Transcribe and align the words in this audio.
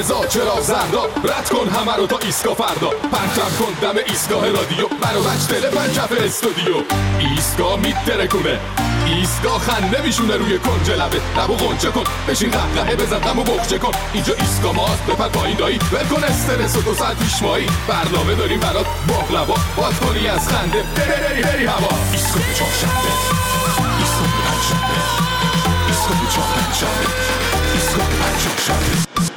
قرمزا 0.00 0.26
چرا 0.26 0.60
زردا 0.60 1.04
رد 1.04 1.48
کن 1.50 1.68
همه 1.68 1.96
رو 1.96 2.06
تا 2.06 2.18
ایسکا 2.18 2.54
فردا. 2.54 2.88
پرچم 2.88 3.50
کن 3.58 3.72
دم 3.82 3.98
ایستگاه 4.06 4.46
رادیو. 4.46 4.88
برو 4.88 5.22
بچ 5.22 5.48
دل 5.48 5.70
پنجف 5.70 6.12
استودیو. 6.24 6.74
ایستگاه 7.18 7.80
میترکونه 7.80 8.60
ایستگاه 9.06 9.58
خنده 9.58 10.02
میشونه 10.02 10.36
روی 10.36 10.58
کنج 10.58 10.90
لبه. 10.90 11.20
لبو 11.38 11.54
غنچه 11.54 11.90
کن. 11.90 12.04
بشین 12.28 12.50
قهقهه 12.50 12.96
بزن 12.96 13.18
غمو 13.18 13.42
بخچه 13.42 13.78
کن. 13.78 13.92
اینجا 14.12 14.34
ایستگاه 14.34 14.74
ماست. 14.74 15.06
بپر 15.06 15.28
پایین 15.28 15.56
دایی. 15.56 15.78
ول 15.92 16.16
کن 16.16 16.24
استرس 16.24 16.76
و 16.76 16.82
دو 16.82 16.94
ساعت 16.94 17.18
پیش 17.18 17.42
مایی. 17.42 17.66
برنامه 17.88 18.34
داریم 18.34 18.60
برات. 18.60 18.86
باقلوا. 19.08 19.56
باد 19.76 19.94
کنی 19.94 20.28
از 20.28 20.48
خنده. 20.48 20.82
بری 20.96 21.42
بری 21.42 21.64
هوا. 21.64 21.88
ایستگاه 22.12 22.54
چهارشنبه 22.54 23.10
ایستگاه 23.98 24.32
پنجشنبه 24.46 24.96
ایستگاه 25.88 26.30
چهار 26.34 26.46
پنجشنبه 26.54 27.06
ایستگاه 27.74 28.06
پنج 28.06 28.42
چهارشنبه 28.42 29.29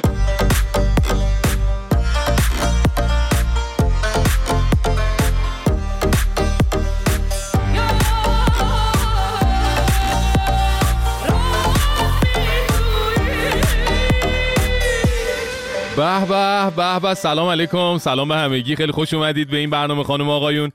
به 15.96 16.26
به 16.26 16.70
به 16.76 17.00
به. 17.00 17.14
سلام 17.14 17.48
علیکم. 17.48 17.98
سلام 17.98 18.28
به 18.28 18.36
همگی. 18.36 18.76
خیلی 18.76 18.92
خوش 18.92 19.14
اومدید 19.14 19.50
به 19.50 19.56
این 19.56 19.70
برنامه 19.70 20.04
خانم 20.04 20.30
آقایون. 20.30 20.70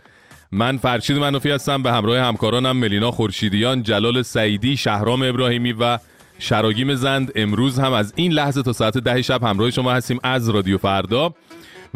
من 0.52 0.78
فرشید 0.78 1.18
منوفی 1.18 1.52
هستم. 1.52 1.84
به 1.84 1.92
همراه 1.92 2.20
همکارانم 2.20 2.78
ملینا 2.78 3.12
خورشیدیان 3.12 3.84
جلال 3.84 4.22
سعیدی 4.22 4.78
شهرام 4.78 5.22
ابراهیمی 5.22 5.74
و 5.74 6.00
شراگیم 6.40 6.96
زند. 6.96 7.32
امروز 7.36 7.80
هم 7.80 7.94
از 7.94 8.14
این 8.16 8.32
لحظه 8.32 8.64
تا 8.64 8.74
ساعت 8.74 8.98
ده 8.98 9.22
شب 9.22 9.44
همراه 9.44 9.72
شما 9.72 9.92
هستیم 9.92 10.20
از 10.24 10.50
رادیو 10.50 10.78
فردا. 10.78 11.34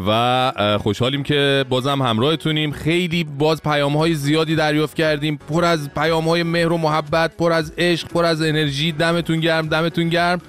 و 0.07 0.51
خوشحالیم 0.83 1.23
که 1.23 1.65
بازم 1.69 2.01
همراهتونیم. 2.01 2.71
خیلی 2.71 3.23
باز 3.23 3.63
پیام 3.63 3.97
های 3.97 4.15
زیادی 4.15 4.55
دریافت 4.55 4.95
کردیم. 4.95 5.39
پر 5.49 5.65
از 5.65 5.93
پیام 5.93 6.27
های 6.27 6.43
مهر 6.43 6.71
و 6.71 6.77
محبت 6.77 7.37
پر 7.37 7.51
از 7.51 7.73
عشق 7.77 8.07
پر 8.07 8.25
از 8.25 8.41
انرژی. 8.41 8.91
دمتون 8.91 9.39
گرم 9.39 9.67
دمتون 9.67 10.09
گرم. 10.09 10.41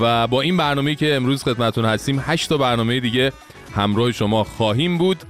و 0.00 0.26
با 0.26 0.40
این 0.40 0.56
برنامه 0.56 0.94
که 0.94 1.14
امروز 1.14 1.44
خدمتون 1.44 1.84
هستیم 1.84 2.22
هشت 2.26 2.48
تا 2.48 2.56
برنامه 2.56 3.00
دیگه 3.00 3.32
همراه 3.74 4.12
شما 4.12 4.44
خواهیم 4.44 4.98
بود 4.98 5.22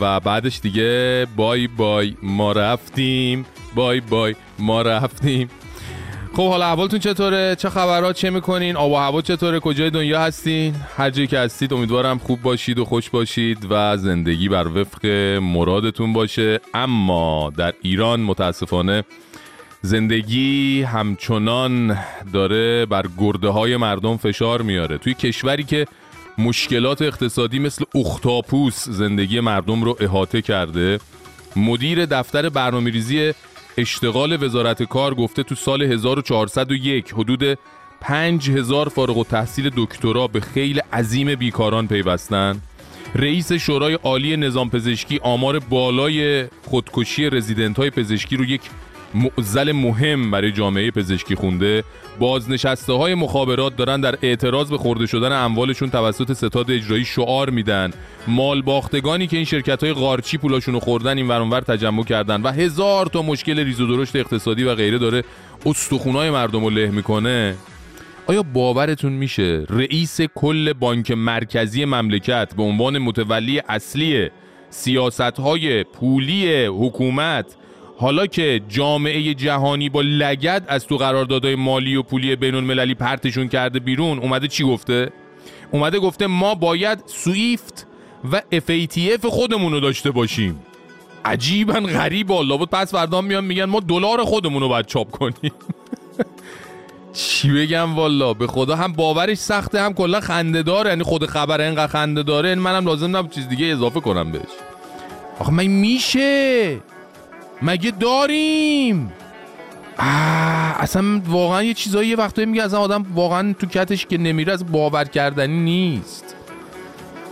و 0.00 0.20
بعدش 0.20 0.60
دیگه 0.60 1.26
بای 1.36 1.66
بای 1.66 2.14
ما 2.22 2.52
رفتیم. 2.52 3.46
بای 3.74 4.00
بای 4.00 4.34
ما 4.58 4.82
رفتیم. 4.82 5.50
خب 6.36 6.48
حالا 6.48 6.66
احوالتون 6.66 6.98
چطوره؟ 6.98 7.56
چه 7.58 7.70
خبرات 7.70 8.16
چه 8.16 8.30
می‌کنین؟ 8.30 8.76
آب 8.76 8.92
و 8.92 8.96
هوا 8.96 9.22
چطوره؟ 9.22 9.60
کجای 9.60 9.90
دنیا 9.90 10.20
هستین؟ 10.20 10.74
هر 10.96 11.10
جایی 11.10 11.26
که 11.26 11.38
هستید 11.38 11.72
امیدوارم 11.72 12.18
خوب 12.18 12.42
باشید 12.42 12.78
و 12.78 12.84
خوش 12.84 13.10
باشید 13.10 13.66
و 13.70 13.96
زندگی 13.96 14.48
بر 14.48 14.68
وفق 14.68 15.06
مرادتون 15.42 16.12
باشه. 16.12 16.60
اما 16.74 17.52
در 17.56 17.74
ایران 17.82 18.20
متاسفانه 18.20 19.04
زندگی 19.82 20.82
همچنان 20.82 21.98
داره 22.32 22.86
بر 22.86 23.06
گرده 23.18 23.48
های 23.48 23.76
مردم 23.76 24.16
فشار 24.16 24.62
میاره. 24.62 24.98
توی 24.98 25.14
کشوری 25.14 25.64
که 25.64 25.86
مشکلات 26.38 27.02
اقتصادی 27.02 27.58
مثل 27.58 27.84
اختاپوس 27.94 28.88
زندگی 28.88 29.40
مردم 29.40 29.84
رو 29.84 29.96
احاطه 30.00 30.42
کرده 30.42 31.00
مدیر 31.56 32.06
دفتر 32.06 32.48
برنامه‌ریزی 32.48 33.32
اشتغال 33.78 34.44
وزارت 34.44 34.82
کار 34.82 35.14
گفته 35.14 35.42
تو 35.42 35.54
سال 35.54 35.82
1401 35.82 37.10
حدود 37.12 37.58
5000 38.00 38.88
فارغ 38.88 39.18
التحصیل 39.18 39.70
دکترا 39.76 40.26
به 40.26 40.40
خیلی 40.40 40.80
عظیم 40.92 41.34
بیکاران 41.34 41.88
پیوستن. 41.88 42.60
رئیس 43.14 43.52
شورای 43.52 43.94
عالی 43.94 44.36
نظام 44.36 44.70
پزشکی 44.70 45.20
آمار 45.22 45.58
بالای 45.58 46.44
خودکشی 46.64 47.30
رزیدنت 47.30 47.76
های 47.76 47.90
پزشکی 47.90 48.36
رو 48.36 48.44
یک 48.44 48.60
معزل 49.14 49.72
مهم 49.72 50.30
برای 50.30 50.52
جامعه 50.52 50.90
پزشکی 50.90 51.34
خونده. 51.34 51.84
بازنشسته 52.18 52.92
های 52.92 53.14
مخابرات 53.14 53.76
دارن 53.76 54.00
در 54.00 54.18
اعتراض 54.22 54.70
به 54.70 54.78
خورده 54.78 55.06
شدن 55.06 55.32
اموالشون 55.32 55.90
توسط 55.90 56.32
ستاد 56.32 56.70
اجرایی 56.70 57.04
شعار 57.04 57.50
میدن. 57.50 57.90
مال 58.26 58.62
باختگانی 58.62 59.26
که 59.26 59.36
این 59.36 59.46
شرکت 59.46 59.84
های 59.84 59.92
قارچی 59.92 60.38
پولاشون 60.38 60.74
رو 60.74 60.80
خوردن 60.80 61.16
این 61.16 61.28
ورانور 61.28 61.60
تجمع 61.60 62.04
کردن 62.04 62.42
و 62.42 62.52
هزار 62.52 63.06
تا 63.06 63.22
مشکل 63.22 63.58
ریز 63.58 63.80
و 63.80 63.96
درشت 63.96 64.16
اقتصادی 64.16 64.64
و 64.64 64.74
غیره 64.74 64.98
داره 64.98 65.24
استخونای 65.66 66.30
مردم 66.30 66.64
رو 66.64 66.70
له 66.70 66.90
می‌کنه. 66.90 67.54
آیا 68.26 68.42
باورتون 68.42 69.12
میشه 69.12 69.66
رئیس 69.70 70.20
کل 70.20 70.72
بانک 70.72 71.10
مرکزی 71.10 71.84
مملکت 71.84 72.54
به 72.56 72.62
عنوان 72.62 72.98
متولی 72.98 73.62
اصلی 73.68 74.30
سیاست 74.70 75.20
های 75.20 75.84
پولی 75.84 76.64
حکومت 76.64 77.56
حالا 78.00 78.26
که 78.26 78.60
جامعه 78.68 79.34
جهانی 79.34 79.88
با 79.88 80.00
لگد 80.00 80.64
از 80.68 80.86
تو 80.86 80.96
قراردادهای 80.96 81.54
مالی 81.54 81.96
و 81.96 82.02
پولی 82.02 82.36
بین 82.36 82.54
المللی 82.54 82.94
پرتشون 82.94 83.48
کرده 83.48 83.78
بیرون 83.78 84.18
اومده 84.18 84.48
چی 84.48 84.64
گفته؟ 84.64 85.10
اومده 85.72 85.98
گفته 85.98 86.26
ما 86.26 86.54
باید 86.54 87.02
سویفت 87.06 87.86
و 88.32 88.42
FATF 88.52 89.26
خودمون 89.26 89.72
رو 89.72 89.80
داشته 89.80 90.10
باشیم. 90.10 90.62
عجیبا 91.24 91.74
غریب 91.74 92.32
الله 92.32 92.58
بود 92.58 92.70
پس 92.70 92.92
فردام 92.92 93.24
میان 93.24 93.44
میگن 93.44 93.64
ما 93.64 93.80
دلار 93.80 94.24
خودمون 94.24 94.62
رو 94.62 94.68
باید 94.68 94.86
چاپ 94.86 95.10
کنیم. 95.10 95.52
چی 97.12 97.50
بگم 97.50 97.96
والا؟ 97.96 98.34
به 98.34 98.46
خدا 98.46 98.76
هم 98.76 98.92
باورش 98.92 99.38
سخته 99.38 99.80
هم 99.80 99.94
کلا 99.94 100.20
خنده 100.20 100.62
داره. 100.62 100.90
یعنی 100.90 101.02
خود 101.02 101.26
خبر 101.26 101.60
اینقدر 101.60 101.92
خنده 101.92 102.22
داره 102.22 102.48
یعنی 102.48 102.60
منم 102.60 102.86
لازم 102.86 103.16
نبود 103.16 103.30
چیز 103.30 103.48
دیگه 103.48 103.66
اضافه 103.66 104.00
کنم 104.00 104.32
بهش. 104.32 104.42
آخه 105.38 105.52
من 105.52 105.66
میشه؟ 105.66 106.80
مگه 107.62 107.90
داریم؟ 107.90 109.12
آه 109.98 110.82
اصلا 110.82 111.20
واقعا 111.26 111.62
یه 111.62 111.74
چیزایی 111.74 112.08
یه 112.08 112.16
وقتایی 112.16 112.46
میگه 112.46 112.64
اصلا 112.64 112.80
آدم 112.80 113.06
واقعا 113.14 113.54
تو 113.58 113.66
کتش 113.66 114.06
که 114.06 114.18
نمیره 114.18 114.52
از 114.52 114.72
باور 114.72 115.04
کردنی 115.04 115.60
نیست. 115.60 116.34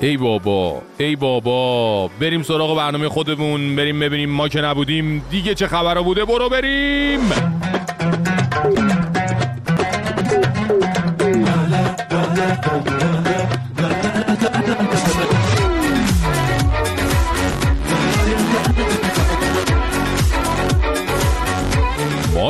ای 0.00 0.16
بابا 0.16 0.82
ای 0.98 1.16
بابا 1.16 2.08
بریم 2.20 2.42
سراغ 2.42 2.76
برنامه 2.76 3.08
خودمون 3.08 3.76
بریم 3.76 4.00
ببینیم 4.00 4.30
ما 4.30 4.48
که 4.48 4.60
نبودیم. 4.60 5.24
دیگه 5.30 5.54
چه 5.54 5.66
خبر 5.66 6.00
بوده؟ 6.00 6.24
برو 6.24 6.48
بریم. 6.48 7.20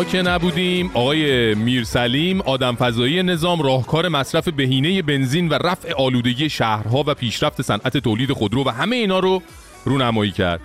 که 0.05 0.23
نبودیم 0.23 0.91
آقای 0.95 1.55
میرسلیم 1.55 2.41
آدم 2.41 2.75
فضایی 2.75 3.23
نظام 3.23 3.63
راهکار 3.63 4.09
مصرف 4.09 4.49
بهینه 4.49 5.03
بنزین 5.03 5.49
و 5.49 5.55
رفع 5.55 5.93
آلودگی 5.93 6.51
شهرها 6.51 7.05
و 7.07 7.15
پیشرفت 7.15 7.63
صنعت 7.63 7.97
تولید 7.97 8.33
خودرو 8.33 8.65
و 8.65 8.69
همه 8.69 8.97
اینا 8.97 9.19
رو 9.19 9.43
رونمایی 9.85 10.31
کرد. 10.31 10.61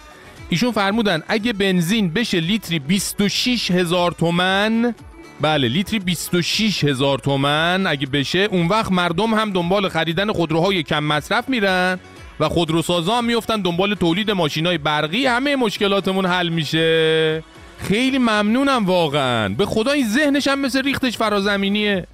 ایشون 0.49 0.71
فرمودن 0.71 1.23
اگه 1.27 1.53
بنزین 1.53 2.13
بشه 2.13 2.39
لیتری 2.39 2.79
26 2.79 3.71
هزار 3.71 4.11
تومن 4.11 4.93
بله 5.41 5.67
لیتری 5.67 5.99
26 5.99 6.83
هزار 6.83 7.19
تومن 7.19 7.87
اگه 7.87 8.07
بشه 8.07 8.47
اون 8.51 8.67
وقت 8.67 8.91
مردم 8.91 9.33
هم 9.33 9.51
دنبال 9.51 9.89
خریدن 9.89 10.31
خودروهای 10.31 10.83
کم 10.83 11.03
مصرف 11.03 11.49
میرن 11.49 11.99
و 12.39 12.49
خودروسازا 12.49 13.17
هم 13.17 13.25
میفتن 13.25 13.61
دنبال 13.61 13.95
تولید 13.95 14.31
ماشینای 14.31 14.77
برقی. 14.77 15.25
همه 15.25 15.55
مشکلاتمون 15.55 16.25
حل 16.25 16.49
میشه. 16.49 17.43
خیلی 17.81 18.17
ممنونم 18.17 18.85
واقعا. 18.85 19.49
به 19.49 19.65
خدا 19.65 19.91
این 19.91 20.07
ذهنش 20.07 20.47
هم 20.47 20.59
مثل 20.59 20.83
ریختش 20.83 21.17
فرازمینیه. 21.17 22.07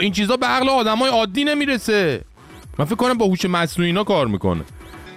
این 0.00 0.12
چیزا 0.12 0.36
به 0.36 0.46
عقل 0.46 0.68
آدمای 0.68 1.10
عادی 1.10 1.44
نمی‌رسه. 1.44 2.20
من 2.78 2.84
فکر 2.84 2.94
کنم 2.94 3.18
با 3.18 3.26
هوش 3.26 3.44
مصنوعی 3.44 3.90
اینا 3.90 4.04
کار 4.04 4.26
می‌کنه. 4.26 4.64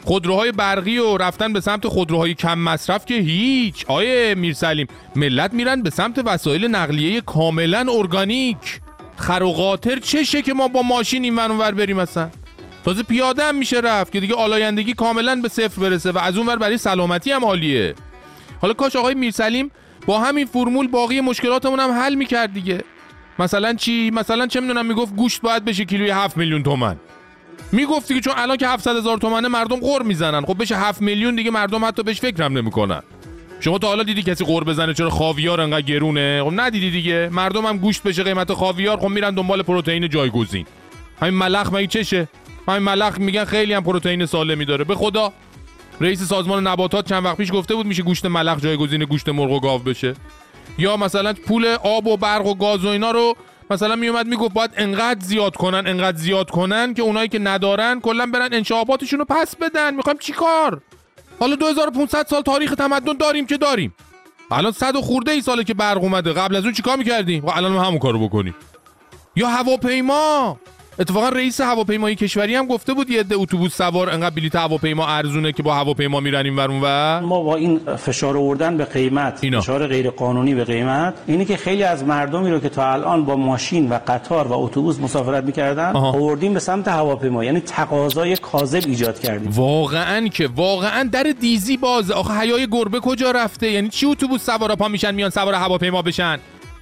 خودروهای 0.03 0.51
برقی 0.51 0.97
و 0.97 1.17
رفتن 1.17 1.53
به 1.53 1.61
سمت 1.61 1.87
خودروهای 1.87 2.33
کم 2.33 2.59
مصرف 2.59 3.05
که 3.05 3.13
هیچ. 3.13 3.85
آقای 3.87 4.35
میرسلیم. 4.35 4.87
ملت 5.15 5.53
میرن 5.53 5.81
به 5.81 5.89
سمت 5.89 6.21
وسایل 6.25 6.65
نقلیه 6.65 7.21
کاملا 7.21 7.85
ارگانیک. 7.91 8.81
خر 9.15 9.43
و 9.43 9.51
قاطر 9.51 9.99
چشه 9.99 10.41
که 10.41 10.53
ما 10.53 10.67
با 10.67 10.81
ماشین 10.81 11.23
این 11.23 11.35
ور 11.35 11.71
بریم 11.71 11.99
اصلا؟ 11.99 12.29
تازه 12.85 13.03
پیاده 13.03 13.43
هم 13.43 13.55
میشه 13.55 13.79
رفت 13.79 14.11
که 14.11 14.19
دیگه 14.19 14.35
آلایندگی 14.35 14.93
کاملا 14.93 15.35
به 15.35 15.49
صفر 15.49 15.81
برسه 15.81 16.11
و 16.11 16.17
از 16.17 16.37
اون 16.37 16.47
ور 16.47 16.55
برای 16.55 16.77
سلامتی 16.77 17.31
هم 17.31 17.45
عالیه. 17.45 17.95
حالا 18.61 18.73
کاش 18.73 18.95
آقای 18.95 19.15
میرسلیم 19.15 19.71
با 20.05 20.19
همین 20.19 20.45
فرمول 20.45 20.87
باقی 20.87 21.21
مشکلاتمون 21.21 21.79
هم 21.79 21.91
حل 21.91 22.15
می‌کرد 22.15 22.53
دیگه. 22.53 22.83
مثلا 23.39 23.73
چی؟ 23.73 24.11
مثلا 24.11 24.47
چه 24.47 24.59
می‌دونم 24.59 24.85
می‌گفت 24.85 25.15
گوشت 25.15 25.41
باید 25.41 25.65
بشه 25.65 25.85
کیلوی 25.85 26.09
7 26.09 26.37
میلیون 26.37 26.63
تومن 26.63 26.95
می‌گفتی 27.71 28.13
که 28.13 28.21
چون 28.21 28.33
الان 28.37 28.57
که 28.57 28.67
700 28.67 28.95
هزار 28.95 29.17
تومنه 29.17 29.47
مردم 29.47 29.75
قور 29.75 30.03
می‌زنن. 30.03 30.45
خب 30.45 30.61
بشه 30.61 30.75
7 30.75 31.01
میلیون 31.01 31.35
دیگه 31.35 31.51
مردم 31.51 31.85
حتی 31.85 32.03
بهش 32.03 32.19
فکرم 32.19 32.57
نمی‌کنن. 32.57 33.01
شما 33.59 33.77
تا 33.77 33.87
حالا 33.87 34.03
دیدی 34.03 34.23
کسی 34.23 34.45
قور 34.45 34.63
بزنه 34.63 34.93
چرا 34.93 35.09
خاویار 35.09 35.61
انقدر 35.61 35.81
گرونه؟ 35.81 36.43
خب 36.43 36.51
ندیدی 36.55 36.91
دیگه. 36.91 37.29
مردم 37.31 37.65
هم 37.65 37.77
گوشت 37.77 38.03
بشه 38.03 38.23
قیمت 38.23 38.53
خاویار 38.53 38.97
خب 38.97 39.07
میرن 39.07 39.35
دنبال 39.35 39.61
پروتئین 39.61 40.09
جایگزین. 40.09 40.65
همین 41.21 41.33
ملخ 41.33 41.73
مگه 41.73 41.87
چشه؟ 41.87 42.27
همین 42.67 42.79
ملخ 42.83 43.17
میگن 43.17 43.45
خیلی 43.45 43.73
هم 43.73 43.83
پروتئین 43.83 44.25
سالمی 44.25 44.65
داره. 44.65 44.83
به 44.83 44.95
خدا. 44.95 45.33
رئیس 46.01 46.23
سازمان 46.23 46.67
نباتات 46.67 47.09
چند 47.09 47.25
وقت 47.25 47.37
پیش 47.37 47.53
گفته 47.53 47.75
بود 47.75 47.85
میشه 47.85 48.03
گوشت 48.03 48.25
ملخ 48.25 48.59
جایگزین 48.59 49.03
گوشت 49.05 49.29
مرغ 49.29 49.51
و 49.51 49.59
گاو 49.59 49.79
بشه. 49.79 50.13
یا 50.77 50.97
مثلا 50.97 51.33
پول 51.33 51.65
آب 51.83 52.07
و 52.07 52.17
برق 52.17 52.45
و 52.45 52.55
گاز 52.55 52.85
و 52.85 52.87
اینا 52.87 53.11
رو 53.11 53.35
مثلا 53.69 53.95
میومد 53.95 54.27
می‌گفت 54.27 54.53
باید 54.53 54.71
انقدر 54.77 55.19
زیاد 55.25 55.55
کنن 55.55 55.87
انقدر 55.87 56.17
زیاد 56.17 56.49
کنن 56.49 56.93
که 56.93 57.01
اونایی 57.01 57.29
که 57.29 57.39
ندارن 57.39 57.99
کلا 57.99 58.25
برن 58.25 58.53
انشاباتشون 58.53 59.19
رو 59.19 59.25
پس 59.25 59.55
بدن. 59.55 59.95
می‌خوایم 59.95 60.17
چیکار؟ 60.19 60.81
حالا 61.39 61.55
2500 61.55 62.27
سال 62.27 62.41
تاریخ 62.41 62.75
تمدن 62.75 63.13
داریم 63.13 63.45
که 63.45 63.57
داریم. 63.57 63.93
الان 64.51 64.71
صد 64.71 64.95
و 64.95 65.01
خورده 65.01 65.31
ای 65.31 65.41
ساله 65.41 65.63
که 65.63 65.73
برق 65.73 66.03
اومده. 66.03 66.33
قبل 66.33 66.55
از 66.55 66.63
اون 66.63 66.73
چیکار 66.73 66.97
می‌کردیم؟ 66.97 67.45
و 67.45 67.49
الان 67.49 67.71
هم 67.71 67.83
همون 67.83 67.99
کارو 67.99 68.27
بکنیم. 68.27 68.55
یا 69.35 69.47
هواپیما. 69.47 70.59
اتفاقا 70.99 71.29
رئیس 71.29 71.61
هواپیمایی 71.61 72.15
کشوری 72.15 72.55
هم 72.55 72.67
گفته 72.67 72.93
بود 72.93 73.09
یه 73.09 73.19
عده 73.19 73.35
اتوبوس 73.35 73.77
سوار 73.77 74.09
انقدر 74.09 74.35
بلیط 74.35 74.55
هواپیما 74.55 75.07
ارزونه 75.07 75.51
که 75.51 75.63
با 75.63 75.75
هواپیما 75.75 76.19
میرن 76.19 76.55
ور 76.55 76.69
و 76.71 76.85
ما 77.25 77.43
با 77.43 77.55
این 77.55 77.79
فشار 77.95 78.37
آوردن 78.37 78.77
به 78.77 78.85
قیمت 78.85 79.39
اینا. 79.41 79.61
فشار 79.61 79.87
غیر 79.87 80.09
قانونی 80.09 80.55
به 80.55 80.63
قیمت. 80.63 81.13
اینی 81.27 81.45
که 81.45 81.57
خیلی 81.57 81.83
از 81.83 82.03
مردمی 82.03 82.51
رو 82.51 82.59
که 82.59 82.69
تا 82.69 82.91
الان 82.93 83.25
با 83.25 83.35
ماشین 83.35 83.89
و 83.89 83.99
قطار 84.07 84.47
و 84.47 84.53
اتوبوس 84.53 84.99
مسافرت 84.99 85.43
می‌کردن 85.43 85.95
آوردیم 85.95 86.53
به 86.53 86.59
سمت 86.59 86.87
هواپیما. 86.87 87.43
یعنی 87.43 87.59
تقاضای 87.59 88.37
کاذب 88.37 88.83
ایجاد 88.85 89.19
کردیم. 89.19 89.51
واقعا 89.51 90.27
که 90.27 90.49
واقعا 90.55 91.09
در 91.11 91.23
دیزی 91.41 91.77
باز. 91.77 92.11
آخه 92.11 92.33
حیای 92.33 92.67
گربه 92.71 92.99
کجا 92.99 93.31
رفته؟ 93.31 93.71
یعنی 93.71 93.89
چی 93.89 94.05
اتوبوس 94.05 94.45
سوارا 94.45 94.75
پا 94.75 94.87
میشن 94.87 95.15
میان 95.15 95.29
سوار 95.29 95.53
هواپیما 95.53 96.01
بشن؟ 96.01 96.39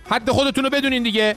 حد 0.09 0.29
خودتون 0.29 0.63
رو 0.63 0.69
بدونین 0.69 1.03
دیگه. 1.03 1.35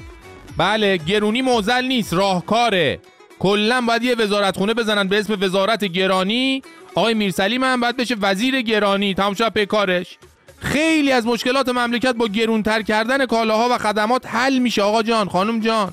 بله 0.58 0.96
گرونی 0.96 1.43
موزل 1.43 1.84
نیست 1.84 2.14
راهکاره. 2.14 3.00
کلا 3.38 3.81
باید 3.81 4.02
یه 4.02 4.14
وزارتخونه 4.14 4.75
بزنن 4.75 5.08
به 5.08 5.19
اسم 5.19 5.38
وزارت 5.40 5.84
گرانی. 5.84 6.62
آقای 6.94 7.14
میرسلیم 7.14 7.64
هم 7.64 7.81
باید 7.81 7.96
بشه 7.96 8.16
وزیر 8.20 8.62
گرانی. 8.62 9.14
تمام 9.14 9.34
شد 9.34 9.64
کارش. 9.64 10.19
خیلی 10.58 11.12
از 11.12 11.26
مشکلات 11.26 11.69
مملکت 11.69 12.14
با 12.14 12.28
گرونتر 12.28 12.82
کردن 12.82 13.26
کالاها 13.26 13.69
و 13.70 13.78
خدمات 13.78 14.26
حل 14.26 14.58
میشه. 14.58 14.82
آقا 14.82 15.02
جان 15.02 15.28
خانم 15.28 15.60
جان. 15.60 15.93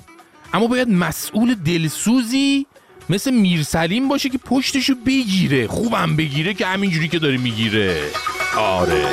اما 0.53 0.67
باید 0.67 0.89
مسئول 0.89 1.55
دلسوزی 1.55 2.65
مثل 3.09 3.31
میرسلیم 3.33 4.07
باشه 4.07 4.29
که 4.29 4.37
پشتشو 4.37 4.93
بگیره 5.05 5.67
خوبم 5.67 6.15
بگیره 6.15 6.53
که 6.53 6.65
همینجوری 6.65 7.07
که 7.07 7.19
داره 7.19 7.37
می‌گیره. 7.37 8.01
آره. 8.57 9.05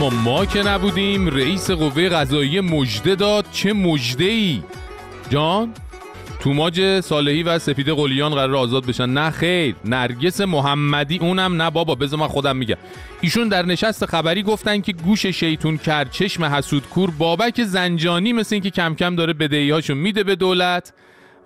اما 0.00 0.10
ما 0.10 0.46
که 0.46 0.62
نبودیم 0.62 1.28
رئیس 1.28 1.70
قوه 1.70 2.08
قضایی 2.08 2.60
مجده 2.60 3.14
داد. 3.14 3.44
چه 3.52 3.72
مجده 3.72 4.24
ای 4.24 4.62
جان 5.30 5.72
توماج 6.40 7.00
صالحی 7.00 7.42
و 7.42 7.58
سپید 7.58 7.88
قلیان 7.88 8.34
قرار 8.34 8.56
آزاد 8.56 8.86
بشن. 8.86 9.10
نه 9.10 9.30
خیر 9.30 9.74
نرگس 9.84 10.40
محمدی 10.40 11.18
اونم. 11.18 11.62
نه 11.62 11.70
بابا 11.70 11.94
بذار 11.94 12.20
من 12.20 12.26
خودم 12.26 12.56
میگم. 12.56 12.76
ایشون 13.20 13.48
در 13.48 13.66
نشست 13.66 14.06
خبری 14.06 14.42
گفتن 14.42 14.80
که 14.80 14.92
گوش 14.92 15.26
شیطون 15.26 15.78
کرد 15.78 16.10
چشم 16.10 16.44
حسود 16.44 16.86
کور 16.86 17.10
بابک 17.10 17.64
زنجانی 17.64 18.32
مثل 18.32 18.54
اینکه 18.54 18.70
کم 18.70 18.94
کم 18.94 19.16
داره 19.16 19.32
بدهی 19.32 19.70
هاشون 19.70 19.96
میده 19.96 20.24
به 20.24 20.36
دولت 20.36 20.92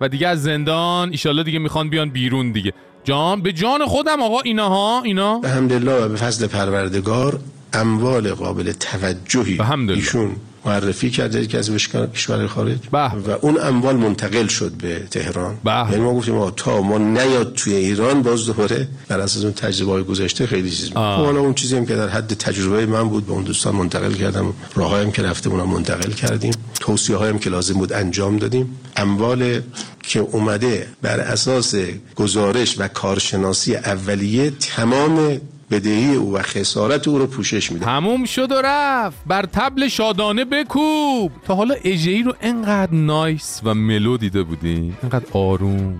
و 0.01 0.09
دیگه 0.09 0.27
از 0.27 0.43
زندان 0.43 1.09
ایشالله 1.11 1.43
دیگه 1.43 1.59
می‌خوان 1.59 1.89
بیان 1.89 2.09
بیرون 2.09 2.51
دیگه. 2.51 2.73
جان 3.03 3.41
به 3.41 3.53
جان 3.53 3.85
خودم 3.85 4.21
آقا 4.21 4.41
اینها 4.41 5.01
اینا؟ 5.03 5.41
الحمدلله 5.43 5.93
و 5.93 6.09
به 6.09 6.15
فضل 6.15 6.47
پروردگار 6.47 7.39
اموال 7.73 8.33
قابل 8.33 8.71
توجهی 8.71 9.59
ایشون 9.89 10.35
معرفی 10.65 11.09
کرده 11.09 11.47
که 11.47 11.57
از 11.57 11.71
کشور 12.13 12.47
خارج 12.47 12.77
و 12.93 13.09
اون 13.41 13.57
اموال 13.61 13.95
منتقل 13.95 14.47
شد 14.47 14.71
به 14.71 14.99
تهران. 15.11 15.57
یعنی 15.65 15.97
ما 15.97 16.13
گفتیم 16.13 16.49
تا 16.49 16.81
ما 16.81 16.97
نیاد 16.97 17.53
توی 17.53 17.73
ایران 17.73 18.21
باز 18.21 18.45
دوباره 18.45 18.87
بر 19.07 19.19
اساس 19.19 19.43
اون 19.43 19.53
تجربه 19.53 19.91
های 19.91 20.03
گذشته 20.03 20.47
خیلی 20.47 20.71
چیز 20.71 20.89
خب 20.89 20.95
حالا 20.95 21.39
اون 21.39 21.53
چیزی 21.53 21.75
هم 21.75 21.85
که 21.85 21.95
در 21.95 22.07
حد 22.07 22.33
تجربه 22.33 22.85
من 22.85 23.09
بود 23.09 23.25
به 23.25 23.31
اون 23.31 23.43
دوستان 23.43 23.75
منتقل 23.75 24.13
کردم 24.13 24.53
راههایم 24.75 25.11
که 25.11 25.21
رفته 25.21 25.49
اونم 25.49 25.69
منتقل 25.69 26.11
کردیم. 26.11 26.53
توصیه 26.79 27.15
هایم 27.15 27.39
که 27.39 27.49
لازم 27.49 27.73
بود 27.73 27.93
انجام 27.93 28.37
دادیم. 28.37 28.77
اموال 28.95 29.61
که 30.03 30.19
اومده 30.19 30.87
بر 31.01 31.19
اساس 31.19 31.75
گزارش 32.15 32.79
و 32.79 32.87
کارشناسی 32.87 33.75
اولیه 33.75 34.51
تمام 34.51 35.41
بدهی 35.71 36.15
او 36.15 36.33
و 36.33 36.41
خسارت 36.41 37.07
او 37.07 37.17
رو 37.17 37.27
پوشش 37.27 37.71
میده. 37.71 37.85
تموم 37.85 38.25
شد 38.25 38.51
و 38.51 38.61
رفت. 38.63 39.17
بر 39.27 39.45
تبل 39.45 39.87
شادانه 39.87 40.45
بکوب. 40.45 41.31
تا 41.45 41.55
حالا 41.55 41.75
اجهی 41.83 42.23
رو 42.23 42.33
انقدر 42.41 42.93
نایس 42.93 43.61
و 43.63 43.73
ملو 43.73 44.17
دیده 44.17 44.43
بودی؟ 44.43 44.93
انقدر 45.03 45.25
آروم. 45.33 45.99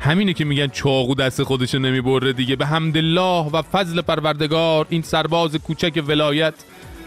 همینه 0.00 0.32
که 0.32 0.44
میگن 0.44 0.66
چاقو 0.66 1.14
دست 1.14 1.42
خودشو 1.42 1.78
نمی‌بره 1.78 2.32
دیگه. 2.32 2.56
به 2.56 2.66
حمدالله 2.66 3.50
و 3.50 3.62
فضل 3.62 4.00
پروردگار 4.00 4.86
این 4.88 5.02
سرباز 5.02 5.54
کوچک 5.56 6.04
ولایت 6.06 6.54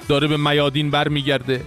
داره 0.07 0.27
به 0.27 0.37
میادین 0.37 0.91
برمیگرده. 0.91 1.61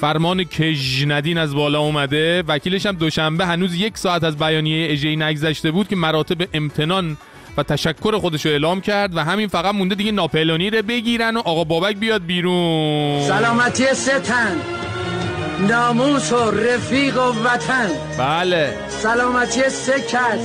فرمان 0.00 0.44
کژندین 0.44 1.38
از 1.38 1.54
بالا 1.54 1.80
اومده. 1.80 2.42
وکیلش 2.48 2.86
هم 2.86 2.96
دوشنبه 2.96 3.46
هنوز 3.46 3.74
یک 3.74 3.98
ساعت 3.98 4.24
از 4.24 4.36
بیانیه 4.36 4.92
اجهی 4.92 5.16
نگذشته 5.16 5.70
بود 5.70 5.88
که 5.88 5.96
مراتب 5.96 6.48
امتنان 6.54 7.16
و 7.58 7.62
تشکر 7.62 8.18
خودش 8.18 8.46
رو 8.46 8.52
اعلام 8.52 8.80
کرد 8.80 9.16
و 9.16 9.20
همین 9.20 9.48
فقط 9.48 9.74
مونده 9.74 9.94
دیگه 9.94 10.12
ناپلونی 10.12 10.70
رو 10.70 10.82
بگیرن 10.82 11.36
و 11.36 11.40
آقا 11.40 11.64
بابک 11.64 11.96
بیاد 11.96 12.26
بیرون. 12.26 13.22
سلامتی 13.28 13.84
ستن. 13.84 14.56
ناموس 15.68 16.32
و 16.32 16.50
رفیق 16.50 17.16
و 17.16 17.32
وطن. 17.44 17.90
بله. 18.18 18.74
سلامتی 18.88 19.68
سکت. 19.70 20.38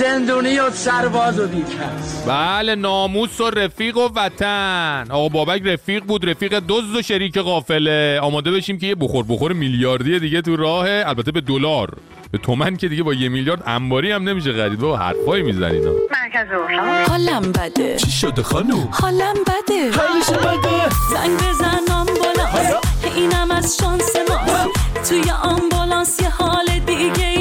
زندونی 0.00 0.58
و 0.58 0.70
سرباز 0.70 1.38
و 1.38 1.46
بیکس. 1.46 2.24
بله 2.26 2.74
ناموس 2.74 3.40
و 3.40 3.50
رفیق 3.50 3.96
و 3.96 4.08
وطن. 4.16 5.06
آقا 5.10 5.28
بابک 5.28 5.62
رفیق 5.64 6.04
بود 6.04 6.30
رفیق 6.30 6.62
دزد 6.68 6.96
و 6.96 7.02
شریک 7.02 7.38
قافله. 7.38 8.20
آماده 8.22 8.50
بشیم 8.50 8.78
که 8.78 8.86
یه 8.86 8.94
بخور 8.94 9.24
بخور 9.28 9.52
میلیاردی 9.52 10.18
دیگه 10.20 10.42
تو 10.42 10.56
راهه 10.56 11.04
البته 11.06 11.32
به 11.32 11.40
دلار. 11.40 11.96
به 12.32 12.38
تومن 12.38 12.76
که 12.76 12.88
دیگه 12.88 13.02
با 13.02 13.14
یه 13.14 13.28
میلیارد 13.28 13.62
انباری 13.66 14.12
هم 14.12 14.28
نمیشه 14.28 14.52
خرید. 14.52 14.78
بابا 14.78 14.96
حرفایی 14.96 15.42
می‌زنی 15.42 15.76
اینا 15.76 15.90
مرکز 15.90 16.46
حالم 17.08 17.52
بده. 17.52 17.96
چی 17.96 18.10
شده 18.10 18.42
خانم؟ 18.42 18.88
حالم 18.90 19.34
بده. 19.34 19.90
حالش 19.96 20.30
بده. 20.30 20.88
زنگ 21.10 21.36
بزن 21.36 21.94
آمبولانس. 21.94 22.72
که 23.02 23.14
اینم 23.16 23.50
از 23.50 23.76
شانس 23.80 24.16
ما 24.16 24.72
توی 25.08 25.30
آمبولانس 25.42 26.20
یه 26.20 26.28
حال 26.28 26.66
دیگه 26.86 27.39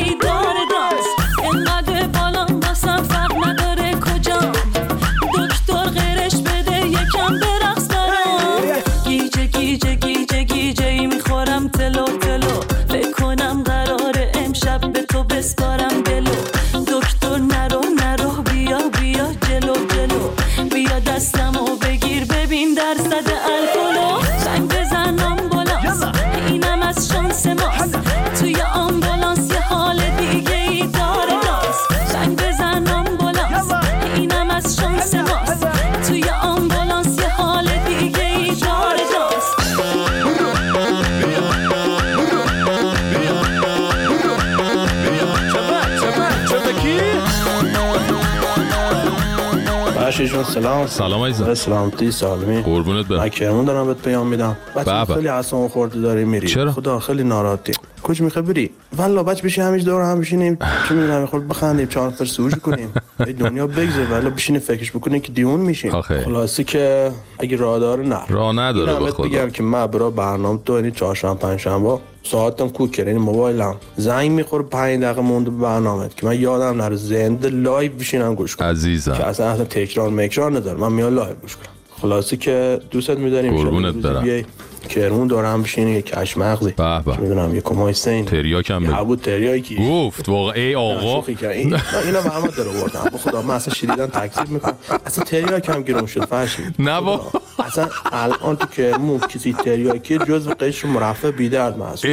فرشید 50.44 50.62
سلام. 50.64 50.88
سلام 50.88 51.24
عزیزم. 51.24 51.54
سلامتی 51.54 52.12
سالمی. 52.12 52.62
قربونت 52.62 53.08
برم. 53.08 53.56
من 53.56 53.66
دارم 53.66 53.88
بهت 53.88 53.98
پیام 53.98 54.28
میدم. 54.28 54.58
بچه 54.76 55.14
خیلی 55.14 55.28
اصلا 55.28 55.68
خورده 55.68 56.00
داری 56.00 56.26
میری. 56.26 56.48
چرا؟ 56.48 56.72
خدا 56.72 57.00
خیلی 57.00 57.24
ناراحتی. 57.24 57.74
کجا 58.04 58.26
می‌خوای 58.26 58.46
بری؟ 58.46 58.70
والا 58.98 59.24
بچه 59.24 59.44
بشین 59.44 59.64
همیشه 59.64 59.86
دور 59.86 60.02
هم 60.02 60.20
بشینیم. 60.20 60.58
چه 60.90 60.96
می‌دونم 60.96 61.26
خود 61.26 61.48
بخندیم 61.48 61.88
چهار 61.88 62.12
تا 62.12 62.26
سوژ 62.26 62.54
کنیم. 62.54 62.94
دنیا 63.40 63.68
بگذره 63.68 64.06
والا 64.12 64.30
بشین 64.30 64.60
فکرش 64.60 64.92
بکنیم 64.92 65.22
که 65.22 65.32
دیون 65.32 65.60
میشیم. 65.60 66.02
خلاصی 66.02 66.64
که 66.64 67.12
اگه 67.40 67.58
راه 67.58 67.80
داره 67.80 68.04
نه. 68.04 68.20
راه 68.30 68.56
نداره 68.56 69.00
به 69.00 69.12
خدا. 69.12 69.24
بگم 69.24 69.50
که 69.50 69.64
من 69.64 69.88
برا 69.88 70.10
برنامه 70.10 70.60
تو 70.66 70.74
یعنی 70.74 70.92
چهارشنبه 70.92 71.40
پنجشنبه 71.40 72.00
ساعتم 72.24 72.70
کوکر 72.70 73.08
یعنی 73.08 73.20
موبایلم. 73.20 73.76
زنگ 73.98 74.32
می‌خوره 74.32 74.64
5 74.64 75.04
دقیقه 75.04 75.22
مونده 75.22 75.50
برنامه. 75.50 76.10
که 76.18 76.26
من 76.26 76.40
یادم 76.40 76.82
نره 76.82 76.96
زنده 76.96 77.50
لایو 77.50 77.92
بشینم 77.92 78.36
گوش 78.36 78.56
کنم. 78.56 78.68
عزیزم. 78.68 79.14
که 79.14 79.24
اصلا 79.26 79.50
اصلا 79.50 79.66
تکرار 79.66 80.10
مکرار 80.10 80.52
نداره 80.52 80.80
من 80.80 80.92
میام 80.92 81.16
لایو 81.16 81.36
گوش 81.36 81.56
کنم. 81.56 81.66
خلاصی 82.02 82.38
که 82.38 82.80
دوستت 82.92 83.18
میداریم. 83.18 83.58
قربونت 83.58 83.96
برم. 83.96 84.44
کرمون 84.88 85.28
دارم 85.28 85.64
بشینی 85.64 85.92
یه 85.92 86.02
کش 86.02 86.38
مغزی. 86.38 86.72
به 86.72 87.02
به. 87.06 87.18
می‌دونم 87.18 87.56
یه 87.56 87.62
کمای 87.62 87.94
سین. 87.94 88.26
تریاک 88.26 88.72
هم 88.72 88.84
بگو 88.84 89.16
تریاکی. 89.16 89.76
گفت 89.90 90.30
واقعا 90.30 90.54
ای 90.54 90.76
آقا. 90.76 91.24
این 91.28 91.76
اینا 92.06 92.22
محمد 92.26 92.56
داره 92.56 92.70
بردم 92.72 93.18
خدا 93.18 93.42
من 93.42 93.56
اصلا 93.56 93.74
شدیدن 93.74 94.08
تکذیب 94.08 94.50
می‌کنم. 94.50 94.74
اصلا 95.06 95.24
تریاک 95.24 95.70
هم 95.70 95.82
گیرم 95.84 96.06
شد 96.06 96.26
فرشی 96.26 96.64
نه 96.80 97.02
با. 97.02 97.32
اصلا 97.66 97.88
الان 98.12 98.56
تو 98.56 98.68
کرمون 98.68 99.20
کسی 99.20 99.54
تریاکی 99.54 100.18
جزء 100.18 100.52
قشر 100.54 100.88
مرفع 100.88 101.32
بیدرد 101.32 101.78
محسوب. 101.78 102.12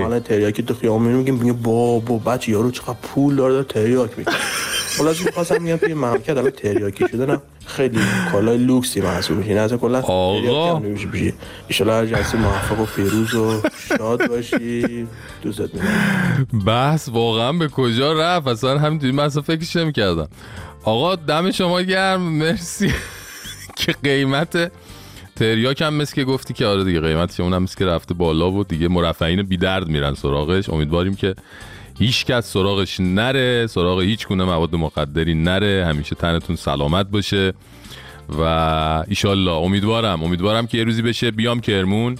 مال 0.00 0.18
تریاکی 0.18 0.62
تو 0.62 0.74
خیام 0.74 1.02
میگیم 1.02 1.34
میگه 1.34 1.52
بابا 1.52 2.18
بچه 2.18 2.52
یارو 2.52 2.70
چقدر 2.70 2.94
پول 3.02 3.36
داره 3.36 3.62
تریاک 3.64 4.10
می‌کنه. 4.18 4.34
خلاص 4.98 5.20
می‌خواستم 5.26 5.62
میگم 5.62 5.76
توی 5.76 5.94
مملکت 5.94 6.30
الان 6.30 6.50
تریاکی 6.50 7.04
شده 7.12 7.26
نه؟ 7.26 7.38
خیلی 7.70 7.98
کالای 8.32 8.58
لوکسی 8.58 9.00
محسوب 9.00 9.38
میشه 9.38 9.54
نه 9.54 9.68
کلا 9.68 9.98
آقا. 9.98 10.76
ان 10.76 10.96
شاء 11.70 11.98
هر 11.98 12.06
جنسی 12.06 12.36
موفق 12.36 12.80
و 12.80 12.84
پیروز 12.84 13.34
و 13.34 13.62
شاد 13.98 14.28
باشی. 14.28 15.06
دوست 15.42 15.60
میدارم 15.60 16.48
بحث 16.66 17.08
واقعا 17.08 17.52
به 17.52 17.68
کجا 17.68 18.12
رفت؟ 18.12 18.48
اصلا 18.48 18.78
همینجوری 18.78 19.12
من 19.12 19.24
اصلا 19.24 19.42
فکرش 19.42 19.76
نمی‌کردم. 19.76 20.28
آقا 20.84 21.16
دم 21.16 21.50
شما 21.50 21.80
گرم. 21.80 22.20
مرسی. 22.20 22.92
که 23.76 23.94
قیمت 24.02 24.72
تریاک 25.36 25.82
هم 25.82 25.94
مثل 25.94 26.14
که 26.14 26.24
گفتی 26.24 26.54
که 26.54 26.66
آره 26.66 26.84
دیگه 26.84 27.00
قیمتش 27.00 27.40
اونم 27.40 27.62
مثل 27.62 27.78
که 27.78 27.86
رفته 27.86 28.14
بالا 28.14 28.50
و 28.50 28.64
دیگه 28.64 28.88
مرفعین 28.88 29.42
بی 29.42 29.56
درد 29.56 29.88
میرن 29.88 30.14
سراغش. 30.14 30.70
امیدواریم 30.70 31.14
که 31.14 31.34
هیچ 32.00 32.24
کس 32.24 32.52
سراغش 32.52 33.00
نره 33.00 33.66
سراغ 33.66 34.00
هیچ 34.00 34.28
گونه 34.28 34.44
مواد 34.44 34.74
مقدری 34.74 35.34
نره 35.34 35.86
همیشه 35.88 36.14
تنتون 36.14 36.56
سلامت 36.56 37.06
باشه. 37.10 37.52
و 38.38 38.42
ایشالله 39.08 39.50
امیدوارم 39.50 40.22
امیدوارم 40.22 40.66
که 40.66 40.78
یه 40.78 40.84
روزی 40.84 41.02
بشه. 41.02 41.30
بیام 41.30 41.60
کرمون. 41.60 42.18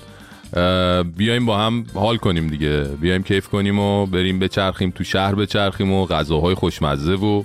بیایم 1.17 1.47
با 1.47 1.59
هم 1.59 1.85
حال 1.95 2.17
کنیم 2.17 2.49
دیگه. 2.49 2.83
بیایم 3.01 3.23
کیف 3.23 3.49
کنیم 3.49 3.79
و 3.79 4.07
بریم 4.07 4.39
بچرخیم 4.39 4.91
تو 4.91 5.05
شهر 5.05 5.35
بچرخیم 5.35 5.93
و 5.93 6.07
غذاهای 6.07 6.55
خوشمزه 6.55 7.15
و 7.15 7.43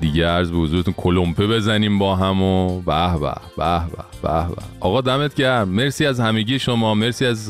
دیگه 0.00 0.26
عرض 0.26 0.50
به 0.50 0.56
حضورتون 0.56 0.94
کلمپه 0.96 1.46
بزنیم 1.46 1.98
با 1.98 2.16
هم 2.16 2.42
و 2.42 2.80
به 2.80 3.18
به 3.20 3.34
به 3.56 3.80
به 4.22 4.48
به 4.48 4.62
آقا 4.80 5.00
دمت 5.00 5.34
گرم. 5.34 5.68
مرسی 5.68 6.06
از 6.06 6.20
همگی 6.20 6.58
شما. 6.58 6.94
مرسی 6.94 7.26
از 7.26 7.48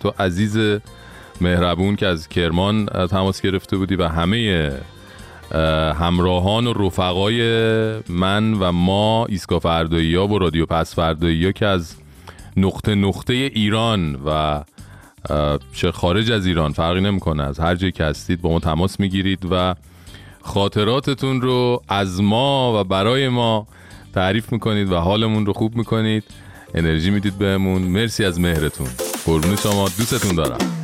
تو 0.00 0.12
عزیز 0.18 0.80
مهربون 1.40 1.96
که 1.96 2.06
از 2.06 2.28
کرمان 2.28 2.86
تماس 2.86 3.40
گرفته 3.40 3.76
بودی 3.76 3.96
و 3.96 4.08
همه 4.08 4.72
همراهان 5.94 6.66
و 6.66 6.72
رفقای 6.72 7.42
من 8.08 8.54
و 8.54 8.72
ما 8.72 9.26
ایسکا 9.26 9.58
فردایی 9.58 10.14
ها 10.14 10.26
و 10.26 10.38
رادیو 10.38 10.66
پس 10.66 10.94
فردایی 10.94 11.44
ها 11.44 11.52
که 11.52 11.66
از 11.66 11.94
نقطه 12.56 12.94
نقطه 12.94 13.34
ایران 13.34 14.20
و 14.26 14.62
چه 15.74 15.92
خارج 15.92 16.32
از 16.32 16.46
ایران 16.46 16.72
فرقی 16.72 17.00
نمی‌کنه. 17.00 17.42
از 17.42 17.60
هر 17.60 17.74
جایی 17.74 17.92
که 17.92 18.04
هستید 18.04 18.40
با 18.42 18.50
ما 18.50 18.58
تماس 18.58 19.00
می‌گیرید 19.00 19.46
و 19.50 19.74
خاطراتتون 20.42 21.40
رو 21.40 21.82
از 21.88 22.22
ما 22.22 22.80
و 22.80 22.84
برای 22.84 23.28
ما 23.28 23.66
تعریف 24.14 24.52
می‌کنید 24.52 24.92
و 24.92 24.96
حالمون 24.96 25.46
رو 25.46 25.52
خوب 25.52 25.76
می‌کنید. 25.76 26.24
انرژی 26.74 27.10
می‌دید 27.10 27.38
بهمون. 27.38 27.82
مرسی 27.82 28.24
از 28.24 28.40
مهرتون. 28.40 28.88
قربون 29.26 29.56
شما. 29.56 29.84
دوستتون 29.98 30.34
دارم. 30.34 30.81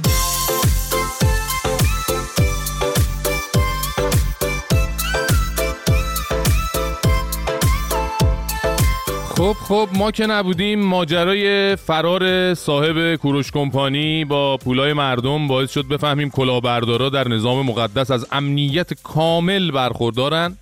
خب 9.39 9.53
خب 9.53 9.89
ما 9.93 10.11
که 10.11 10.27
نبودیم 10.27 10.81
ماجرای 10.81 11.77
فرار 11.77 12.55
صاحب 12.55 13.17
کوروش 13.17 13.53
کمپانی 13.53 14.25
با 14.25 14.57
پولای 14.57 14.93
مردم 14.93 15.49
باعث 15.49 15.73
شد 15.73 15.89
بفهمیم 15.89 16.31
کلاهبردارا 16.31 17.09
در 17.09 17.29
نظام 17.29 17.67
مقدس 17.67 18.11
از 18.11 18.27
امنیت 18.33 19.03
کامل 19.03 19.71
برخوردارن. 19.71 20.57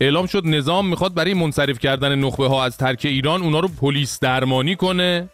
اعلام 0.00 0.26
شد 0.26 0.42
نظام 0.46 0.88
می‌خواد 0.88 1.14
برای 1.14 1.34
منصرف 1.34 1.78
کردن 1.78 2.18
نخبه 2.18 2.48
ها 2.48 2.64
از 2.64 2.76
ترک 2.76 3.00
ایران 3.04 3.42
اونا 3.42 3.60
رو 3.60 3.68
پلیس 3.68 4.20
درمانی 4.20 4.76
کنه. 4.76 5.28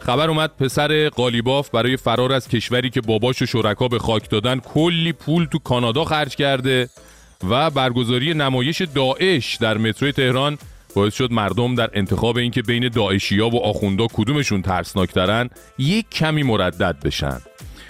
خبر 0.00 0.28
اومد 0.28 0.50
پسر 0.56 1.08
قالیباف 1.08 1.70
برای 1.70 1.96
فرار 1.96 2.32
از 2.32 2.48
کشوری 2.48 2.90
که 2.90 3.00
باباش 3.00 3.42
و 3.42 3.46
شرکا 3.46 3.88
به 3.88 3.98
خاک 3.98 4.30
دادن 4.30 4.60
کلی 4.60 5.12
پول 5.12 5.44
تو 5.44 5.58
کانادا 5.58 6.04
خرج 6.04 6.36
کرده 6.36 6.88
و 7.50 7.70
برگزاری 7.70 8.34
نمایش 8.34 8.82
داعش 8.82 9.56
در 9.56 9.78
متروی 9.78 10.12
تهران 10.12 10.58
باعث 10.98 11.14
شد 11.14 11.32
مردم 11.32 11.74
در 11.74 11.90
انتخاب 11.92 12.36
اینکه 12.36 12.62
بین 12.62 12.88
داعشیا 12.88 13.48
و 13.48 13.64
آخوندا 13.64 14.06
کدومشون 14.06 14.62
ترسناکترن 14.62 15.50
یک 15.78 16.10
کمی 16.10 16.42
مردد 16.42 16.96
بشن. 17.04 17.40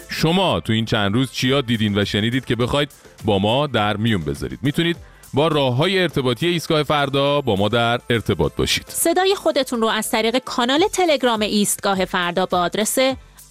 شما 0.09 0.61
تو 0.61 0.73
این 0.73 0.85
چند 0.85 1.15
روز 1.15 1.33
چیا 1.33 1.61
دیدین 1.61 1.99
و 1.99 2.05
شنیدید 2.05 2.45
که 2.45 2.57
بخواید 2.57 2.91
با 3.25 3.38
ما 3.38 3.67
در 3.67 3.97
میون 3.97 4.25
بذارید. 4.25 4.59
می‌تونید 4.62 4.97
با 5.35 5.49
راه 5.49 5.77
های 5.77 5.99
ارتباطی 5.99 6.47
ایستگاه 6.47 6.83
فردا 6.83 7.41
با 7.41 7.57
ما 7.57 7.69
در 7.69 8.00
ارتباط 8.11 8.53
باشید. 8.57 8.85
صدای 8.88 9.35
خودتون 9.35 9.81
رو 9.81 9.88
از 9.88 10.11
طریق 10.11 10.38
کانال 10.38 10.85
تلگرام 10.93 11.41
ایستگاه 11.41 12.05
فردا 12.05 12.47
به 12.47 12.57
آدرس 12.57 12.99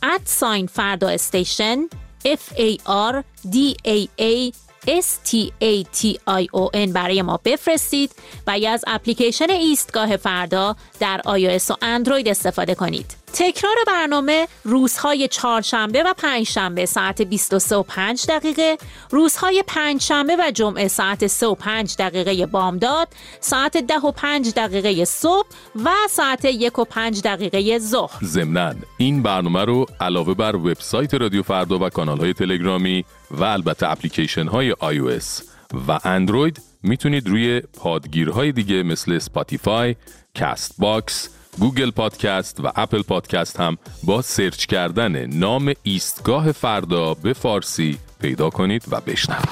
ادساین 0.04 0.68
فردا 0.68 1.08
استیشن 1.10 1.78
F 2.26 2.54
A 2.54 2.78
R 3.12 3.24
D 3.54 3.58
A 3.88 4.08
A 4.22 4.67
S-T-A-T-I-O-N 4.88 6.90
برای 6.94 7.22
ما 7.22 7.40
بفرستید 7.46 8.12
و 8.48 8.60
یا 8.60 8.72
از 8.72 8.84
اپلیکیشن 8.88 9.50
ایستگاه 9.50 10.18
فردا 10.18 10.76
در 11.00 11.22
iOS 11.26 11.72
و 11.72 11.76
اندروید 11.82 12.28
استفاده 12.28 12.76
کنید. 12.76 13.27
تکرار 13.40 13.76
برنامه 13.88 14.48
روزهای 14.64 15.28
چهارشنبه 15.28 16.04
و 16.04 16.14
پنجشنبه 16.18 16.86
ساعت 16.86 17.22
23 17.22 17.76
و 17.76 17.84
5 17.84 18.26
دقیقه، 18.30 18.78
روزهای 19.10 19.64
پنجشنبه 19.68 20.36
و 20.40 20.52
جمعه 20.52 20.88
ساعت 20.88 21.28
3 21.28 21.48
و 21.48 21.56
5 21.56 21.96
دقیقه 22.00 22.46
بامداد، 22.46 23.08
ساعت 23.40 23.78
10 23.78 23.96
و 23.96 24.12
5 24.12 24.54
دقیقه 24.54 25.06
صبح 25.06 25.48
و 25.86 25.90
ساعت 26.10 26.46
1 26.46 26.80
و 26.80 26.86
5 26.86 27.22
دقیقه 27.22 27.80
ظهر. 27.80 28.20
ضمناً 28.24 28.74
این 28.98 29.24
برنامه 29.24 29.66
رو 29.66 29.86
علاوه 30.02 30.34
بر 30.34 30.56
وبسایت 30.56 31.14
رادیو 31.14 31.44
فردا 31.44 31.80
و 31.80 31.90
کانال 31.90 32.20
های 32.20 32.34
تلگرامی 32.34 33.06
و 33.32 33.44
البته 33.44 33.90
اپلیکیشن 33.90 34.48
های 34.48 34.74
iOS 34.74 35.44
و 35.88 36.00
اندروید 36.04 36.62
می‌تونید 36.84 37.28
روی 37.28 37.62
پادگیرهای 37.62 38.52
دیگه 38.52 38.84
مثل 38.84 39.20
Spotify، 39.20 39.96
Castbox، 40.40 41.30
Google 41.60 41.92
Podcast 41.92 42.60
و 42.64 42.72
Apple 42.76 43.02
Podcast 43.02 43.60
هم 43.60 43.78
با 44.04 44.22
سرچ 44.22 44.66
کردن 44.66 45.26
نام 45.26 45.74
ایستگاه 45.84 46.52
فردا 46.52 47.14
به 47.14 47.34
فارسی 47.34 47.98
پیدا 48.22 48.50
کنید 48.50 48.84
و 48.92 49.02
بشنوید. 49.02 49.50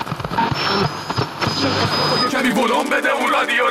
کمی 2.31 2.49
بده 2.49 3.11
اون 3.11 3.31
رادیو 3.31 3.63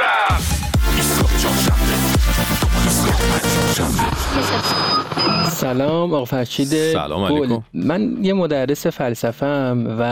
سلام 5.65 6.15
آقا 6.15 6.25
فرشید 6.25 6.67
سلام 6.67 7.23
علیکم. 7.23 7.63
من 7.75 8.17
یه 8.23 8.33
مدرس 8.33 8.87
فلسفه 8.87 9.47
ام 9.47 9.97
و 9.99 10.05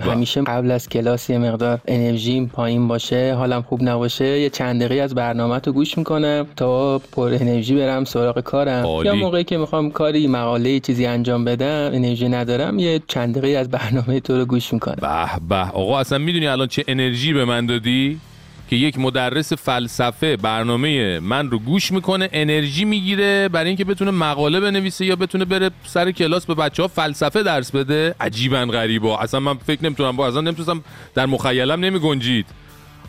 همیشه 0.00 0.42
قبل 0.42 0.70
از 0.70 0.88
کلاس 0.88 1.30
یه 1.30 1.38
مقدار 1.38 1.80
انرژیم 1.86 2.46
پایین 2.46 2.88
باشه 2.88 3.34
حالم 3.34 3.62
خوب 3.62 3.82
نباشه 3.82 4.40
یه 4.40 4.50
چند 4.50 4.82
دقیقه 4.82 5.02
از 5.02 5.14
برنامه 5.14 5.60
تو 5.60 5.72
گوش 5.72 5.98
می‌کنم 5.98 6.46
تا 6.56 6.98
پر 6.98 7.34
انرژی 7.40 7.74
برم 7.74 8.04
سراغ 8.04 8.40
کارم. 8.40 8.84
یا 9.04 9.14
موقعی 9.14 9.44
که 9.44 9.56
می‌خوام 9.56 9.90
کاری 9.90 10.26
مقاله 10.26 10.80
چیزی 10.80 11.06
انجام 11.06 11.44
بدم 11.44 11.90
انرژی 11.92 12.28
ندارم 12.28 12.78
یه 12.78 13.00
چند 13.06 13.38
دقیقه 13.38 13.58
از 13.58 13.68
برنامه 13.70 14.20
تو 14.20 14.38
رو 14.38 14.44
گوش 14.44 14.72
می‌کنم. 14.72 14.96
به 15.00 15.46
به. 15.48 15.70
آقا 15.70 15.98
اصلا 15.98 16.18
می‌دونی 16.18 16.46
الان 16.46 16.66
چه 16.66 16.84
انرژی 16.88 17.32
به 17.32 17.44
من 17.44 17.66
دادی؟ 17.66 18.20
که 18.68 18.76
یک 18.76 18.98
مدرس 18.98 19.52
فلسفه 19.52 20.36
برنامه 20.36 21.20
من 21.20 21.50
رو 21.50 21.58
گوش 21.58 21.92
می‌کنه 21.92 22.28
انرژی 22.32 22.84
می‌گیره 22.84 23.48
برای 23.48 23.68
اینکه 23.68 23.84
بتونه 23.84 24.10
مقاله 24.10 24.60
بنویسه 24.60 25.04
یا 25.04 25.16
بتونه 25.16 25.44
بره 25.44 25.70
سر 25.86 26.10
کلاس 26.10 26.46
به 26.46 26.54
بچه 26.54 26.82
ها 26.82 26.88
فلسفه 26.88 27.42
درس 27.42 27.70
بده. 27.70 28.14
عجیبا 28.20 28.64
غریبا 28.64 29.18
اصلا 29.18 29.40
من 29.40 29.54
فکر 29.54 29.84
نمی‌تونم 29.84 30.16
با 30.16 30.28
اصلا 30.28 30.40
نمی‌تونم 30.40 30.84
در 31.14 31.26
مخیلم 31.26 31.80
نمی 31.80 31.98
گنجید 31.98 32.46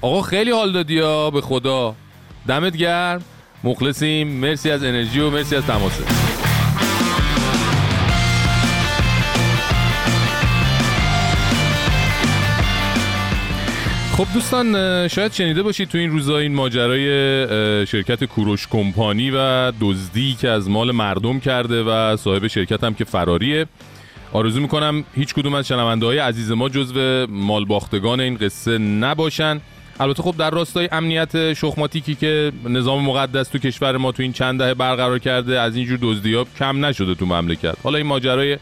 آقا 0.01 0.22
خیلی 0.22 0.51
حال 0.51 0.72
دادی 0.72 0.96
به 1.34 1.42
خدا. 1.42 1.96
دمت 2.48 2.78
گرم. 2.78 3.22
مخلصیم. 3.63 4.28
مرسی 4.28 4.72
از 4.72 4.84
انرژی 4.84 5.20
و 5.20 5.30
مرسی 5.30 5.56
از 5.56 5.66
تماسه. 5.66 6.19
خب 14.20 14.34
دوستان 14.34 15.08
شاید 15.08 15.34
شنیده 15.34 15.64
باشید 15.64 15.90
تو 15.90 15.98
این 15.98 16.10
روزا 16.10 16.38
این 16.38 16.56
ماجرای 16.56 17.08
شرکت 17.88 18.24
کوروش 18.24 18.68
کمپانی 18.68 19.32
و 19.32 19.72
دزدی 19.72 20.38
که 20.42 20.50
از 20.50 20.70
مال 20.70 20.92
مردم 20.92 21.40
کرده 21.40 21.84
و 21.84 22.18
صاحب 22.18 22.48
شرکت 22.48 22.84
هم 22.84 22.94
که 22.94 23.04
فراریه 23.04 23.66
آرزو 24.34 24.62
می‌کنم 24.62 25.04
هیچ 25.16 25.34
کدوم 25.34 25.54
از 25.54 25.68
شنونده 25.68 26.06
های 26.06 26.18
عزیز 26.18 26.52
ما 26.52 26.70
جزو 26.70 27.28
مالباختگان 27.30 28.20
این 28.20 28.38
قصه 28.38 28.78
نباشن. 28.78 29.62
البته 30.00 30.24
خب 30.24 30.36
در 30.38 30.50
راستای 30.50 30.90
امنیت 30.92 31.54
شخماتیکی 31.54 32.16
که 32.16 32.52
نظام 32.70 33.06
مقدس 33.06 33.48
تو 33.48 33.58
کشور 33.58 33.98
ما 33.98 34.12
تو 34.12 34.24
این 34.24 34.34
چند 34.34 34.60
دهه 34.60 34.74
برقرار 34.74 35.20
کرده 35.20 35.60
از 35.60 35.76
اینجور 35.76 36.00
دزدیاب 36.02 36.48
کم 36.60 36.86
نشده 36.86 37.16
تو 37.16 37.26
مملکت. 37.26 37.76
حالا 37.84 37.98
این 37.98 38.08
ماجرای 38.08 38.58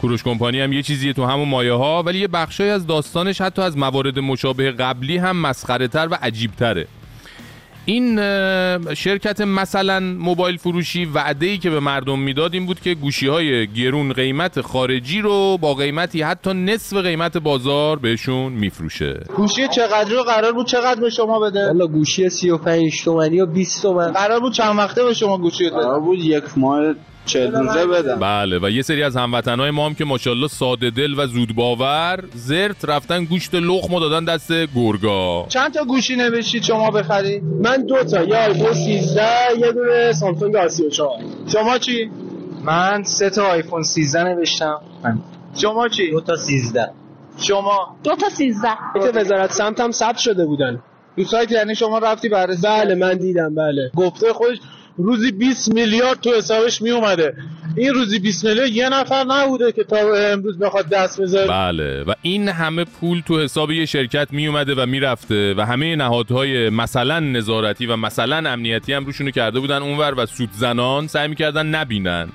کوروش 0.00 0.22
کمپانی 0.22 0.60
هم 0.60 0.72
یه 0.72 0.82
چیزیه 0.82 1.12
تو 1.12 1.24
همون 1.24 1.48
مایه 1.48 1.72
ها 1.72 2.02
ولی 2.02 2.18
یه 2.18 2.28
بخشای 2.28 2.70
از 2.70 2.86
داستانش 2.86 3.40
حتی 3.40 3.62
از 3.62 3.78
موارد 3.78 4.18
مشابه 4.18 4.70
قبلی 4.70 5.16
هم 5.16 5.36
مسخره 5.36 5.88
تر 5.88 6.08
و 6.10 6.18
عجیب 6.22 6.50
تره 6.50 6.86
این 7.84 8.16
شرکت 8.94 9.40
مثلا 9.40 10.00
موبایل 10.00 10.56
فروشی 10.56 11.04
وعده 11.04 11.46
ای 11.46 11.58
که 11.58 11.70
به 11.70 11.80
مردم 11.80 12.18
می‌داد 12.18 12.54
این 12.54 12.66
بود 12.66 12.80
که 12.80 12.94
گوشی 12.94 13.26
های 13.26 13.66
گرون 13.66 14.12
قیمت 14.12 14.60
خارجی 14.60 15.20
رو 15.20 15.58
با 15.58 15.74
قیمتی 15.74 16.22
حتی 16.22 16.54
نصف 16.54 16.96
قیمت 16.96 17.36
بازار 17.36 17.98
بهشون 17.98 18.52
میفروشه. 18.52 19.20
گوشی 19.36 19.68
چقدر 19.68 20.10
رو 20.10 20.22
قرار 20.22 20.52
بود 20.52 20.66
چقدر 20.66 21.00
به 21.00 21.10
شما 21.10 21.40
بده؟ 21.40 21.66
والا 21.66 21.86
گوشی 21.86 22.28
35 22.28 23.04
تومانی 23.04 23.40
و 23.40 23.46
20 23.46 23.82
تومن. 23.82 24.12
قرار 24.12 24.40
بود 24.40 24.52
چند 24.52 24.78
وقته 24.78 25.04
به 25.04 25.14
شما 25.14 25.38
گوشی 25.38 25.64
بده؟ 25.64 25.76
قرار 25.76 26.00
بود 26.00 26.18
یک 26.18 26.44
ماه 26.56 26.94
چه 27.26 27.46
روزه 27.46 27.86
بدم. 27.86 28.18
بله 28.18 28.58
و 28.58 28.70
یه 28.70 28.82
سری 28.82 29.02
از 29.02 29.16
هموطنهای 29.16 29.70
ما 29.70 29.86
هم 29.86 29.94
که 29.94 30.04
ماشاءالله 30.04 30.48
ساده 30.48 30.90
دل 30.90 31.14
و 31.18 31.26
زود 31.26 31.54
باور 31.54 32.24
زرت 32.34 32.84
رفتن 32.84 33.24
گوشت 33.24 33.54
لخم 33.54 33.98
دادن 34.00 34.24
دست 34.24 34.52
گرگا. 34.52 35.46
چند 35.48 35.74
تا 35.74 35.84
گوشی 35.84 36.16
نوشید 36.16 36.62
شما 36.62 36.90
بخری 36.90 37.40
من 37.40 37.86
دو 37.86 38.04
تا 38.04 38.24
یه 38.24 38.36
آیفون 38.36 38.74
13 38.74 39.22
یه 39.58 39.72
دونه 39.72 40.12
سامسونگ 40.12 40.54
آر34 40.56 41.52
شما 41.52 41.78
چی؟ 41.78 42.10
من 42.64 43.02
سه 43.02 43.30
تا 43.30 43.44
آیفون 43.44 43.82
13 43.82 44.24
نوشتم. 44.24 44.80
شما 45.56 45.88
چی؟ 45.88 46.10
دو 46.10 46.20
تا 46.20 46.36
13 46.36 46.90
شما؟ 47.38 47.96
دو 48.04 48.14
تا 48.16 48.28
13 48.28 48.68
تو 48.94 49.18
وزارت 49.18 49.52
سمت 49.52 49.80
هم 49.80 49.90
ثبت 49.90 50.18
شده 50.18 50.46
بودن. 50.46 50.82
تو 51.16 51.24
سایت 51.24 51.52
یعنی 51.52 51.74
شما 51.74 51.98
رفتی 51.98 52.28
بررسی 52.28 52.62
بله 52.66 52.94
من 52.94 53.14
دیدم 53.14 53.54
بله. 53.54 53.90
گفته 53.96 54.32
خودش 54.32 54.56
روزی 54.96 55.32
20 55.32 55.74
میلیارد 55.74 56.20
تو 56.20 56.30
حسابش 56.30 56.82
می 56.82 56.90
اومده 56.90 57.34
این 57.76 57.94
روزی 57.94 58.18
20 58.18 58.44
میلیارد 58.44 58.70
یه 58.70 58.88
نفر 58.88 59.24
نبوده 59.24 59.72
که 59.72 59.84
تا 59.84 59.96
امروز 60.14 60.58
بخواد 60.58 60.88
دست 60.88 61.20
بذاره. 61.20 61.48
بله. 61.48 62.02
و 62.02 62.14
این 62.22 62.48
همه 62.48 62.84
پول 62.84 63.22
تو 63.26 63.40
حساب 63.40 63.70
یه 63.70 63.86
شرکت 63.86 64.28
می 64.30 64.46
اومده 64.46 64.74
و 64.74 64.86
می‌رفته 64.86 65.54
و 65.54 65.66
همه 65.66 65.96
نهادهای 65.96 66.70
مثلا 66.70 67.20
نظارتی 67.20 67.86
و 67.86 67.96
مثلا 67.96 68.50
امنیتی 68.50 68.92
هم 68.92 69.06
روشونو 69.06 69.30
کرده 69.30 69.60
بودن 69.60 69.82
اونور 69.82 70.14
و 70.16 70.26
سود 70.26 70.48
زنان 70.52 71.06
سعی 71.06 71.28
می‌کردن 71.28 71.66
نبینن. 71.66 72.28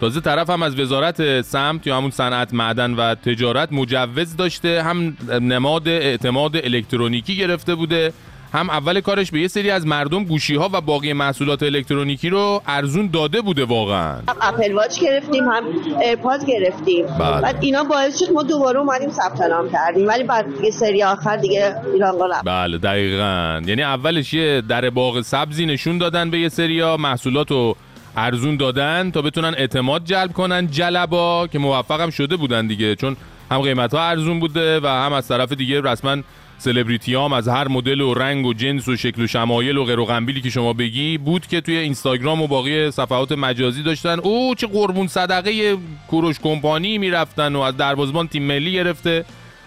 تازه 0.00 0.20
طرف 0.20 0.50
هم 0.50 0.62
از 0.62 0.80
وزارت 0.80 1.42
سمت 1.42 1.86
یا 1.86 1.96
همون 1.96 2.10
صنعت 2.10 2.54
معدن 2.54 2.94
و 2.94 3.14
تجارت 3.14 3.72
مجوز 3.72 4.36
داشته 4.36 4.82
هم 4.82 5.16
نماد 5.40 5.88
اعتماد 5.88 6.56
الکترونیکی 6.56 7.36
گرفته 7.36 7.74
بوده 7.74 8.12
هم 8.52 8.70
اول 8.70 9.00
کارش 9.00 9.30
به 9.30 9.40
یه 9.40 9.48
سری 9.48 9.70
از 9.70 9.86
مردم 9.86 10.24
گوشی 10.24 10.54
ها 10.54 10.70
و 10.72 10.80
باقی 10.80 11.12
محصولات 11.12 11.62
الکترونیکی 11.62 12.28
رو 12.28 12.62
ارزون 12.66 13.10
داده 13.12 13.40
بوده 13.40 13.64
واقعا. 13.64 14.16
Apple 14.40 14.74
Watch 14.74 15.00
گرفتیم 15.00 15.44
هم 15.44 15.64
AirPod 16.00 16.46
گرفتیم. 16.46 17.06
بله. 17.06 17.40
بعد 17.40 17.56
اینا 17.60 17.84
باعث 17.84 18.18
شد 18.18 18.32
ما 18.32 18.42
دوباره 18.42 18.78
اومدیم 18.78 19.10
ثبت 19.10 19.40
نام 19.40 19.70
کردیم. 19.72 20.08
ولی 20.08 20.24
بعد 20.24 20.46
یه 20.62 20.70
سری 20.70 21.02
آخر 21.02 21.36
دیگه 21.36 21.74
ایران 21.94 22.14
بله 22.44 22.78
دقیقا. 22.78 23.62
یعنی 23.66 23.82
اولش 23.82 24.34
یه 24.34 24.62
در 24.68 24.90
باغ 24.90 25.20
سبزی 25.20 25.66
نشون 25.66 25.98
دادن 25.98 26.30
به 26.30 26.38
یه 26.38 26.48
سری 26.48 26.96
محصولات 26.96 27.50
رو 27.50 27.76
ارزون 28.16 28.56
دادن 28.56 29.10
تا 29.10 29.22
بتونن 29.22 29.54
اعتماد 29.58 30.04
جلب 30.04 30.32
کنن 30.32 30.66
جلبا 30.70 31.46
که 31.46 31.58
موفقم 31.58 32.10
شده 32.10 32.36
بودن 32.36 32.66
دیگه 32.66 32.94
چون 32.94 33.16
هم 33.50 33.60
قیمت 33.60 33.94
ها 33.94 34.02
ارزون 34.02 34.40
بوده 34.40 34.80
و 34.80 34.86
هم 34.86 35.12
از 35.12 35.28
طرف 35.28 35.52
دیگه 35.52 35.80
رسما 35.80 36.16
سلبریتی 36.58 37.14
هم 37.14 37.32
از 37.32 37.48
هر 37.48 37.68
مدل 37.68 38.00
و 38.00 38.14
رنگ 38.14 38.46
و 38.46 38.54
جنس 38.54 38.88
و 38.88 38.96
شکل 38.96 39.22
و 39.22 39.26
شمایل 39.26 39.76
و 39.76 39.84
غیر 39.84 40.00
و 40.00 40.04
غنبیلی 40.04 40.40
که 40.40 40.50
شما 40.50 40.72
بگی 40.72 41.18
بود 41.18 41.46
که 41.46 41.60
توی 41.60 41.76
اینستاگرام 41.76 42.42
و 42.42 42.46
باقی 42.46 42.90
صفحات 42.90 43.32
مجازی 43.32 43.82
داشتن. 43.82 44.18
او 44.18 44.54
چه 44.54 44.66
قربون 44.66 45.06
صدقه 45.06 45.76
کوروش 46.08 46.38
کمپانی 46.40 46.98
می‌رفتن 46.98 47.56
و 47.56 47.60
از 47.60 47.76
دروازبان 47.76 48.28
تیم 48.28 48.42
ملی 48.42 48.72
گرفته 48.72 49.24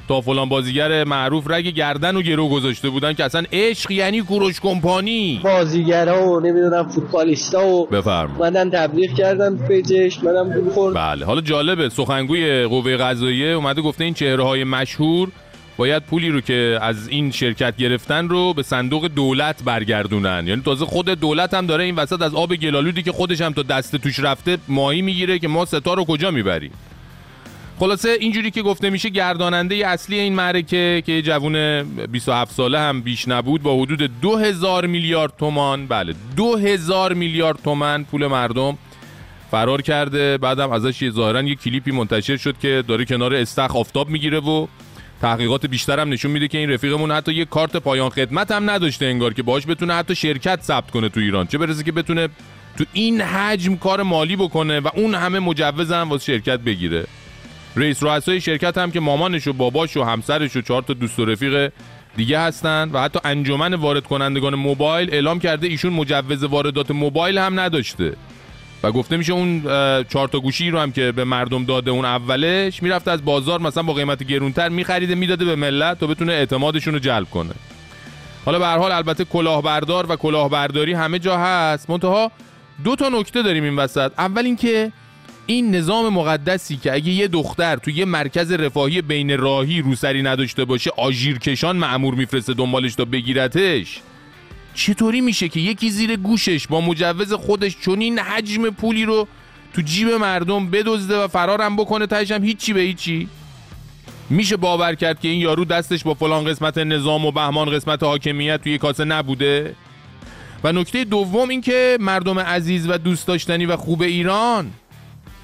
تا 0.08 0.22
فلان 0.22 0.50
بازیگر 0.50 1.04
معروف 1.04 1.52
رگ 1.52 1.68
گردن 1.68 2.16
و 2.16 2.22
گرو 2.22 2.50
گذاشته 2.50 2.90
بودن 2.90 3.14
که 3.14 3.24
اصلا 3.24 3.44
عشق 3.54 3.92
یعنی 3.92 4.22
کوروش 4.22 4.60
کمپانی. 4.60 5.40
بازیگرا 5.44 6.30
و 6.30 6.40
نمی‌دونم 6.40 6.90
فوتبالیستا 6.90 7.68
و 7.68 7.88
بفرم 7.88 8.36
مدن 8.40 8.70
تبلیغ 8.70 9.14
کردن 9.14 9.68
پیجش 9.68 10.24
منم 10.24 10.70
خورد 10.70 10.96
بله 10.96 11.26
حالا 11.26 11.42
جالبه 11.42 11.90
سخنگوی 11.90 12.64
قوه 12.64 12.98
قضاییه 12.98 13.48
اومده 13.48 13.82
گفته 13.82 14.04
این 14.04 14.14
چهره 14.14 14.44
های 14.44 14.64
مشهور 14.64 15.30
باید 15.82 16.04
پولی 16.04 16.30
رو 16.30 16.42
که 16.42 16.80
از 16.82 17.08
این 17.08 17.32
شرکت 17.32 17.78
گرفتن 17.78 18.30
رو 18.30 18.54
به 18.54 18.64
صندوق 18.64 19.08
دولت 19.08 19.64
برگردونن. 19.64 20.48
یعنی 20.48 20.62
تازه 20.62 20.86
خود 20.86 21.10
دولت 21.10 21.54
هم 21.54 21.66
داره 21.66 21.84
این 21.84 21.96
وسط 21.96 22.22
از 22.22 22.36
آب 22.36 22.56
گلالودی 22.56 23.04
که 23.04 23.12
خودش 23.12 23.42
هم 23.42 23.54
تا 23.54 23.62
دست 23.62 23.96
توش 23.96 24.20
رفته 24.20 24.58
ماهی 24.68 25.02
می‌گیره 25.02 25.40
که 25.40 25.48
ما 25.48 25.66
ستا 25.66 25.94
رو 25.94 26.06
کجا 26.06 26.32
می‌بریم. 26.32 26.72
خلاصه 27.80 28.18
اینجوری 28.20 28.52
که 28.52 28.62
گفته 28.62 28.90
میشه 28.90 29.10
گرداننده 29.10 29.76
اصلی 29.76 30.20
این 30.20 30.34
معرکه 30.34 31.04
که 31.06 31.22
جوون 31.22 31.84
27 31.84 32.54
ساله 32.56 32.80
هم 32.80 33.02
بیش 33.02 33.28
نبود 33.28 33.64
با 33.64 33.82
حدود 33.82 34.22
2000 34.22 34.86
میلیارد 34.86 35.34
تومان 35.38 35.88
بله 35.88 36.16
2000 36.36 37.14
میلیارد 37.14 37.60
تومان 37.64 38.04
پول 38.04 38.28
مردم 38.28 38.78
فرار 39.52 39.82
کرده. 39.82 40.38
بعدم 40.38 40.72
ازش 40.72 41.10
ظاهرا 41.10 41.42
یه 41.42 41.56
کلیپی 41.56 41.92
منتشر 41.92 42.38
شد 42.38 42.56
که 42.62 42.84
داره 42.88 43.06
کنار 43.06 43.36
استخ 43.36 43.76
آفتاب 43.76 44.10
می‌گیره 44.10 44.40
و 44.40 44.68
تحقیقات 45.22 45.66
بیشتر 45.66 46.00
هم 46.00 46.10
نشون 46.10 46.32
میده 46.32 46.48
که 46.48 46.58
این 46.58 46.70
رفیقمون 46.70 47.12
حتی 47.12 47.34
یه 47.34 47.46
کارت 47.46 47.78
پایان 47.78 48.10
خدمت 48.10 48.52
هم 48.52 48.70
نداشته 48.70 49.06
انگار 49.06 49.34
که 49.34 49.44
باش 49.44 49.68
بتونه 49.68 49.94
حتی 49.94 50.16
شرکت 50.16 50.62
ثبت 50.62 50.92
کنه 50.92 51.10
تو 51.10 51.20
ایران. 51.20 51.48
چه 51.48 51.58
برسه 51.58 51.84
که 51.84 51.92
بتونه 51.92 52.30
تو 52.78 52.86
این 52.94 53.22
حجم 53.22 53.76
کار 53.76 54.04
مالی 54.04 54.36
بکنه 54.36 54.80
و 54.80 54.90
اون 54.96 55.16
همه 55.16 55.40
مجوز 55.40 55.92
هم 55.92 56.10
واسه 56.10 56.26
شرکت 56.26 56.60
بگیره. 56.60 57.06
رئیس 57.76 58.04
رؤسای 58.04 58.42
شرکت 58.42 58.78
هم 58.78 58.92
که 58.92 59.00
مامانش 59.00 59.48
و 59.48 59.54
باباش 59.54 59.98
و 59.98 60.04
همسرش 60.04 60.56
و 60.56 60.62
چهار 60.62 60.82
تا 60.82 60.94
دوست 60.94 61.20
و 61.20 61.26
رفیق 61.26 61.72
دیگه 62.16 62.40
هستن 62.40 62.90
و 62.94 63.02
حتی 63.02 63.20
انجمن 63.24 63.74
وارد 63.74 64.04
کنندگان 64.04 64.56
موبایل 64.56 65.14
اعلام 65.14 65.40
کرده 65.40 65.68
ایشون 65.68 65.94
مجوز 65.94 66.44
واردات 66.44 66.92
موبایل 66.92 67.38
هم 67.38 67.60
نداشته. 67.60 68.14
و 68.84 68.92
گفته 68.92 69.18
میشه 69.18 69.34
اون 69.34 69.64
چهار 70.04 70.28
تا 70.28 70.40
گوشی 70.40 70.70
رو 70.70 70.80
هم 70.80 70.92
که 70.92 71.12
به 71.12 71.24
مردم 71.24 71.66
داده 71.66 71.92
اون 71.92 72.06
اولش 72.06 72.84
می‌رفته 72.84 73.12
از 73.12 73.26
بازار 73.26 73.62
مثلا 73.62 73.84
با 73.84 73.94
قیمت 73.94 74.24
گرونتر 74.24 74.70
میخریده 74.70 75.16
می‌داده 75.16 75.46
به 75.46 75.56
ملت 75.56 76.00
تا 76.00 76.08
بتونه 76.08 76.34
اعتمادشون 76.34 76.94
رو 76.94 77.00
جلب 77.00 77.30
کنه. 77.30 77.54
حالا 78.46 78.60
به 78.60 78.66
هر 78.66 78.78
حال 78.78 78.92
البته 78.92 79.26
کلاهبردار 79.26 80.12
و 80.12 80.16
کلاهبرداری 80.16 80.94
همه 80.94 81.20
جا 81.20 81.38
هست. 81.38 81.90
منتها 81.90 82.32
دو 82.84 82.96
تا 82.96 83.10
نکته 83.10 83.42
داریم 83.42 83.64
این 83.64 83.76
وسط. 83.76 84.12
اول 84.18 84.46
اینکه 84.46 84.92
این 85.46 85.76
نظام 85.76 86.14
مقدسی 86.14 86.78
که 86.78 86.94
اگه 86.94 87.10
یه 87.10 87.28
دختر 87.28 87.76
تو 87.76 87.92
یه 87.92 88.06
مرکز 88.06 88.52
رفاهی 88.52 89.02
بین 89.02 89.38
راهی 89.38 89.82
روسری 89.82 90.22
نداشته 90.22 90.66
باشه 90.66 90.92
آژیرکشان 90.98 91.76
معمور 91.76 92.16
میفرسته 92.16 92.54
دنبالش 92.54 92.96
تا 92.96 93.06
بگیرتش. 93.06 94.00
چطوری 94.74 95.22
میشه 95.22 95.50
که 95.50 95.60
یکی 95.60 95.90
زیر 95.90 96.16
گوشش 96.16 96.68
با 96.68 96.82
مجوز 96.82 97.34
خودش 97.34 97.78
چنین 97.82 98.20
حجم 98.20 98.70
پولی 98.70 99.06
رو 99.06 99.28
تو 99.74 99.82
جیب 99.82 100.10
مردم 100.10 100.70
بدزده 100.70 101.24
و 101.24 101.28
فرارم 101.28 101.76
بکنه 101.76 102.08
تاش 102.08 102.32
هم 102.32 102.44
هیچی 102.44 102.74
به 102.74 102.82
هیچی؟ 102.82 103.28
میشه 104.30 104.58
باور 104.58 104.96
کرد 104.96 105.20
که 105.20 105.28
این 105.28 105.42
یارو 105.42 105.66
دستش 105.66 106.04
با 106.04 106.14
فلان 106.14 106.44
قسمت 106.44 106.78
نظام 106.78 107.26
و 107.26 107.32
بهمان 107.32 107.70
قسمت 107.70 108.04
حاکمیت 108.04 108.64
توی 108.64 108.78
کاسه 108.78 109.06
نبوده؟ 109.06 109.76
و 110.64 110.72
نکته 110.72 111.04
دوم 111.04 111.50
این 111.50 111.62
که 111.62 111.98
مردم 112.00 112.40
عزیز 112.40 112.90
و 112.90 112.98
دوست 112.98 113.28
داشتنی 113.28 113.66
و 113.66 113.78
خوب 113.78 114.02
ایران. 114.02 114.72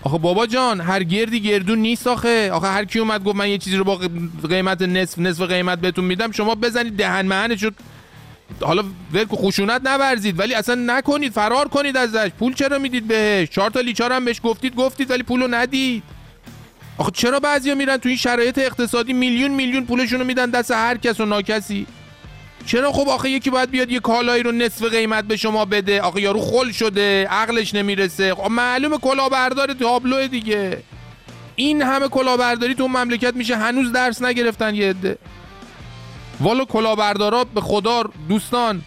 آخه 0.03 0.17
بابا 0.17 0.45
جان 0.45 0.81
هر 0.81 1.03
گردی 1.03 1.39
گردون 1.39 1.79
نیست 1.79 2.07
آخه. 2.07 2.51
آخه 2.51 2.67
هر 2.67 2.85
کی 2.85 2.99
اومد 2.99 3.23
گفت 3.23 3.35
من 3.35 3.49
یه 3.49 3.57
چیزی 3.57 3.77
رو 3.77 3.83
با 3.83 3.99
قیمت 4.49 4.81
نصف 4.81 5.19
نصف 5.19 5.41
قیمت 5.41 5.79
بهتون 5.79 6.05
میدم 6.05 6.31
شما 6.31 6.55
بزنید 6.55 6.97
دهن 6.97 7.25
مهنش 7.25 7.65
حالا 8.61 8.83
ولکو 9.13 9.35
خشونت 9.35 9.81
نورزید 9.85 10.39
ولی 10.39 10.53
اصلا 10.53 10.75
نکنید 10.75 11.33
فرار 11.33 11.67
کنید 11.67 11.97
ازش. 11.97 12.29
پول 12.39 12.53
چرا 12.53 12.79
می‌دید 12.79 13.07
بهش؟ 13.07 13.49
چهار 13.49 13.69
تا 13.69 13.79
لیچار 13.79 14.11
هم 14.13 14.25
بهش 14.25 14.41
گفتید 14.43 14.75
گفتید 14.75 15.11
ولی 15.11 15.23
پولو 15.23 15.47
ندید. 15.47 16.03
آخه 16.97 17.11
چرا 17.11 17.39
بعضیا 17.39 17.75
میرن 17.75 17.97
تو 17.97 18.09
این 18.09 18.17
شرایط 18.17 18.57
اقتصادی 18.57 19.13
میلیون 19.13 19.51
میلیون 19.51 19.85
پولشونو 19.85 20.23
میدن 20.23 20.49
دست 20.49 20.71
هر 20.71 20.97
کس 20.97 21.19
و 21.19 21.25
ناکسی؟ 21.25 21.87
چرا 22.65 22.91
خب 22.91 23.09
آخه 23.09 23.29
یکی 23.29 23.49
باید 23.49 23.71
بیاد 23.71 23.91
یه 23.91 23.99
کالایی 23.99 24.43
رو 24.43 24.51
نصف 24.51 24.83
قیمت 24.83 25.23
به 25.23 25.37
شما 25.37 25.65
بده؟ 25.65 26.01
آخه 26.01 26.21
یارو 26.21 26.41
خل 26.41 26.71
شده 26.71 27.27
عقلش 27.27 27.73
نمی‌رسه. 27.73 28.35
خب 28.35 28.51
معلومه 28.51 28.97
کلاهبردار 28.97 29.73
تابلو 29.73 30.27
دیگه. 30.27 30.83
این 31.55 31.81
همه 31.81 32.07
کلاهبرداری 32.07 32.75
تو 32.75 32.87
مملکت 32.87 33.35
میشه 33.35 33.55
هنوز 33.55 33.91
درس 33.91 34.21
نگرفتن 34.21 34.75
یه 34.75 34.89
عده. 34.89 35.17
والا 36.39 36.65
کلاهبردارا 36.65 37.43
به 37.43 37.61
خدا 37.61 38.03
دوستان 38.29 38.81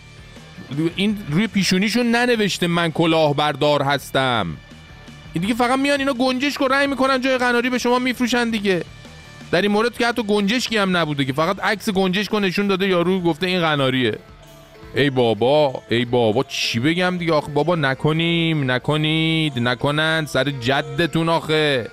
این 0.97 1.19
روی 1.31 1.47
پیشونیشون 1.47 2.07
ننوشته 2.07 2.67
من 2.67 2.91
کلاهبردار 2.91 3.83
هستم. 3.83 4.47
این 5.33 5.43
دیگه 5.43 5.55
فقط 5.55 5.79
میان 5.79 5.99
اینا 5.99 6.13
گنجش 6.13 6.57
رو 6.57 6.69
رنگ 6.69 6.89
می‌کنن 6.89 7.21
جای 7.21 7.39
قناری 7.39 7.71
به 7.71 7.79
شما 7.79 7.99
میفروشن 7.99 8.51
دیگه. 8.51 8.85
در 9.51 9.63
این 9.63 9.71
مورد 9.71 9.99
که 9.99 10.07
حتی 10.07 10.23
گنجشکی 10.23 10.77
هم 10.77 10.97
نبوده 10.97 11.25
که 11.25 11.33
فقط 11.33 11.61
عکس 11.61 11.91
گنجش 11.91 12.29
رو 12.29 12.41
نشون 12.41 12.67
داده 12.67 12.89
یارو 12.89 13.21
گفته 13.21 13.47
این 13.47 13.61
قناریه. 13.61 14.19
ای 14.95 15.11
بابا 15.11 15.83
ای 15.91 16.05
بابا 16.05 16.45
چی 16.49 16.81
بگم 16.81 17.19
دیگه؟ 17.19 17.33
آخه 17.33 17.53
بابا 17.53 17.77
نکنیم 17.77 18.71
نکنید 18.71 19.59
نکنند 19.59 20.27
سر 20.27 20.45
جدتون 20.51 21.29
آخه. 21.29 21.91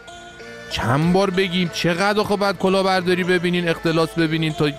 چند 0.72 1.14
بار 1.14 1.30
بگیم 1.30 1.72
چقدر 1.74 2.20
آخه 2.20 2.36
بعد 2.36 2.58
کلاهبرداری 2.58 3.24
ببینین 3.24 3.70
اختلاس 3.70 4.10
ببینین 4.10 4.54
تا 4.54 4.72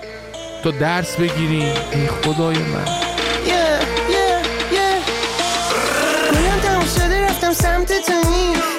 تا 0.65 0.71
درس 0.71 1.17
بگیرین 1.17 1.73
ای 1.93 2.07
خدای 2.07 2.59
من. 2.59 2.85
Yeah, 2.85 3.81
yeah, 4.15 4.39
yeah. 4.75 4.99
رفتم 7.29 7.53
سمت 7.53 7.93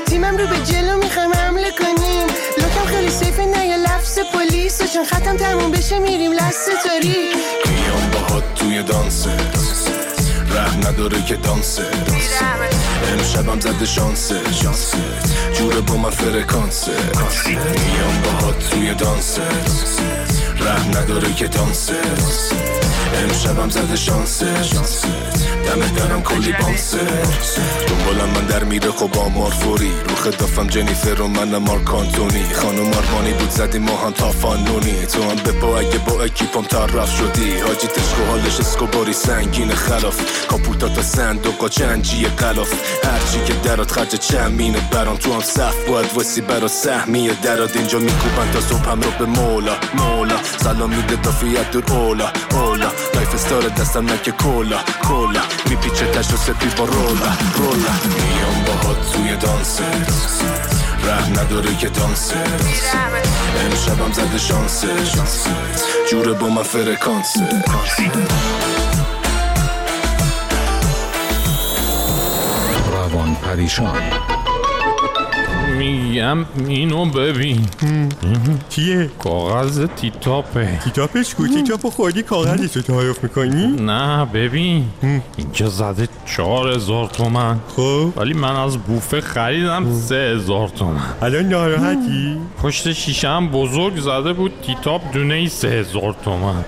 تیمم 0.06 0.38
رو 0.38 0.48
به 0.48 0.58
جلو 0.72 0.98
می‌خوایم 0.98 1.34
حمله 1.34 1.72
کنیم. 1.72 2.28
لکم 2.58 2.86
خیلی 2.86 3.10
سیفه 3.10 3.46
نه 3.46 3.68
یه 3.68 3.78
لفظ 3.78 4.20
پلیس. 4.20 4.94
چون 4.94 5.06
ختم 5.06 5.38
تموم 5.38 5.72
بشه 5.72 6.00
میریم 6.00 6.32
لست 6.34 6.70
تاری 6.88 7.16
میام 7.66 8.10
باهات 8.14 8.44
توی 8.56 8.84
دانسه 8.84 9.30
رحم 10.56 10.80
نداره 10.80 11.22
که 11.22 11.36
دانسه 11.36 11.84
امشبم 13.14 13.60
زده 13.60 13.86
شانسه 13.86 14.42
جوره 15.54 15.82
با 15.82 15.96
من 15.98 16.10
فرکانسه 16.10 16.92
میام 17.46 18.22
باهات 18.24 18.70
توی 18.70 18.94
دانسه 18.94 19.42
رحم 20.62 20.90
نداره 20.90 21.34
که 21.34 21.48
دانسه. 21.48 22.79
امشبم 23.14 23.70
زده 23.70 23.96
شانسه. 23.96 24.46
دمه 25.66 25.90
درم 25.90 26.22
کلی 26.22 26.52
بانسه. 26.62 26.98
دنبالم 27.88 28.30
من 28.36 28.46
در 28.46 28.64
میره 28.64 28.92
خب 28.92 29.18
آمار 29.18 29.52
فوری 29.52 29.92
رو 30.10 30.16
خدافم 30.16 30.68
جنیفر 30.68 31.22
و 31.22 31.28
من 31.28 31.58
مارک 31.58 31.94
آنتونی. 31.94 32.44
خانم 32.54 32.94
آرمانی 32.94 33.34
بود 33.34 33.50
زدیم 33.50 33.82
ما 33.82 33.98
هم 33.98 34.12
تا 34.12 34.32
فانونی. 34.32 35.06
تو 35.14 35.24
هم 35.24 35.36
به 35.36 35.52
با 35.52 35.80
اگه 35.80 35.98
با 35.98 36.24
اکیپم 36.24 36.62
طرف 36.62 37.18
شدی. 37.18 37.60
حاجی 37.60 37.88
تشکو 37.88 38.26
حالش 38.30 38.60
اسکوباری 38.60 39.14
سنگین 39.14 39.76
خلاف 39.76 40.48
کاپوتا 40.48 40.90
تا 40.90 41.02
صندوقا 41.02 41.70
چنجی 41.70 42.26
قلاف 42.26 42.74
هرچی 43.04 43.46
که 43.46 43.54
درات 43.54 43.92
خرج 43.92 44.16
چمینه 44.16 44.80
برام. 44.92 45.18
تو 45.18 45.34
هم 45.34 45.42
صف 45.42 45.76
باید 45.90 46.18
وسی 46.18 46.42
برا 46.42 46.68
سهمی 46.68 47.30
دراد 47.44 47.72
اینجا 47.76 48.00
میکوبن 48.00 48.52
تا 48.54 48.62
صبحم 48.62 49.02
رو 49.02 49.12
به 49.20 49.26
مولا. 49.26 49.76
مولا. 49.94 50.36
سلام 50.58 50.90
میده 50.90 51.16
دافیت 51.16 51.72
دور 51.72 51.84
اولا. 51.92 52.32
اولا. 52.52 52.90
استار 53.34 53.62
دستم 53.62 54.14
نکه 54.14 54.32
کولا 54.32 54.78
کولا 55.02 55.42
میپیچه 55.70 56.06
تشت 56.06 56.34
و 56.34 56.38
سپی 56.38 56.68
با 56.78 56.86
رولا 56.86 57.32
رولا 57.56 57.94
میام 58.06 58.64
باهات 58.68 59.12
توی 59.12 59.36
دانسه 59.36 59.84
ره 61.04 61.30
نداره 61.30 61.76
که 61.76 61.90
دانسه 61.90 62.36
امشبم 63.66 64.12
زده 64.12 64.38
شانسه 64.38 64.88
جوره 66.12 66.34
با 66.34 66.50
من 66.50 66.64
فرکانسه 66.64 67.64
روان 72.92 73.36
پریشان 73.36 74.29
میگم 75.80 76.38
اینو 76.68 77.06
ببین. 77.06 77.66
چیه؟ 78.70 79.10
کاغذ 79.20 79.86
تیتاپه. 79.96 80.80
تیتاپش 80.84 81.36
کو؟ 81.36 81.48
تیتاپو 81.48 81.90
خوردی؟ 81.90 82.24
کاغذش 82.24 82.76
رو 82.76 82.82
تعارف 82.82 83.24
می‌کنی؟ 83.24 83.68
نه 83.68 84.26
ببین. 84.26 84.86
اینجا 85.38 85.68
زده 85.68 86.08
چهار 86.26 86.72
هزار 86.72 87.08
تومن. 87.08 87.60
خب. 87.76 88.14
ولی 88.18 88.34
من 88.34 88.56
از 88.56 88.78
بوفه 88.78 89.22
خریدم 89.22 89.94
سه 89.94 90.16
هزار 90.36 90.68
تومن. 90.68 91.02
الان 91.22 91.46
ناراحتی؟ 91.46 92.38
پشت 92.64 92.92
شیشه 92.92 93.30
هم 93.30 93.48
بزرگ 93.50 94.00
زده 94.00 94.34
بود 94.34 94.52
تیتاپ 94.66 95.02
دونه 95.14 95.34
ای 95.34 95.48
سه 95.48 95.68
هزار 95.68 96.16
تومن. 96.26 96.64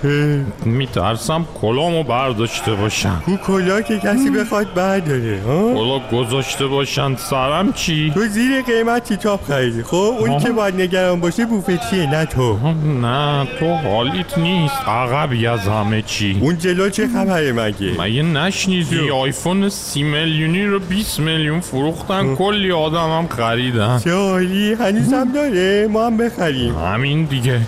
میترسم 0.64 1.46
کلامو 1.60 2.02
برداشته 2.02 2.74
باشم 2.74 3.22
کو 3.26 3.36
کلا 3.36 3.80
که 3.80 3.98
کسی 3.98 4.30
بخواد 4.30 4.74
برداره 4.74 5.40
کلا 5.74 5.98
گذاشته 6.12 6.66
باشن 6.66 7.16
سرم 7.16 7.72
چی؟ 7.72 8.10
تو 8.14 8.26
زیر 8.26 8.62
قیمت 8.62 9.01
تیتاپ 9.02 9.44
خریدی. 9.44 9.82
خب 9.82 10.16
اون 10.18 10.38
که 10.38 10.50
باید 10.50 10.80
نگران 10.80 11.20
باشه 11.20 11.46
بوفتیه 11.46 12.10
نه 12.10 12.24
تو. 12.24 12.58
نه 13.02 13.48
تو 13.58 13.66
حالیت 13.66 14.38
نیست. 14.38 14.74
عقبی 14.86 15.46
از 15.46 15.60
همه 15.60 16.02
چی. 16.02 16.38
اون 16.40 16.58
جلو 16.58 16.90
چه 16.90 17.08
خبره 17.08 17.52
مگه؟ 17.52 18.00
مگه 18.00 18.22
نشنیدی؟ 18.22 19.10
آیفون 19.10 19.68
سی 19.68 20.02
میلیونی 20.02 20.64
رو 20.64 20.78
20 20.78 21.20
میلیون 21.20 21.60
فروختن. 21.60 22.34
کلی 22.34 22.72
آدم 22.72 23.18
هم 23.18 23.28
خریدن. 23.28 23.98
چه 23.98 24.14
حالی 24.14 24.72
هنوزم 24.72 25.32
داره. 25.34 25.88
ما 25.90 26.06
هم 26.06 26.16
بخریم. 26.16 26.74
همین 26.78 27.24
دیگه. 27.24 27.60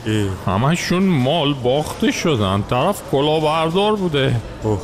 همشون 0.47 1.03
مال 1.03 1.55
باخته 1.55 2.11
شدن. 2.11 2.65
طرف 2.71 3.03
کلاهبردار 3.11 3.97
بوده. 3.97 4.37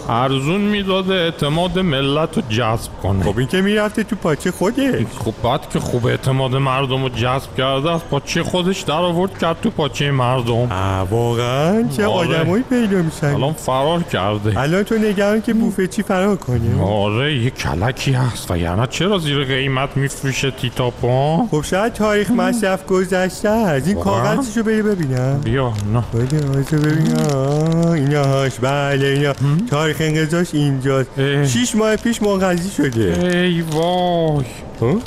ارزون 0.09 0.61
می‌داده 0.61 1.15
اعتماد 1.15 1.79
ملت 1.79 2.37
رو 2.37 2.43
جذب 2.49 2.91
کنه. 3.03 3.25
خب 3.25 3.39
این 3.39 3.49
که 3.49 3.61
می‌رفته 3.61 4.05
تو 4.05 4.17
پاچه 4.17 4.51
خوده 4.51 5.07
خب 5.25 5.35
بعد 5.45 5.71
که 5.71 5.81
خوب 5.81 6.07
اعتماد 6.07 6.40
مردم 6.49 7.03
رو 7.03 7.09
جذب 7.09 7.55
کرده 7.59 7.91
از 7.91 8.01
پاچه 8.11 8.43
خودش 8.43 8.81
در 8.81 8.93
آورد 8.95 9.39
کرد 9.39 9.61
تو 9.61 9.71
پاچه 9.71 10.11
مردم؟ 10.11 10.69
واقعا 11.11 11.89
چه 11.97 12.07
آره. 12.07 12.39
آدمایی 12.39 12.63
پیدا 12.63 13.03
میشن. 13.03 13.27
الان 13.27 13.53
فرار 13.53 14.03
کرده. 14.03 14.59
الان 14.61 14.83
تو 14.83 14.95
نگران 14.95 15.43
که 15.43 15.55
بوفه 15.55 15.87
چی 15.87 16.03
فرار 16.03 16.37
کنه 16.37 16.83
آره 16.83 17.35
یه 17.35 17.51
کلکی 17.51 18.13
هست. 18.13 18.51
و 18.51 18.59
یعنی 18.59 18.87
چرا 18.91 19.19
زیر 19.19 19.45
قیمت 19.45 19.97
میفروشه 19.97 20.51
تیتاپا؟ 20.51 21.47
خب 21.51 21.63
شاید 21.63 21.93
تاریخ 21.93 22.31
مصرف 22.31 22.87
گذشته 22.87 23.49
از 23.49 23.89
این 23.89 24.01
کاغذشو 24.01 24.63
بری 24.63 24.83
ببینم. 24.83 25.41
بیا 25.45 25.73
نه. 25.93 26.03
بده 26.15 26.79
ببینم. 26.79 27.89
اینا 27.93 28.25
هاش 28.25 28.53
بله 28.61 29.07
اینا. 29.07 29.33
تاریخ 29.71 29.97
انقضاش 30.01 30.55
اینجاست. 30.55 31.11
شیش 31.47 31.77
ماه 31.77 31.97
پیش 31.97 32.23
منقضی 32.23 32.71
شده. 32.71 33.29
ای 33.37 33.61
وای. 33.61 34.45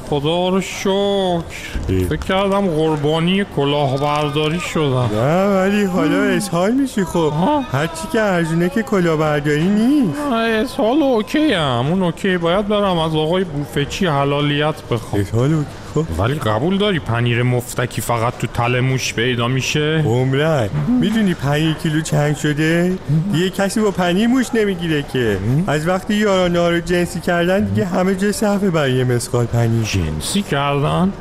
خدا 0.09 0.49
رو 0.49 0.61
شکر. 0.61 1.41
فکر 1.87 2.15
کردم 2.15 2.67
قربانی 2.67 3.45
کلاهبرداری 3.55 4.59
شدم. 4.59 5.09
نه 5.13 5.45
ولی 5.45 5.83
حالا 5.83 6.23
اسهال 6.23 6.71
میشی 6.71 7.03
خب. 7.03 7.33
هرچی 7.71 8.07
که 8.11 8.21
ارزونه 8.21 8.69
که 8.69 8.83
کلاهبرداری 8.83 9.67
نیست. 9.67 10.19
اسهال 10.31 11.03
OK 11.03 11.53
هم 11.53 11.85
اون 11.89 12.03
OK. 12.03 12.37
باید 12.37 12.67
برم 12.67 12.97
از 12.97 13.15
آقای 13.15 13.43
بوفچی 13.43 14.05
حلالیت 14.05 14.75
بخوام. 14.91 15.21
اسهال 15.21 15.53
OK. 15.53 15.67
خب. 15.95 16.05
ولی 16.19 16.33
قبول 16.33 16.77
داری 16.77 16.99
پنیر 16.99 17.43
مفتکی 17.43 18.01
فقط 18.01 18.37
تو 18.37 18.47
تله 18.47 18.81
موش 18.81 19.13
پیدا 19.13 19.47
میشه؟ 19.47 20.03
عمراً 20.05 20.69
می‌دونی 21.01 21.33
پنیر 21.33 21.73
کیلو 21.73 22.01
چند 22.01 22.37
شده؟ 22.37 22.97
یه 23.35 23.49
کسی 23.49 23.81
با 23.81 23.91
پنیر 23.91 24.27
موش 24.27 24.45
نمی‌گیره 24.53 25.05
که. 25.13 25.37
از 25.67 25.87
وقتی 25.87 26.13
یارانا 26.13 26.69
رو 26.69 26.79
جنسی 26.79 27.19
کردن 27.19 27.63
دیگه 27.65 27.85
همه 27.85 28.15
جه 28.15 28.31
صفحه 28.31 28.69
برای 28.69 28.93
یه 28.93 29.03
مسقال 29.03 29.45
پنیر. 29.45 29.83
جنسی 29.83 30.41
کردن؟ 30.41 31.13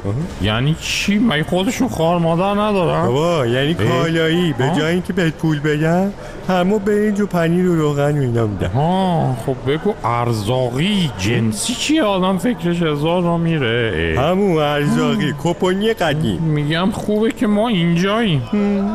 یعنی 0.42 0.76
چی؟ 0.80 1.18
مگه 1.18 1.44
خودشون 1.44 1.88
خار 1.88 2.18
مادر 2.18 2.60
ندارن 2.60 3.06
بابا 3.06 3.46
یعنی 3.46 3.74
کالایی 3.74 4.52
به 4.52 4.72
جای 4.78 4.92
اینکه 4.92 5.12
بهت 5.12 5.34
پول 5.34 5.60
بدن 5.60 6.12
همه 6.48 6.78
برنج 6.78 7.20
و 7.20 7.26
پنیر 7.26 7.68
و 7.68 7.74
روغن 7.74 8.18
و 8.18 8.20
اینا 8.20 8.46
میدن. 8.46 8.66
ها 8.66 9.36
خب 9.46 9.56
بگو 9.66 9.94
ارزاقی 10.04 11.10
جنسی 11.18 11.74
چی 11.74 12.00
آدم 12.00 12.38
فکرش 12.38 12.82
هزار 12.82 13.22
رو 13.22 13.38
میره. 13.38 14.14
همون 14.18 14.61
ارزاقی 14.62 15.34
کپونی 15.44 15.92
قدیم. 15.92 16.42
میگم 16.42 16.90
خوبه 16.90 17.30
که 17.30 17.46
ما 17.46 17.68
اینجاییم. 17.68 18.42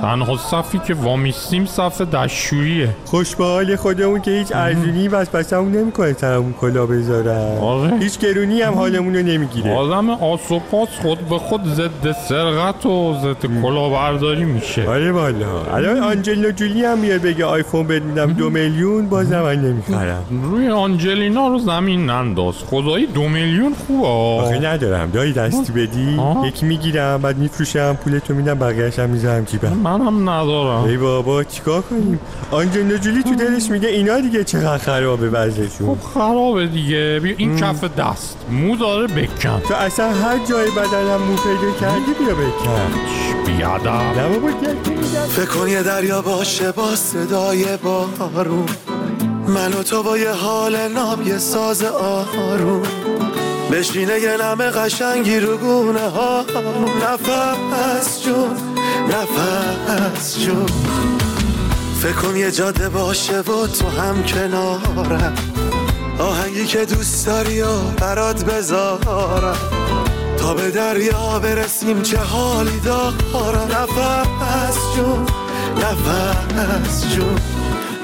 تنها 0.01 0.37
صفی 0.37 0.79
که 0.87 0.93
وامیستیم 0.93 1.65
صف 1.65 2.01
دشوییه. 2.01 2.89
خوش 3.05 3.35
به 3.35 3.43
حال 3.45 3.75
خودمون 3.75 4.21
که 4.21 4.31
هیچ 4.31 4.47
ارزونی 4.55 5.09
بس 5.09 5.29
پسمون 5.29 5.71
نمی‌کنه 5.71 6.13
سرمون 6.13 6.53
کلا 6.53 6.85
بذارن 6.85 7.57
آره. 7.61 7.97
هیچ 7.99 8.19
گرونی 8.19 8.61
هم 8.61 8.73
حالمون 8.73 9.15
رو 9.15 9.21
نمی‌گیره. 9.21 9.75
آدم 9.75 10.09
آسوپاس 10.09 10.89
خود 11.01 11.19
به 11.19 11.37
خود 11.37 11.65
ضد 11.65 12.11
سرقت 12.29 12.85
و 12.85 13.15
ضد 13.21 13.61
کلاهبرداری 13.61 14.45
میشه. 14.45 14.89
آره 14.89 15.11
والا. 15.11 15.61
الان 15.73 15.99
آنجلینا 15.99 16.51
جولی 16.51 16.85
هم 16.85 16.97
میاد 16.97 17.21
بگه 17.21 17.45
آیفون 17.45 17.87
بهت 17.87 18.03
میدم 18.03 18.33
دو 18.33 18.49
میلیون 18.49 19.09
بازم 19.09 19.41
من 19.41 19.55
نمی‌خرم. 19.55 20.23
روی 20.43 20.69
آنجلینا 20.69 21.47
رو 21.47 21.59
زمین 21.59 22.05
ننداز. 22.05 22.55
خدایی 22.55 23.05
دو 23.05 23.27
میلیون 23.29 23.75
خوبه. 23.87 24.07
آخه 24.07 24.59
ندارم. 24.59 25.11
دایی 25.11 25.33
دست 25.33 25.56
دوستی 25.57 25.73
بدی؟ 25.73 26.19
یکی 26.47 26.65
می‌گیرم 26.65 27.21
بعد 27.21 27.37
میفروشم 27.37 27.97
پولتو 28.03 28.33
میدم 28.33 28.53
بقیه‌اش 28.53 28.99
هم 28.99 29.09
می‌ذارم 29.09 29.43
جیبم. 29.43 29.73
منم 29.73 30.29
ندارم. 30.29 30.83
ای 30.83 30.97
بابا 30.97 31.43
چیکار 31.43 31.81
کنیم؟ 31.81 32.19
آنجلینا 32.51 32.97
جولی 32.97 33.23
تو 33.23 33.35
دلش 33.35 33.69
میگه 33.69 33.87
اینا 33.87 34.19
دیگه 34.19 34.43
چقدر 34.43 34.77
خرابه 34.77 35.29
وضعشون. 35.29 35.95
خب 35.95 36.07
خرابه 36.13 36.67
دیگه. 36.67 37.19
بیا 37.23 37.35
این 37.37 37.55
کف 37.55 37.83
دست. 37.83 38.37
مو 38.51 38.75
داره 38.75 39.07
بکن. 39.07 39.59
تو 39.67 39.73
اصلا 39.73 40.11
هر 40.11 40.37
جای 40.49 40.71
بدنم 40.71 41.21
مو 41.21 41.35
پیدا 41.35 41.79
کردی 41.79 42.13
بیا 42.19 42.35
بکن. 42.35 42.91
بیادم 43.45 43.91
نه 43.91 44.27
بابا 44.27 44.47
فکر 45.27 45.45
کن 45.45 45.67
یه 45.67 45.83
دریا 45.83 46.21
باشه 46.21 46.71
با 46.71 46.95
صدای 46.95 47.65
بارون. 47.77 48.65
من 49.47 49.73
و 49.73 49.83
تو 49.83 50.03
با 50.03 50.17
یه 50.17 50.31
حال 50.31 50.87
ناب 50.87 51.27
یه 51.27 51.37
ساز 51.37 51.83
آروم. 51.83 52.83
بشینه 53.71 54.19
یه 54.19 54.37
نمه 54.37 54.69
قشنگی 54.69 55.39
رو 55.39 55.57
گونه 55.57 56.09
ها. 56.09 56.45
نفس 57.03 58.23
جون 58.23 58.57
نفس 59.09 60.39
جون. 60.39 60.65
فکر 62.01 62.13
کن 62.13 62.35
یه 62.35 62.51
جاده 62.51 62.89
باشه 62.89 63.39
و 63.39 63.67
تو 63.67 63.89
هم 63.89 64.23
کنارم. 64.23 65.35
آهنگی 66.19 66.65
که 66.65 66.85
دوست 66.85 67.25
داری 67.25 67.61
و 67.61 67.81
برات 67.99 68.45
بذارم. 68.45 69.57
تا 70.37 70.53
به 70.53 70.71
دریا 70.71 71.39
برسیم 71.39 72.01
چه 72.01 72.17
حالی 72.17 72.79
دارم. 72.79 73.67
نفس 73.71 74.77
جون 74.95 75.25
نفس 75.77 77.07
جون. 77.15 77.37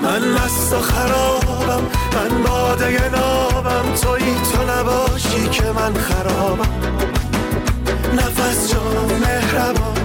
من 0.02 0.28
مست 0.28 0.74
و 0.74 0.80
خرابم. 0.82 2.03
من 2.16 2.44
باده 2.44 3.10
نابم 3.10 3.94
توی 3.96 4.36
تو 4.36 4.64
نباشی 4.72 5.48
که 5.50 5.64
من 5.64 5.94
خرابم. 5.94 6.70
نفس 8.14 8.72
جان 8.72 9.20
مهربان 9.20 9.98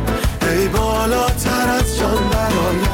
ای 0.43 0.69
بالاتر 0.69 1.69
از 1.79 1.99
جان 1.99 2.29
برایم 2.33 2.89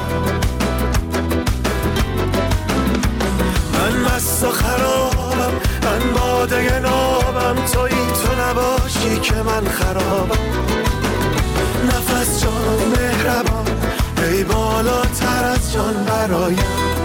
من 3.72 4.14
مست 4.14 4.44
و 4.44 4.50
خرابم 4.50 5.52
من 5.82 6.12
باده 6.12 6.78
نابم 6.78 7.54
توی 7.72 7.90
تو 7.90 8.42
نباشی 8.42 9.20
که 9.20 9.34
من 9.34 9.64
خرابم. 9.68 10.38
نفس 11.86 12.42
جان 12.42 12.88
مهربان 12.96 13.66
ای 14.22 14.44
بالاتر 14.44 15.44
از 15.44 15.72
جان 15.72 16.04
برایم 16.04 17.03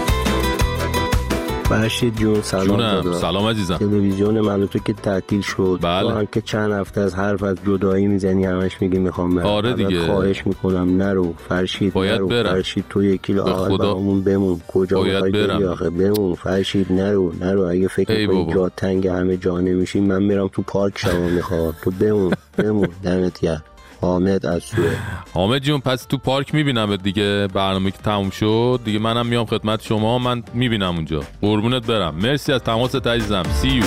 فرشید 1.70 2.16
جون 2.16 2.42
سلام 2.42 3.12
سلام 3.12 3.46
عزیزم. 3.46 3.76
تلویزیون 3.76 4.40
من 4.40 4.66
تو 4.66 4.78
که 4.78 4.92
تعطیل 4.92 5.40
شد. 5.40 5.78
بله. 5.82 6.12
هم 6.12 6.26
که 6.26 6.40
چند 6.40 6.72
هفته 6.72 7.00
از 7.00 7.14
حرف 7.14 7.42
از 7.42 7.56
جدایی 7.66 8.06
می‌زنی 8.06 8.44
همش 8.44 8.82
میگی 8.82 8.98
می‌خوام 8.98 9.34
برم. 9.34 9.46
آره 9.46 9.72
دیگه. 9.74 10.06
خواهش 10.06 10.46
می‌کنم 10.46 10.96
نرو. 11.02 11.34
فرشید 11.48 11.92
باید 11.92 12.14
نرو. 12.14 12.28
برم. 12.28 12.52
فرشید 12.52 12.84
تو 12.90 13.04
یک 13.04 13.22
کیلو 13.22 13.42
آقل 13.42 13.78
برامون 13.78 14.22
بمون. 14.22 14.60
کجا 14.68 14.98
باید 15.00 15.32
برم. 15.32 15.68
آخه؟ 15.68 15.90
بمون. 15.90 16.34
فرشید 16.34 16.92
نرو. 16.92 17.32
نرو. 17.40 17.62
اگه 17.62 17.88
فکر 17.88 18.26
بابا. 18.26 18.54
جا 18.54 18.68
تنگ 18.68 19.06
همه 19.06 19.36
جا 19.36 19.58
نمیشی 19.60 20.00
من 20.00 20.22
میرم 20.22 20.48
تو 20.48 20.62
پارک 20.62 20.98
شما 20.98 21.28
می‌خواد 21.28 21.74
تو 21.82 21.90
بمون. 21.90 22.32
بمون. 22.58 22.88
دمت 23.02 23.40
گرم. 23.40 23.64
حامد 24.00 24.46
از 24.46 24.62
سوه 24.62 24.96
حامد 25.34 25.62
جون 25.62 25.80
پس 25.80 26.04
تو 26.04 26.16
پارک 26.16 26.54
می‌بینم 26.54 26.96
دیگه؟ 26.96 27.48
برنامه 27.54 27.90
که 27.90 27.98
تموم 27.98 28.30
شد. 28.30 28.80
دیگه 28.84 28.98
منم 28.98 29.26
میام 29.26 29.46
خدمت 29.46 29.82
شما. 29.82 30.18
من 30.18 30.42
می‌بینم 30.54 30.94
اونجا. 30.94 31.22
قربونت 31.40 31.86
برم. 31.86 32.14
مرسی 32.14 32.52
از 32.52 32.62
تماس 32.62 32.94
عزیزم. 32.94 33.42
سی 33.42 33.68
یو 33.68 33.82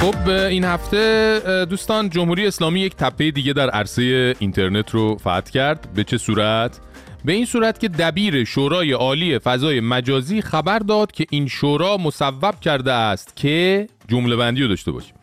خب 0.00 0.28
این 0.28 0.64
هفته 0.64 1.66
دوستان 1.70 2.10
جمهوری 2.10 2.46
اسلامی 2.46 2.80
یک 2.80 2.96
تپه 2.96 3.30
دیگه 3.30 3.52
در 3.52 3.70
عرصه 3.70 4.34
اینترنت 4.38 4.90
رو 4.90 5.16
فتح 5.16 5.40
کرد. 5.40 5.88
به 5.94 6.04
چه 6.04 6.18
صورت؟ 6.18 6.80
به 7.24 7.32
این 7.32 7.44
صورت 7.44 7.80
که 7.80 7.88
دبیر 7.88 8.44
شورای 8.44 8.92
عالی 8.92 9.38
فضای 9.38 9.80
مجازی 9.80 10.42
خبر 10.42 10.78
داد 10.78 11.12
که 11.12 11.26
این 11.30 11.48
شورا 11.48 11.96
مصوب 11.96 12.60
کرده 12.60 12.92
است 12.92 13.36
که 13.36 13.86
جمله 14.08 14.36
بندی 14.36 14.62
رو 14.62 14.68
داشته 14.68 14.92
باشیم. 14.92 15.14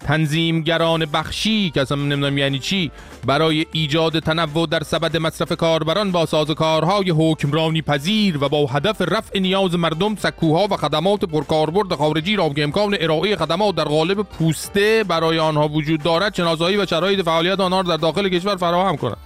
تنظیمگران 0.00 1.04
بخشی 1.04 1.70
که 1.70 1.80
اصلا 1.80 1.98
نمی‌دونم 1.98 2.38
یعنی 2.38 2.58
چی 2.58 2.90
برای 3.26 3.66
ایجاد 3.72 4.18
تنوع 4.18 4.66
در 4.66 4.82
سبد 4.82 5.16
مصرف 5.16 5.52
کاربران 5.52 6.12
با 6.12 6.26
سازوکارهای 6.26 7.10
حکمرانی 7.10 7.82
پذیر 7.82 8.44
و 8.44 8.48
با 8.48 8.66
هدف 8.66 9.02
رفع 9.02 9.38
نیاز 9.38 9.74
مردم 9.74 10.16
سکوها 10.16 10.66
و 10.70 10.76
خدمات 10.76 11.24
پرکاربرد 11.24 11.94
خارجی 11.94 12.36
را 12.36 12.48
که 12.48 12.62
امکان 12.62 12.96
ارائه 13.00 13.36
خدمات 13.36 13.74
در 13.74 13.84
قالب 13.84 14.22
پوسته 14.22 15.04
برای 15.08 15.38
آنها 15.38 15.68
وجود 15.68 16.02
دارد 16.02 16.34
شناسایی 16.34 16.76
و 16.76 16.86
شرایط 16.86 17.20
فعالیت 17.24 17.60
آنها 17.60 17.80
را 17.80 17.88
در 17.88 17.96
داخل 17.96 18.28
کشور 18.28 18.56
فراهم 18.56 18.96
کنند 18.96 19.16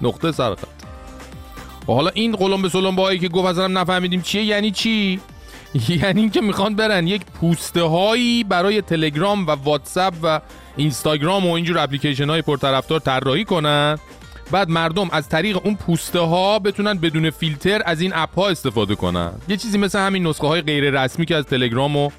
نقطه 0.00 0.32
سرخط 0.32 0.68
و 1.88 1.92
حالا 1.92 2.10
این 2.14 2.36
قلم 2.36 2.62
به 2.62 2.68
سلم 2.68 3.18
که 3.18 3.28
گفت 3.28 3.46
اصلا 3.46 3.66
نفهمیدیم 3.66 4.22
چیه 4.22 4.44
یعنی 4.44 4.70
چی؟ 4.70 5.20
یعنی 6.02 6.20
اینکه 6.20 6.40
می‌خوان 6.40 6.74
برن 6.74 7.06
یک 7.06 7.22
پوسته 7.24 7.82
هایی 7.82 8.44
برای 8.44 8.82
تلگرام 8.82 9.46
و 9.46 9.50
واتساپ 9.50 10.14
و 10.22 10.40
اینستاگرام 10.76 11.46
و 11.46 11.52
اینجور 11.52 11.78
اپلیکیشن 11.78 12.30
های 12.30 12.42
پرطرفدار 12.42 13.00
طراحی 13.00 13.44
کنن. 13.44 13.98
بعد 14.50 14.68
مردم 14.68 15.08
از 15.12 15.28
طریق 15.28 15.58
اون 15.64 15.74
پوسته 15.74 16.18
ها 16.18 16.58
بتونن 16.58 16.94
بدون 16.94 17.30
فیلتر 17.30 17.82
از 17.86 18.00
این 18.00 18.12
اپ 18.14 18.34
ها 18.38 18.48
استفاده 18.48 18.94
کنن. 18.94 19.32
یه 19.48 19.56
چیزی 19.56 19.78
مثل 19.78 19.98
همین 19.98 20.26
نسخه 20.26 20.46
های 20.46 20.60
غیر 20.60 21.02
رسمی 21.02 21.26
که 21.26 21.36
از 21.36 21.44
تلگرام 21.44 21.96
و 21.96 22.10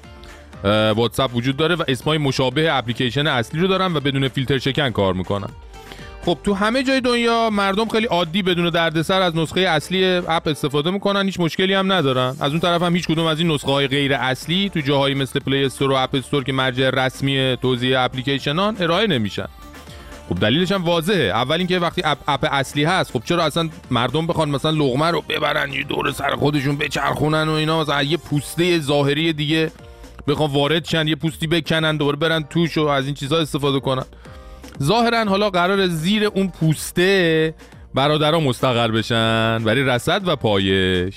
واتساپ 0.94 1.36
وجود 1.36 1.56
داره 1.56 1.74
و 1.74 1.82
اسمای 1.88 2.18
مشابه 2.18 2.74
اپلیکیشن 2.74 3.26
اصلی 3.26 3.60
رو 3.60 3.68
دارن 3.68 3.96
و 3.96 4.00
بدون 4.00 4.28
فیلتر 4.28 4.58
شکن 4.58 4.90
کار 4.90 5.14
می‌کنن. 5.14 5.50
خب 6.24 6.38
تو 6.44 6.54
همه 6.54 6.82
جای 6.82 7.00
دنیا 7.00 7.50
مردم 7.50 7.88
خیلی 7.88 8.06
عادی 8.06 8.42
بدون 8.42 8.70
دردسر 8.70 9.22
از 9.22 9.36
نسخه 9.36 9.60
اصلی 9.60 10.04
اپ 10.04 10.48
استفاده 10.48 10.90
می‌کنن 10.90 11.24
هیچ 11.24 11.40
مشکلی 11.40 11.74
هم 11.74 11.92
ندارن. 11.92 12.36
از 12.40 12.50
اون 12.50 12.60
طرف 12.60 12.82
هم 12.82 12.96
هیچ 12.96 13.06
کدوم 13.06 13.26
از 13.26 13.38
این 13.38 13.50
نسخه 13.50 13.72
های 13.72 13.88
غیر 13.88 14.14
اصلی 14.14 14.70
تو 14.74 14.80
جاهایی 14.80 15.14
مثل 15.14 15.40
Play 15.40 15.64
Store 15.64 15.90
و 15.90 15.94
App 15.94 16.14
Store 16.14 16.44
که 16.44 16.52
مرجع 16.52 16.90
رسمی 16.90 17.56
توزیع 17.62 18.00
اپلیکیشنان 18.00 18.76
ارائه 18.80 19.06
نمیشن. 19.06 19.46
خب 20.28 20.38
دلیلش 20.40 20.72
هم 20.72 20.84
واضحه. 20.84 21.24
اول 21.24 21.56
اینکه 21.58 21.78
وقتی 21.78 22.02
اپ, 22.04 22.18
اپ 22.28 22.48
اصلی 22.52 22.84
هست 22.84 23.12
خب 23.12 23.22
چرا 23.24 23.44
اصلا 23.44 23.68
مردم 23.90 24.26
بخوان 24.26 24.50
مثلا 24.50 24.70
لقمه 24.70 25.10
رو 25.10 25.20
ببرن 25.28 25.72
یه 25.72 25.82
دور 25.82 26.12
سر 26.12 26.36
خودشون 26.36 26.76
بچرخونن 26.76 27.48
و 27.48 27.52
اینا؟ 27.52 27.80
مثلا 27.80 28.02
یه 28.02 28.16
پوسته 28.16 28.78
ظاهری 28.78 29.32
دیگه 29.32 29.72
بخوان 30.28 30.50
وارد 30.50 30.84
شن 30.84 31.08
یه 31.08 31.14
پوستی 31.14 31.46
بکنن 31.46 31.96
دوباره 31.96 32.16
برن 32.16 32.42
توش 32.42 32.78
و 32.78 32.86
از 32.86 33.06
این 33.06 33.14
چیزا 33.14 33.38
استفاده 33.38 33.80
کنن. 33.80 34.04
ظاهرا 34.82 35.24
حالا 35.24 35.50
قرار 35.50 35.86
زیر 35.86 36.24
اون 36.24 36.48
پوسته 36.48 37.54
برادرها 37.94 38.40
مستقر 38.40 38.88
بشن 38.88 39.64
برای 39.64 39.82
رسد 39.82 40.28
و 40.28 40.36
پایش. 40.36 41.14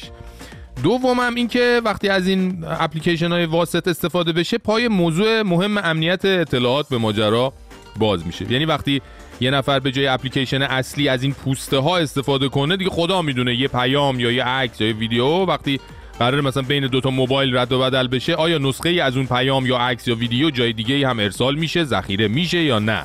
دومم 0.84 1.36
این 1.36 1.48
که 1.48 1.82
وقتی 1.86 2.10
از 2.10 2.28
این 2.28 2.64
اپلیکیشن 2.68 3.32
های 3.32 3.46
واسط 3.46 3.88
استفاده 3.88 4.32
بشه 4.32 4.58
پای 4.58 4.88
موضوع 4.88 5.42
مهم 5.42 5.78
امنیت 5.78 6.26
اطلاعات 6.26 6.90
به 6.90 6.98
ماجرا 6.98 7.54
باز 8.00 8.28
میشه. 8.28 8.52
یعنی 8.52 8.66
وقتی 8.66 9.02
یه 9.40 9.52
نفر 9.52 9.80
به 9.80 9.92
جای 9.92 10.08
اپلیکیشن 10.08 10.62
اصلی 10.62 11.10
از 11.10 11.24
این 11.24 11.34
پوسته 11.34 11.78
ها 11.78 11.98
استفاده 11.98 12.50
کنه 12.50 12.78
دیگه 12.78 12.90
خدا 12.90 13.22
می‌دونه 13.22 13.56
یه 13.56 13.68
پیام 13.68 14.20
یا 14.20 14.32
یه 14.32 14.44
عکس 14.44 14.82
یا 14.82 14.88
یه 14.88 14.94
ویدیو 14.94 15.26
وقتی 15.26 15.80
قرار 16.20 16.42
مثلا 16.42 16.64
بین 16.64 16.88
دو 16.88 17.02
تا 17.02 17.10
موبایل 17.10 17.58
رد 17.58 17.72
و 17.72 17.80
بدل 17.80 18.08
بشه 18.08 18.36
آیا 18.36 18.58
نسخه 18.58 18.90
ای 18.90 19.00
از 19.00 19.18
اون 19.18 19.26
پیام 19.26 19.66
یا 19.66 19.78
عکس 19.78 20.08
یا 20.08 20.16
ویدیو 20.16 20.50
جای 20.50 20.74
دیگه 20.74 21.08
هم 21.08 21.20
ارسال 21.20 21.56
میشه 21.56 21.84
ذخیره 21.84 22.28
میشه 22.28 22.64
یا 22.64 22.80
نه؟ 22.80 23.04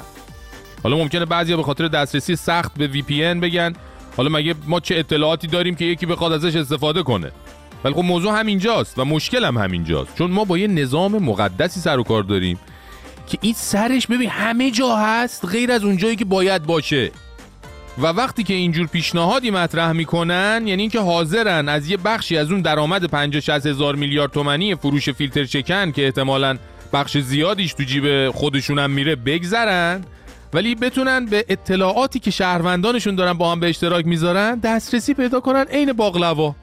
حالا 0.83 0.97
ممکنه 0.97 1.25
بعضیا 1.25 1.57
به 1.57 1.63
خاطر 1.63 1.89
دسترسی 1.89 2.37
سخت 2.37 2.73
به 2.79 2.89
VPN 2.89 3.41
بگن. 3.43 3.73
حالا 4.17 4.29
مگه 4.29 4.55
ما 4.67 4.81
چه 4.81 4.97
اطلاعاتی 4.97 5.47
داریم 5.47 5.75
که 5.75 5.85
یکی 5.85 6.07
بخواد 6.07 6.33
ازش 6.33 6.57
استفاده 6.57 7.03
کنه؟ 7.03 7.33
ولی 7.85 7.95
خب 7.95 8.01
موضوع 8.01 8.39
همینجاست 8.41 8.99
و 8.99 9.05
مشکل 9.05 9.45
هم 9.45 9.59
همینجاست. 9.59 10.17
چون 10.19 10.31
ما 10.31 10.45
با 10.45 10.59
یه 10.59 10.67
نظام 10.67 11.19
مقدسی 11.19 11.81
سر 11.81 11.99
و 11.99 12.03
کار 12.03 12.23
داریم 12.23 12.59
که 13.27 13.39
این 13.41 13.55
سرش 13.55 14.07
ببین 14.07 14.31
همه 14.31 14.71
جا 14.71 14.97
هست 14.97 15.45
غیر 15.47 15.73
از 15.73 15.85
اون 15.85 15.97
جایی 15.97 16.17
که 16.17 16.25
باید 16.25 16.63
باشه. 16.63 17.11
و 17.99 18.07
وقتی 18.07 18.43
که 18.43 18.55
اینجور 18.55 18.87
پیشنهادی 18.87 19.51
مطرح 19.51 19.93
می‌کنن 19.93 20.63
یعنی 20.67 20.83
اینکه 20.83 21.01
حاضرن 21.01 21.69
از 21.69 21.91
یه 21.91 21.97
بخشی 21.97 22.37
از 22.37 22.51
اون 22.51 22.61
درآمد 22.61 23.05
50 23.05 23.41
60 23.41 23.67
هزار 23.67 23.95
میلیارد 23.95 24.33
تومانی 24.33 24.75
فروش 24.75 25.09
فیلتر 25.09 25.45
شکن 25.45 25.93
که 25.93 26.05
احتمالاً 26.05 26.59
بخش 26.93 27.19
زیادیش 27.19 27.75
تو 27.75 27.83
جیب 27.83 28.31
خودشونم 28.31 28.91
میره 28.91 29.17
بگذرن 29.17 30.05
ولی 30.53 30.75
بتونن 30.75 31.27
به 31.27 31.45
اطلاعاتی 31.49 32.19
که 32.19 32.31
شهروندانشون 32.31 33.15
دارن 33.15 33.33
با 33.33 33.53
هم 33.53 33.61
به 33.61 33.69
اشتراک 33.69 34.07
می‌ذارن 34.07 34.59
دسترسی 34.59 35.15
پیدا 35.15 35.41
کنن 35.41 35.65
عین 35.65 35.93
باقلوا. 35.93 36.55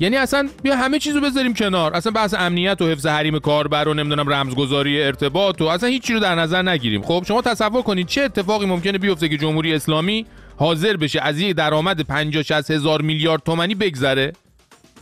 یعنی 0.00 0.16
اصلا 0.16 0.48
بیا 0.62 0.76
همه 0.76 0.98
چیزو 0.98 1.20
بذاریم 1.20 1.54
کنار. 1.54 1.94
اصلا 1.94 2.12
بحث 2.12 2.34
امنیت 2.34 2.82
و 2.82 2.88
حفظ 2.88 3.06
حریم 3.06 3.38
کاربر 3.38 3.88
و 3.88 3.94
نمی‌دونم 3.94 4.28
رمزگذاری 4.28 5.02
ارتباط 5.02 5.60
و 5.60 5.64
اصلا 5.64 5.88
هیچی 5.88 6.14
رو 6.14 6.20
در 6.20 6.34
نظر 6.34 6.62
نگیریم. 6.62 7.02
خب 7.02 7.24
شما 7.28 7.42
تصور 7.42 7.82
کنید 7.82 8.06
چه 8.06 8.22
اتفاقی 8.22 8.66
ممکنه 8.66 8.98
بیفته 8.98 9.28
که 9.28 9.36
جمهوری 9.36 9.74
اسلامی 9.74 10.26
حاضر 10.56 10.96
بشه 10.96 11.20
از 11.20 11.40
یه 11.40 11.52
درآمد 11.52 12.00
50 12.00 12.42
60 12.42 12.70
هزار 12.70 13.02
میلیارد 13.02 13.42
تومانی 13.42 13.74
بگذره؟ 13.74 14.32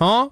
ها؟ 0.00 0.30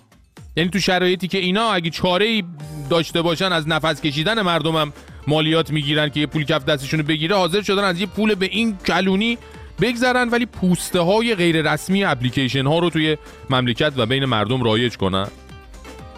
یعنی 0.56 0.70
تو 0.70 0.78
شرایطی 0.78 1.28
که 1.28 1.38
اینا 1.38 1.70
اگه 1.70 1.90
چاره 1.90 2.42
داشته 2.90 3.22
باشن 3.22 3.52
از 3.52 3.68
نفس 3.68 4.00
کشیدن 4.00 4.42
مردمم 4.42 4.92
مالیات 5.26 5.70
می‌گیرن 5.70 6.08
که 6.08 6.20
یه 6.20 6.26
پول 6.26 6.44
کف 6.44 6.64
دستشون 6.64 7.02
بگیره 7.02 7.36
حاضر 7.36 7.62
شدن 7.62 7.84
از 7.84 8.00
یه 8.00 8.06
پول 8.06 8.34
به 8.34 8.46
این 8.46 8.76
کلونی 8.86 9.38
بگذرن 9.80 10.28
ولی 10.28 10.46
پوسته 10.46 11.00
های 11.00 11.34
غیر 11.34 11.72
رسمی 11.72 12.04
اپلیکیشن 12.04 12.66
ها 12.66 12.78
رو 12.78 12.90
توی 12.90 13.16
مملکت 13.50 13.92
و 13.96 14.06
بین 14.06 14.24
مردم 14.24 14.62
رایج 14.62 14.96
کنن. 14.96 15.26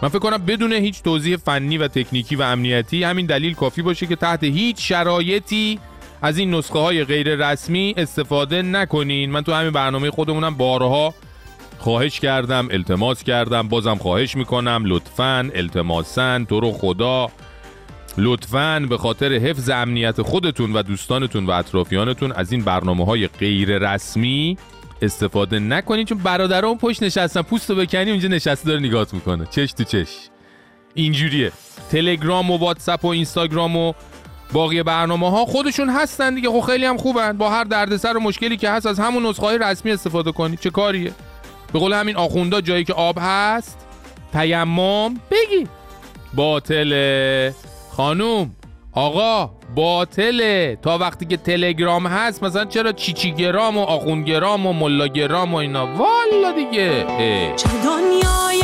من 0.01 0.09
فکر 0.09 0.19
کنم 0.19 0.37
بدون 0.37 0.73
هیچ 0.73 1.03
توضیح 1.03 1.37
فنی 1.37 1.77
و 1.77 1.87
تکنیکی 1.87 2.35
و 2.35 2.41
امنیتی 2.41 3.03
همین 3.03 3.25
دلیل 3.25 3.53
کافی 3.53 3.81
باشه 3.81 4.05
که 4.05 4.15
تحت 4.15 4.43
هیچ 4.43 4.89
شرایطی 4.89 5.79
از 6.21 6.37
این 6.37 6.53
نسخه 6.53 6.79
های 6.79 7.03
غیر 7.03 7.35
رسمی 7.35 7.93
استفاده 7.97 8.61
نکنین. 8.61 9.31
من 9.31 9.41
تو 9.41 9.53
همین 9.53 9.71
برنامه 9.71 10.11
خودمونم 10.11 10.55
بارها 10.55 11.13
خواهش 11.79 12.19
کردم 12.19 12.67
التماس 12.71 13.23
کردم 13.23 13.67
بازم 13.67 13.95
خواهش 13.95 14.35
می‌کنم. 14.35 14.83
لطفا 14.85 15.49
التماسن 15.55 16.45
تو 16.45 16.59
رو 16.59 16.71
خدا. 16.71 17.31
لطفا 18.17 18.85
به 18.89 18.97
خاطر 18.97 19.33
حفظ 19.33 19.69
امنیت 19.69 20.21
خودتون 20.21 20.73
و 20.73 20.83
دوستانتون 20.83 21.45
و 21.45 21.51
اطرافیانتون 21.51 22.31
از 22.31 22.51
این 22.51 22.63
برنامه 22.63 23.05
های 23.05 23.27
غیر 23.27 23.77
رسمی 23.77 24.57
استفاده 25.01 25.59
نکنید 25.59 26.07
چون 26.07 26.17
برادران 26.17 26.77
پشت 26.77 27.03
نشستن 27.03 27.41
پوست 27.41 27.69
رو 27.69 27.75
بکنی 27.75 28.11
اونجا 28.11 28.27
نشسته 28.29 28.67
داره 28.67 28.79
نگاهت 28.79 29.13
می‌کنه. 29.13 29.45
چش 29.45 29.73
تو 29.73 29.83
چش. 29.83 30.07
اینجوریه. 30.93 31.51
تلگرام 31.91 32.51
و 32.51 32.57
واتساپ 32.57 33.05
و 33.05 33.07
اینستاگرام 33.07 33.75
و 33.75 33.93
باقی 34.51 34.83
برنامه 34.83 35.29
ها 35.31 35.45
خودشون 35.45 35.89
هستن 35.89 36.35
دیگه. 36.35 36.49
خب 36.49 36.59
خیلی 36.59 36.85
هم 36.85 36.97
خوبن. 36.97 37.37
با 37.37 37.49
هر 37.49 37.63
دردسر 37.63 38.17
و 38.17 38.19
مشکلی 38.19 38.57
که 38.57 38.69
هست 38.69 38.85
از 38.85 38.99
همون 38.99 39.25
نسخه 39.25 39.45
های 39.45 39.57
رسمی 39.57 39.91
استفاده 39.91 40.31
کنید 40.31 40.59
چه 40.59 40.69
کاریه؟ 40.69 41.11
به 41.73 41.79
قول 41.79 41.93
همین 41.93 42.15
آخوندا 42.15 42.61
جایی 42.61 42.83
که 42.83 42.93
آب 42.93 43.17
هست 43.21 43.87
تیمم 44.33 45.13
بگی. 45.13 45.67
باطله 46.33 47.53
خانوم 47.97 48.51
آقا 48.93 49.49
باطله. 49.75 50.77
تا 50.81 50.97
وقتی 50.97 51.25
که 51.25 51.37
تلگرام 51.37 52.07
هست 52.07 52.43
مثلا 52.43 52.65
چرا 52.65 52.91
چیچیگرام 52.91 53.77
و 53.77 53.81
آخونگرام 53.81 54.65
و 54.65 54.73
ملاگرام 54.73 55.53
و 55.53 55.57
اینا؟ 55.57 55.85
والا 55.85 56.51
دیگه. 56.55 57.05
چه 57.55 57.69
دنیای 57.69 58.62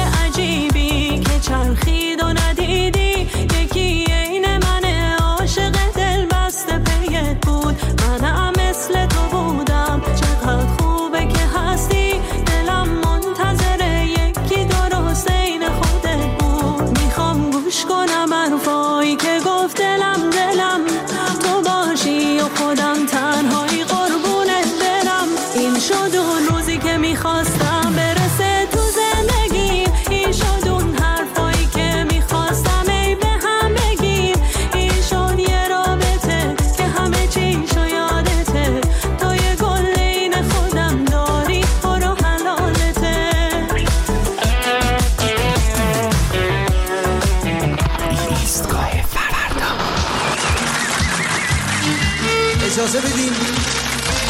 اجازه 52.90 53.08
بدین؟ 53.08 53.34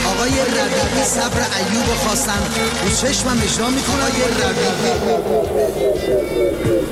آقای 0.05 0.29
ربیعی 0.29 1.03
صبر 1.03 1.41
ایوب 1.57 1.85
خواستن 1.85 2.39
رو 2.83 2.89
چشمم 2.89 3.37
اجرا 3.43 3.69
می‌کنه. 3.69 3.95
آقای 3.95 4.21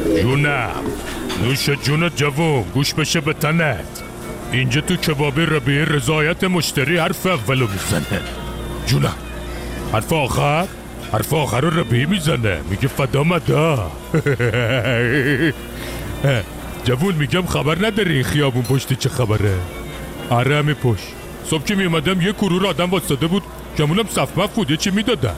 ربیعی 0.10 0.22
جونم. 0.22 0.84
نوش 1.44 1.70
جونت 1.70 2.16
جوون 2.16 2.62
گوش 2.62 2.94
بشه 2.94 3.22
به 3.22 3.34
تنت. 3.34 4.04
اینجا 4.52 4.82
تو 4.82 4.96
کبابی 4.96 5.46
ربیعی 5.46 5.86
رضایت 5.86 6.44
مشتری 6.44 6.98
حرف 6.98 7.26
اولو 7.26 7.68
می‌زنه. 7.68 8.22
جونم. 8.86 9.16
حرف 9.94 10.14
آخر؟ 10.14 10.68
حرف 11.14 11.34
آخر 11.34 11.62
رو 11.62 11.80
ربیعی 11.80 12.06
می‌زنه. 12.06 12.60
میگه 12.70 12.88
فدا 12.88 13.24
مدا. 13.24 13.92
جوون 16.86 17.16
میگم 17.16 17.46
خبر 17.46 17.88
نداری 17.88 18.24
خیابون 18.24 18.64
پشتی 18.64 18.96
چه 18.96 19.10
خبره؟ 19.10 19.54
آره 20.30 20.74
پشت. 20.74 21.17
صبح 21.50 21.64
که 21.64 21.76
میومدم 21.76 22.22
یه 22.22 22.34
کرور 22.34 22.68
آدم 22.68 22.90
واسطه 22.90 23.28
بود. 23.28 23.44
گمونم 23.78 24.06
صف 24.10 24.38
مف 24.38 24.54
بود 24.54 24.72
یه 24.72 24.78
چی 24.78 24.92
می‌دادن 24.92 25.36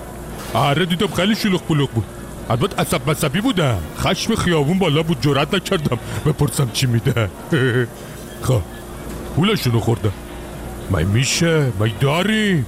آره 0.54 0.86
دیدم 0.86 1.08
خیلی 1.08 1.36
شلوغ 1.36 1.62
پلوغ 1.62 1.90
بود. 1.90 2.06
البته 2.50 2.82
عصب 2.82 3.10
مصبی 3.10 3.42
بودم. 3.42 3.80
خشم 3.98 4.36
خیابون 4.36 4.80
بالا 4.80 5.04
بود 5.04 5.22
جرات 5.22 5.54
نکردم 5.54 6.00
بپرسم 6.26 6.70
چی 6.74 6.86
میده. 6.88 7.30
خب 8.48 8.62
پولشونو 9.36 9.80
خوردم. 9.80 10.14
می 10.98 11.04
میشه؟ 11.04 11.72
می 11.80 11.94
داری 12.00 12.66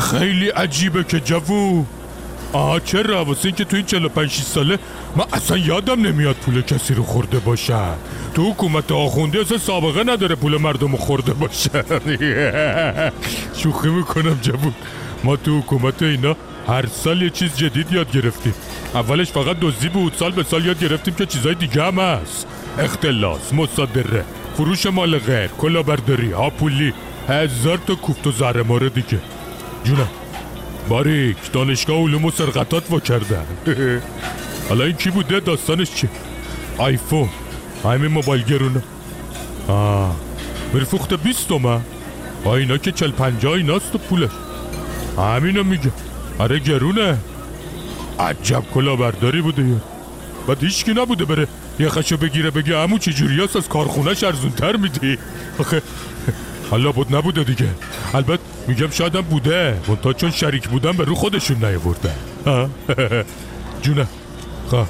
خیلی 0.00 0.48
عجیبه 0.48 1.04
که 1.04 1.20
جوو. 1.20 1.84
آه 2.52 2.80
چرا 2.80 3.24
واسه 3.24 3.46
اینکه 3.46 3.64
تو 3.64 3.76
این 3.76 3.86
45 3.86 4.30
6 4.30 4.42
ساله 4.42 4.78
من 5.16 5.24
اصلا 5.32 5.58
یادم 5.58 6.06
نمیاد 6.06 6.36
پول 6.36 6.62
کسی 6.62 6.94
رو 6.94 7.02
خورده 7.02 7.38
باشم 7.38 7.94
تو 8.34 8.50
حکومت 8.50 8.92
آخوندی 8.92 9.38
اصلا 9.38 9.58
سابقه 9.58 10.04
نداره 10.04 10.34
پول 10.34 10.56
مردم 10.56 10.92
رو 10.92 10.98
خورده 10.98 11.32
باشه. 11.34 11.70
شوخی 13.62 13.88
می‌کنم 13.88 14.38
جوون. 14.42 14.74
ما 15.24 15.36
تو 15.36 15.58
حکومت 15.58 16.02
اینا 16.02 16.36
هر 16.68 16.86
سال 16.86 17.22
یه 17.22 17.30
چیز 17.30 17.56
جدید 17.56 17.92
یاد 17.92 18.10
گرفتیم. 18.12 18.54
اولش 18.94 19.30
فقط 19.30 19.56
دزدی 19.60 19.88
بود 19.88 20.12
سال 20.18 20.32
به 20.32 20.42
سال 20.42 20.64
یاد 20.66 20.80
گرفتیم 20.80 21.14
که 21.14 21.26
چیزای 21.26 21.54
دیگه 21.54 21.82
هم 21.82 21.98
هست. 21.98 22.46
اختلاس 22.78 23.54
مصادره 23.54 24.24
فروش 24.56 24.86
مال 24.86 25.18
غیر 25.18 25.46
کلاهبرداری 25.46 26.32
هاپولی 26.32 26.92
هزار 27.28 27.78
تا 27.86 27.94
کوفت 27.94 28.26
و 28.26 28.32
زهرماره 28.32 28.88
دیگه. 28.88 29.18
جونم. 29.84 30.08
باریک 30.88 31.52
دانشگاه 31.52 31.96
علوم 31.96 32.24
و 32.24 32.30
سرقتات 32.30 32.90
وا 32.90 33.00
کردن 33.00 33.46
حالا 34.68 34.84
این 34.84 34.96
کی 34.96 35.10
بوده؟ 35.10 35.40
داستانش 35.40 35.90
چیه 35.94 36.10
آیفون. 36.78 37.28
همین 37.84 38.06
موبایل 38.10 38.42
گرونه. 38.42 38.82
آه. 39.68 40.16
میرفوخته 40.74 41.16
بیست 41.16 41.48
تومن 41.48 41.80
آه 42.44 42.52
اینا 42.52 42.76
که 42.76 42.92
چل 42.92 43.10
پنجاه 43.10 43.52
ایناست 43.52 43.94
و 43.94 43.98
پولش 43.98 44.30
همینو 45.18 45.62
میگه. 45.64 45.90
آره 46.38 46.58
گرونه. 46.58 47.18
عجب 48.20 48.62
کلا 48.74 48.96
برداری 48.96 49.40
بوده 49.42 49.62
یه. 49.62 49.76
بعد 50.48 50.62
هیچکی 50.64 50.94
نبوده 50.94 51.24
بره 51.24 51.48
یه 51.80 51.88
خشو 51.88 52.16
بگیره 52.16 52.50
بگه 52.50 52.76
امو 52.76 52.98
چجوری 52.98 53.44
هست؟ 53.44 53.56
از 53.56 53.68
کارخونهش 53.68 54.24
ارزونتر 54.24 54.76
میدی. 54.76 55.18
آخه 55.58 55.82
حالا 56.70 56.92
بود 56.92 57.16
نبوده 57.16 57.44
دیگه. 57.44 57.68
البته 58.14 58.42
میگم 58.68 58.90
شایدم 58.90 59.20
بوده. 59.20 59.76
منتها 59.88 60.12
چون 60.12 60.30
شریک 60.30 60.68
بودن 60.68 60.92
به 60.92 61.04
رو 61.04 61.14
خودشون 61.14 61.64
نیاورده 61.64 62.10
جونه. 63.82 64.06
خواه 64.68 64.88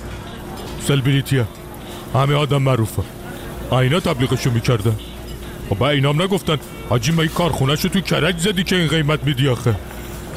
سلبریتیه 0.88 1.44
همه 2.14 2.34
آدم 2.34 2.62
معروفه. 2.62 3.02
اینا 3.72 4.00
تبلیغشو 4.00 4.50
می‌کردن. 4.50 4.96
با 5.78 5.90
اینام 5.90 6.22
نگفتن 6.22 6.56
حاجی 6.88 7.12
ما 7.12 7.22
این 7.22 7.30
کارخونهشو 7.30 7.88
تو 7.88 8.00
کرج 8.00 8.38
زدی 8.38 8.64
که 8.64 8.76
این 8.76 8.88
قیمت 8.88 9.24
میدی 9.24 9.48
آخه. 9.48 9.74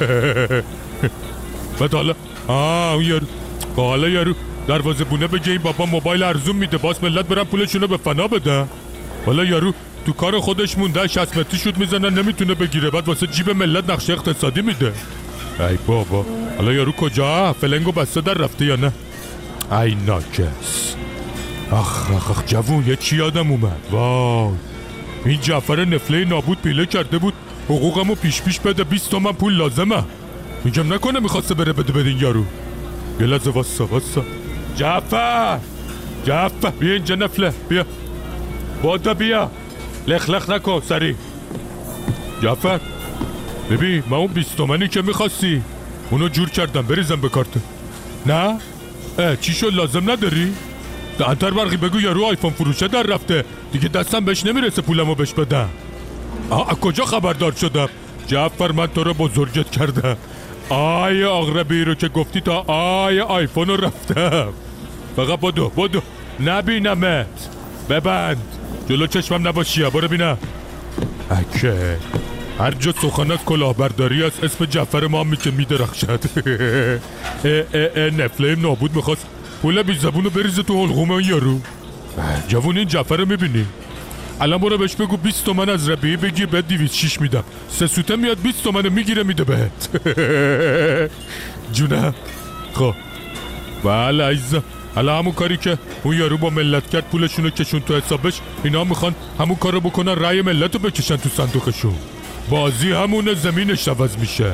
بعد 1.80 1.94
حالا 1.94 2.14
آه 2.46 2.94
اون 2.94 3.04
یارو. 3.04 3.26
حالا 3.76 4.08
یارو 4.08 4.34
دروازه 4.68 5.04
بونه 5.04 5.26
بگه 5.26 5.52
این 5.52 5.62
بابا 5.62 5.86
موبایل 5.86 6.22
ارزون 6.22 6.56
میده. 6.56 6.78
باز 6.78 7.04
ملت 7.04 7.26
برن 7.26 7.44
پولشونو 7.44 7.86
به 7.86 7.96
فنا 7.96 8.28
بده 8.28 8.64
حالا 9.26 9.44
یارو 9.44 9.72
تو 10.06 10.12
کار 10.12 10.40
خودش 10.40 10.78
مونده 10.78 11.06
60 11.06 11.38
متری 11.38 11.58
شد 11.58 11.76
می‌زنن 11.76 12.18
نمی‌تونه 12.18 12.54
بگیره. 12.54 12.90
بعد 12.90 13.08
واسه 13.08 13.26
جیب 13.26 13.50
ملت 13.50 13.90
نقشه 13.90 14.12
اقتصادی 14.12 14.62
میده. 14.62 14.92
ای 15.60 15.78
بابا. 15.86 16.26
حالا 16.58 16.72
یارو 16.72 16.92
کجا؟ 16.92 17.52
فلنگو 17.52 17.92
بسته 17.92 18.20
در 18.20 18.34
رفته 18.34 18.64
یا 18.64 18.76
نه؟ 18.76 18.92
ای 19.72 19.96
ناکس 20.06 20.94
آخ 21.70 22.10
آخ 22.10 22.30
آخ 22.30 22.44
جوون 22.46 22.84
یه 22.86 22.96
چی 22.96 23.16
یادم 23.16 23.50
اومد. 23.50 23.80
وای. 23.90 24.50
این 25.24 25.40
جعفر 25.40 25.84
نفله 25.84 26.24
نابود 26.24 26.58
پیله 26.62 26.86
کرده 26.86 27.18
بود. 27.18 27.34
حقوقمو 27.68 28.14
پیش 28.14 28.42
پیش 28.42 28.60
بده 28.60 28.84
20 28.84 29.10
تومن 29.10 29.32
پول 29.32 29.56
لازمه. 29.56 30.04
میگم 30.64 30.94
نکنه 30.94 31.20
می‌خواسته 31.20 31.54
بره 31.54 31.72
بده 31.72 31.92
بدین 31.92 32.18
یارو. 32.18 32.44
یه 33.20 33.26
لحظه 33.26 33.50
واسه 33.50 33.84
واسه 33.84 34.22
جعفر! 34.76 35.58
جعفر 36.24 36.70
بیا 36.70 36.92
اینجا 36.92 37.14
نفله 37.14 37.52
بیا. 37.68 37.86
بادا 38.82 39.14
بیا. 39.14 39.50
لخ 40.06 40.30
لخ 40.30 40.50
نکن 40.50 40.80
سری 40.88 41.14
جعفر 42.42 42.80
ببین 43.70 44.02
من 44.10 44.16
اون 44.16 44.26
بیست 44.26 44.56
تومنی 44.56 44.88
که 44.88 45.02
می‌خواستی 45.02 45.62
اونو 46.10 46.28
جور 46.28 46.50
کردم 46.50 46.82
بریزم 46.82 47.20
به 47.20 47.28
کارت. 47.28 47.48
نه؟ 48.26 48.58
اه 49.18 49.36
چی 49.36 49.52
شد؟ 49.52 49.74
لازم 49.74 50.10
نداری؟ 50.10 50.54
انتر 51.26 51.50
برقی 51.50 51.76
بگو 51.76 52.00
یارو 52.00 52.24
آیفون 52.24 52.50
فروشه 52.50 52.88
در 52.88 53.02
رفته. 53.02 53.44
دیگه 53.72 53.88
دستم 53.88 54.24
بهش 54.24 54.46
نمی‌رسه 54.46 54.82
پولمو 54.82 55.14
بهش 55.14 55.32
بدم. 55.32 55.68
آه 56.50 56.80
کجا 56.80 57.04
خبردار 57.04 57.52
شدم؟ 57.52 57.88
جعفر 58.26 58.72
من 58.72 58.86
تو 58.86 59.04
رو 59.04 59.14
بزرگت 59.14 59.70
کردم. 59.70 60.16
آی 60.68 61.24
آغربی 61.24 61.84
رو 61.84 61.94
که 61.94 62.08
گفتی 62.08 62.40
تا 62.40 62.64
آی 62.68 63.20
آیفون 63.20 63.68
رو 63.68 63.76
رفتم. 63.76 64.48
فقط 65.16 65.40
بدو 65.40 65.68
بدو. 65.68 66.02
نبینمت. 66.40 67.48
ببند. 67.90 68.42
جلو 68.88 69.06
چشمم 69.06 69.48
نباشی 69.48 69.82
برو 69.82 70.08
بینم 70.08 70.38
اکه. 71.30 71.96
هر 72.58 72.70
جا 72.70 72.92
سخن 73.02 73.30
از 73.30 73.38
کلاهبرداری 73.38 74.22
است 74.22 74.44
اسم 74.44 74.64
جعفر 74.64 75.06
ما 75.06 75.20
هم 75.20 75.26
میشه 75.26 75.50
میدرخشد 75.50 76.20
نفله 78.22 78.54
نابود 78.54 78.96
می‌خواست. 78.96 79.26
پول 79.62 79.82
بی 79.82 79.94
زبونو 79.98 80.30
بریزه 80.30 80.62
تو 80.62 80.86
حلقوم 80.86 81.10
اون 81.10 81.24
یارو. 81.24 81.60
جوون 82.48 82.78
این 82.78 82.88
جعفر 82.88 83.16
رو 83.16 83.26
می‌بینی؟ 83.26 83.66
الان 84.40 84.58
برو 84.58 84.78
بهش 84.78 84.94
بگو 84.94 85.16
20 85.16 85.44
تومن 85.44 85.68
از 85.68 85.88
ربیعی 85.88 86.16
بگیر 86.16 86.46
به 86.46 86.62
206 86.62 87.20
میدم. 87.20 87.44
سه 87.68 87.86
سوته 87.86 88.16
میاد 88.16 88.42
20 88.42 88.64
تومن 88.64 88.88
می‌گیره 88.88 89.22
میده 89.22 89.44
بهت. 89.44 89.88
جونم. 91.72 92.14
خب. 92.74 92.94
بله 93.84 94.24
عزیزم. 94.24 94.62
حالا 94.96 95.18
همون 95.18 95.32
کاری 95.32 95.56
که 95.56 95.78
اون 96.02 96.16
یارو 96.16 96.36
با 96.36 96.50
ملت 96.50 96.90
کرد 96.90 97.04
پولشونو 97.04 97.50
کشون 97.50 97.80
تو 97.80 97.96
حسابش 97.96 98.40
اینا 98.64 98.84
می‌خوان 98.84 99.14
همون 99.40 99.56
کارو 99.56 99.80
بکنن 99.80 100.14
رأی 100.14 100.42
ملت 100.42 100.74
رو 100.74 100.80
بکشن 100.80 101.16
تو 101.16 101.28
صندوقشون. 101.28 101.94
بازی 102.50 102.92
همونه 102.92 103.34
زمینش 103.34 103.88
عوض 103.88 104.16
میشه. 104.18 104.52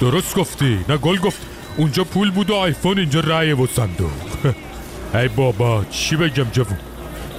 درست 0.00 0.36
گفتی. 0.36 0.78
نه 0.88 0.96
گل 0.96 1.18
گفت. 1.18 1.38
اونجا 1.76 2.04
پول 2.04 2.30
بود 2.30 2.50
و 2.50 2.54
آیفون 2.54 2.98
اینجا 2.98 3.20
رأی 3.20 3.52
و 3.52 3.66
صندوق. 3.66 4.10
ای 5.14 5.28
بابا 5.28 5.84
چی 5.90 6.16
بگم 6.16 6.46
جوون؟ 6.52 6.78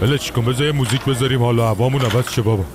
ولش 0.01 0.32
کن 0.32 0.45
بذار 0.45 0.72
موزیک 0.72 1.05
بذاریم 1.05 1.43
حالا 1.43 1.70
هوامون 1.70 2.01
عوض 2.01 2.34
شه 2.34 2.41
بابا. 2.41 2.66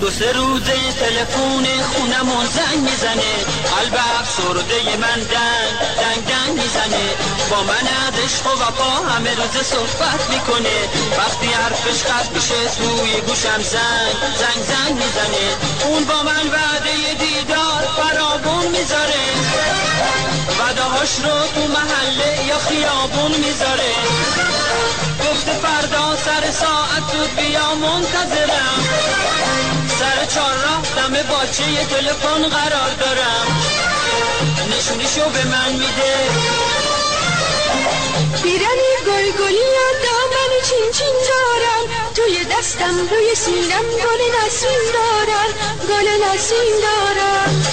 دو 0.00 0.10
سه 0.10 0.32
روزه 0.32 0.92
تلفن 1.00 1.66
خونمون 1.92 2.46
زنگ 2.46 2.78
می‌زنه. 2.78 3.32
قلب 3.72 3.96
افسرده 4.20 4.96
من 4.96 5.20
دنگ 5.32 5.70
دنگ 6.00 6.26
دنگ 6.26 6.52
می‌زنه. 6.62 7.06
با 7.50 7.62
من 7.62 7.86
از 8.06 8.14
عشق 8.24 8.46
و 8.46 8.52
وفا 8.62 8.92
همه 9.08 9.34
روز 9.34 9.66
صحبت 9.66 10.30
می‌کنه. 10.30 10.76
وقتی 11.18 11.46
حرفش 11.46 12.02
قد 12.02 12.32
میشه 12.34 12.60
توی 12.76 13.20
گوشم 13.20 13.62
زنگ 13.62 14.14
زنگ 14.40 14.60
زنگ 14.70 14.94
می‌زنه. 15.02 15.46
اون 15.84 16.04
با 16.04 16.22
من 16.22 16.46
وعده 16.54 17.14
دیدار 17.18 17.82
فرابون 17.96 18.66
می‌ذاره. 18.66 19.24
وعده 20.58 20.82
هاش 20.82 21.10
رو 21.24 21.36
تو 21.54 21.72
محله 21.72 22.46
یا 22.46 22.58
خیابون 22.58 23.30
می‌ذاره. 23.30 23.92
گفته 25.20 25.52
فردا 25.52 26.16
سر 26.16 26.50
ساعت 26.50 27.12
تو 27.12 27.42
بیا 27.42 27.74
منتظرم. 27.74 28.82
سر 29.98 30.24
چهار 30.34 30.54
راه 30.54 30.82
دم 30.96 31.22
باچه 31.30 31.84
تلفن 31.90 32.48
قرار 32.48 32.90
دارم. 33.00 33.46
نشونیشو 34.70 35.30
به 35.30 35.44
من 35.44 35.72
میده. 35.72 36.16
بیرنی 38.42 38.92
گل 39.06 39.44
گلی 39.44 39.66
یا 39.78 39.90
دامن 40.04 40.52
چین 40.68 40.92
چین 40.92 41.14
دارم. 41.28 42.12
توی 42.14 42.44
دستم 42.44 43.08
روی 43.10 43.34
سینم 43.34 43.86
گل 44.04 44.20
نسیم 44.36 44.82
دارم 44.94 45.50
گل 45.88 46.08
نسیم 46.24 46.74
دارم. 46.82 47.66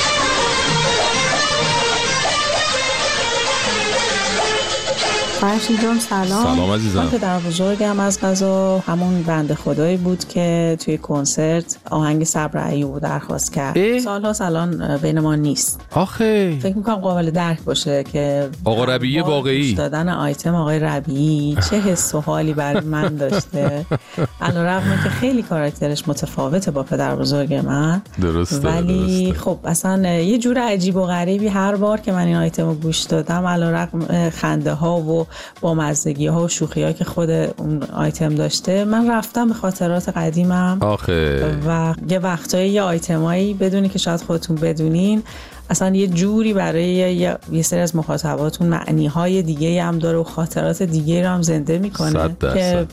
فرشید 5.44 5.82
جان 5.82 6.00
سلام. 6.00 6.56
سلام 6.56 6.72
عزیزم. 6.72 7.00
من 7.00 7.10
پدر 7.10 7.40
بزرگم 7.40 8.00
از 8.00 8.22
غذا. 8.22 8.80
همون 8.80 9.24
بند 9.24 9.54
خدایی 9.54 9.98
بود 9.98 10.28
که 10.28 10.78
توی 10.80 10.98
کنسرت 10.98 11.78
آهنگ 11.92 12.24
صبر 12.24 12.68
ایوب 12.68 13.00
درخواست 13.00 13.54
کرد. 13.54 14.00
سالها 14.00 14.34
الان 14.46 14.98
بین 14.98 15.20
ما 15.20 15.36
نیست. 15.36 15.82
آخه. 15.92 16.58
فکر 16.62 16.78
می‌کنم 16.78 16.96
قابل 16.96 17.32
درک 17.32 17.62
باشه 17.62 18.04
که 18.04 18.50
آقا 18.66 18.86
ربیعی 18.86 19.22
واقعی. 19.22 19.74
دادن 19.74 20.10
آیتم 20.10 20.56
آقای 20.56 20.80
ربیعی 20.80 21.58
چه 21.70 21.80
حس 21.80 22.16
و 22.16 22.22
حالی 22.22 22.54
برای 22.54 22.86
من 22.86 23.16
داشته. 23.16 23.86
علیرغم 24.42 25.00
که 25.04 25.10
خیلی 25.10 25.42
کاراکترش 25.42 26.08
متفاوته 26.08 26.72
با 26.72 26.84
پدر 26.84 27.16
بزرگ 27.16 27.54
من. 27.54 28.02
درسته 28.22 28.58
ولی 28.58 29.26
درسته. 29.26 29.40
خب 29.40 29.60
اصلا 29.64 30.14
یه 30.14 30.38
جور 30.38 30.58
عجیب 30.58 30.96
و 30.96 31.06
غریبی 31.06 31.48
هر 31.48 31.76
بار 31.76 32.00
که 32.00 32.12
من 32.12 32.28
این 32.28 32.36
آیتم 32.36 32.66
رو 32.66 32.74
گوش 32.74 33.00
دادم 33.02 33.46
علیرغم 33.46 34.30
خنده 34.30 34.74
ها 34.74 35.00
و 35.00 35.28
با 35.62 35.74
مزدگی 35.74 36.28
ها 36.28 36.44
و 36.44 36.48
شوخی 36.48 36.84
ها 36.84 36.92
که 36.92 37.04
خود 37.04 37.30
اون 37.30 37.84
آیتم 37.84 38.36
داشته. 38.36 38.86
من 38.86 39.12
رفتم 39.12 39.48
به 39.48 39.54
خاطرات 39.54 40.10
قدیمم. 40.10 40.78
آخه. 40.82 41.58
و 41.68 41.96
یه 42.10 42.20
وقتایی 42.20 42.72
یه 42.72 42.82
آیتمایی 42.82 43.54
بدونی 43.54 43.90
که 43.90 44.00
شاید 44.00 44.22
خودتون 44.22 44.56
بدونین. 44.56 45.24
اصلا 45.70 45.96
یه 45.96 46.08
جوری 46.08 46.54
برای 46.54 46.86
یه, 46.86 47.38
یه 47.52 47.62
سری 47.62 47.80
از 47.80 47.96
مخاطباتون 47.96 48.68
معنی 48.68 49.08
های 49.08 49.42
دیگه 49.42 49.84
هم 49.84 50.00
داره 50.00 50.18
و 50.18 50.24
خاطرات 50.24 50.84
دیگه 50.84 51.22
رو 51.22 51.30
هم 51.30 51.42
زنده 51.42 51.80
می‌کنه. 51.80 52.36
که 52.40 52.88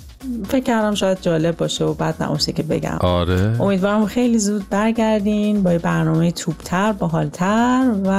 فکر 0.48 0.64
کردم 0.64 0.94
شاید 0.94 1.18
جالب 1.22 1.56
باشه 1.56 1.84
و 1.84 1.94
بعد 1.94 2.22
نموشه 2.22 2.52
که 2.52 2.62
بگم. 2.62 2.98
آره. 3.00 3.56
امیدوارم 3.60 4.06
خیلی 4.06 4.38
زود 4.38 4.68
برگردین 4.70 5.62
با 5.62 5.72
یه 5.72 5.78
برنامه 5.78 6.30
توپتر 6.30 6.92
باحالتر 6.92 7.92
و 8.04 8.12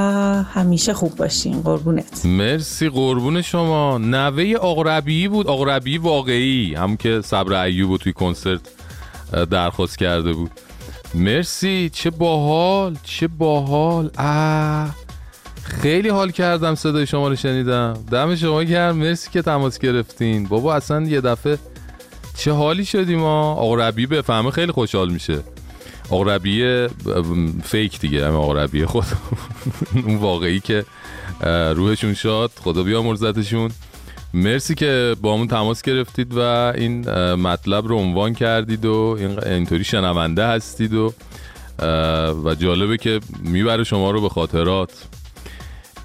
همیشه 0.43 0.93
خوب 0.93 1.15
باشین. 1.15 1.61
قربونت. 1.61 2.25
مرسی 2.25 2.89
قربون 2.89 3.41
شما. 3.41 3.97
نوه 3.97 4.53
آقا 4.61 4.81
ربیعی 4.81 5.27
بود. 5.27 5.47
آقا 5.47 5.63
ربیعی 5.63 5.97
واقعی. 5.97 6.75
هم 6.75 6.97
که 6.97 7.21
صبر 7.23 7.53
ایوب 7.53 7.97
توی 7.97 8.13
کنسرت 8.13 8.61
درخواست 9.51 9.97
کرده 9.97 10.33
بود. 10.33 10.51
مرسی. 11.15 11.89
چه 11.93 12.09
باحال 12.09 12.97
چه 13.03 13.27
باحال. 13.27 14.11
اه 14.17 14.95
خیلی 15.63 16.09
حال 16.09 16.31
کردم 16.31 16.75
صدای 16.75 17.07
شما 17.07 17.27
رو 17.27 17.35
شنیدم. 17.35 17.93
دم 18.11 18.35
شما 18.35 18.63
گرم. 18.63 18.95
مرسی 18.95 19.29
که 19.29 19.41
تماس 19.41 19.79
گرفتین. 19.79 20.47
بابا 20.47 20.75
اصلا 20.75 21.01
یه 21.01 21.21
دفعه 21.21 21.57
چه 22.37 22.51
حالی 22.51 22.85
شدیم 22.85 23.19
ما؟ 23.19 23.53
آقا 23.53 23.75
ربیعی 23.75 24.07
بفهمه 24.07 24.51
خیلی 24.51 24.71
خوشحال 24.71 25.09
میشه. 25.09 25.39
آقا 26.09 26.23
ربیعی 26.23 26.87
فیک 27.63 27.99
دیگه 27.99 28.27
همه 28.27 28.37
آقا 28.37 28.53
ربیعی 28.53 28.85
خود. 28.85 29.05
اون 30.05 30.15
واقعی 30.15 30.59
که 30.59 30.85
روحشون 31.75 32.13
شاد. 32.13 32.51
خدا 32.63 32.83
بیامرزتشون. 32.83 33.71
مرسی 34.33 34.75
که 34.75 35.15
با 35.21 35.33
همون 35.33 35.47
تماس 35.47 35.81
گرفتید 35.81 36.33
و 36.33 36.39
این 36.75 37.09
مطلب 37.33 37.87
رو 37.87 37.97
عنوان 37.97 38.33
کردید 38.33 38.85
و 38.85 39.15
این- 39.19 39.43
اینطوری 39.43 39.83
شنونده 39.83 40.45
هستید 40.47 40.93
و 40.93 41.13
و 42.45 42.55
جالبه 42.59 42.97
که 42.97 43.19
می‌بره 43.43 43.83
شما 43.83 44.11
رو 44.11 44.21
به 44.21 44.29
خاطرات. 44.29 44.91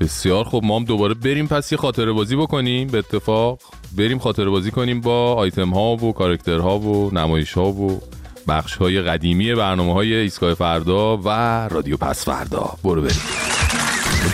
بسیار 0.00 0.44
خب 0.44 0.60
ما 0.64 0.76
هم 0.78 0.84
دوباره 0.84 1.14
بریم 1.14 1.46
پس 1.46 1.72
یه 1.72 1.78
خاطره 1.78 2.12
بازی 2.12 2.36
بکنیم 2.36 2.86
به 2.88 2.98
اتفاق. 2.98 3.58
بریم 3.98 4.18
خاطره 4.18 4.50
بازی 4.50 4.70
کنیم 4.70 5.00
با 5.00 5.34
آیتم 5.34 5.70
ها 5.70 5.96
و 5.96 6.12
کاراکتر 6.12 6.58
ها 6.58 6.78
و 6.78 7.14
نمایش 7.14 7.52
ها 7.52 7.64
و 7.72 8.00
بخش 8.48 8.76
های 8.76 9.02
قدیمی 9.02 9.54
برنامه 9.54 9.92
های 9.92 10.14
ایستگاه 10.14 10.54
فردا 10.54 11.16
و 11.16 11.28
رادیو 11.68 11.96
پس 11.96 12.24
فردا. 12.24 12.70
برو 12.84 13.02
بریم. 13.02 13.55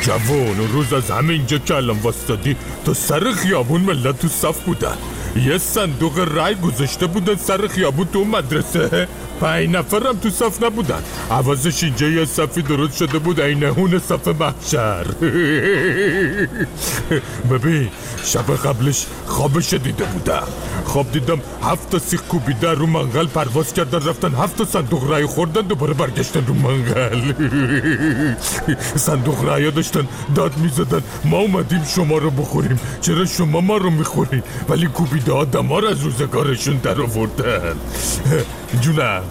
جوان 0.01 0.61
اون 0.61 0.73
روز 0.73 0.93
از 0.93 1.11
همه 1.11 1.33
اینجا 1.33 1.59
که 1.59 1.75
الان 1.75 1.99
واسطادی 1.99 2.57
تا 2.85 2.95
سر 2.95 3.33
خیابون 3.33 3.81
ملت 3.81 4.19
تو 4.19 4.29
صف 4.29 4.61
بودن 4.61 4.97
یه 5.37 5.59
صندوق 5.59 6.19
رای 6.19 6.55
گذاشته 6.55 7.07
بودن 7.07 7.37
سر 7.37 7.67
خیابون 7.69 8.07
تو 8.13 8.25
مدرسه. 8.25 9.09
پنج 9.43 9.69
نفرم 9.69 10.17
تو 10.23 10.31
صف 10.31 10.63
نبودن. 10.63 11.03
عوضش 11.31 11.85
اینجا 11.85 12.09
یه 12.09 12.25
صفی 12.25 12.63
درست 12.63 12.97
شده 12.97 13.19
بود 13.19 13.41
اینهون 13.41 13.99
صف 13.99 14.29
محشر. 14.29 15.05
ببین 17.51 17.89
شب 18.25 18.57
قبلش 18.57 19.07
خوابش 19.27 19.75
دیده 19.75 20.05
بودم. 20.05 20.47
خواب 20.85 21.13
دیدم 21.13 21.41
هفت 21.63 21.91
تا 21.91 21.99
سیخ 21.99 22.23
کوبیده 22.23 22.71
رو 22.71 22.87
منقل 22.87 23.27
پرواز 23.27 23.73
کردن 23.73 24.09
رفتن 24.09 24.35
هفت 24.35 24.57
تا 24.57 24.65
صندوق 24.65 25.11
رای 25.11 25.27
خوردن 25.27 25.61
دوباره 25.61 25.95
برگشتن 25.95 26.47
رو 26.47 26.55
منقل. 26.55 27.33
صندوق 29.07 29.45
رای 29.45 29.71
داشتن 29.71 30.09
داد 30.35 30.57
می‌زدن. 30.57 31.03
ما 31.25 31.39
اومدیم 31.39 31.85
شما 31.85 32.19
رو 32.19 32.31
بخوریم. 32.31 32.81
چرا 33.01 33.25
شما 33.25 33.61
ما 33.61 33.77
رو 33.77 33.91
می‌خورین؟ 33.91 34.43
ولی 34.69 34.87
کوبیده 34.87 35.33
ها 35.33 35.45
دمار 35.45 35.87
از 35.87 36.01
روزگارشون 36.01 36.77
در 36.77 37.01
آوردن. 37.01 37.77
جونم. 38.83 39.23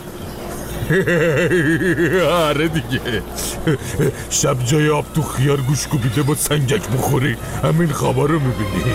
آره 2.48 2.68
دیگه. 2.68 3.22
شب 4.30 4.64
جای 4.64 4.90
آب 4.90 5.06
تو 5.16 5.22
خیار 5.22 5.58
گوش 5.58 5.88
کوبیده 5.88 6.24
با 6.24 6.36
سنگک 6.36 6.90
بخوری. 6.90 7.38
همین 7.64 7.88
خوابا 7.88 8.26
رو 8.26 8.40
می‌بینی. 8.40 8.94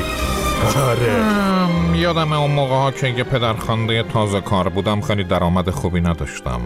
آره. 0.76 1.98
یادم 1.98 2.32
اون 2.32 2.50
موقع 2.50 2.74
ها 2.74 2.90
که 2.90 3.08
یه 3.08 3.24
پدرخوانده 3.24 4.02
تازه 4.02 4.40
کار 4.40 4.68
بودم 4.68 5.00
خیلی 5.00 5.24
درآمد 5.24 5.70
خوبی 5.70 6.00
نداشتم. 6.00 6.60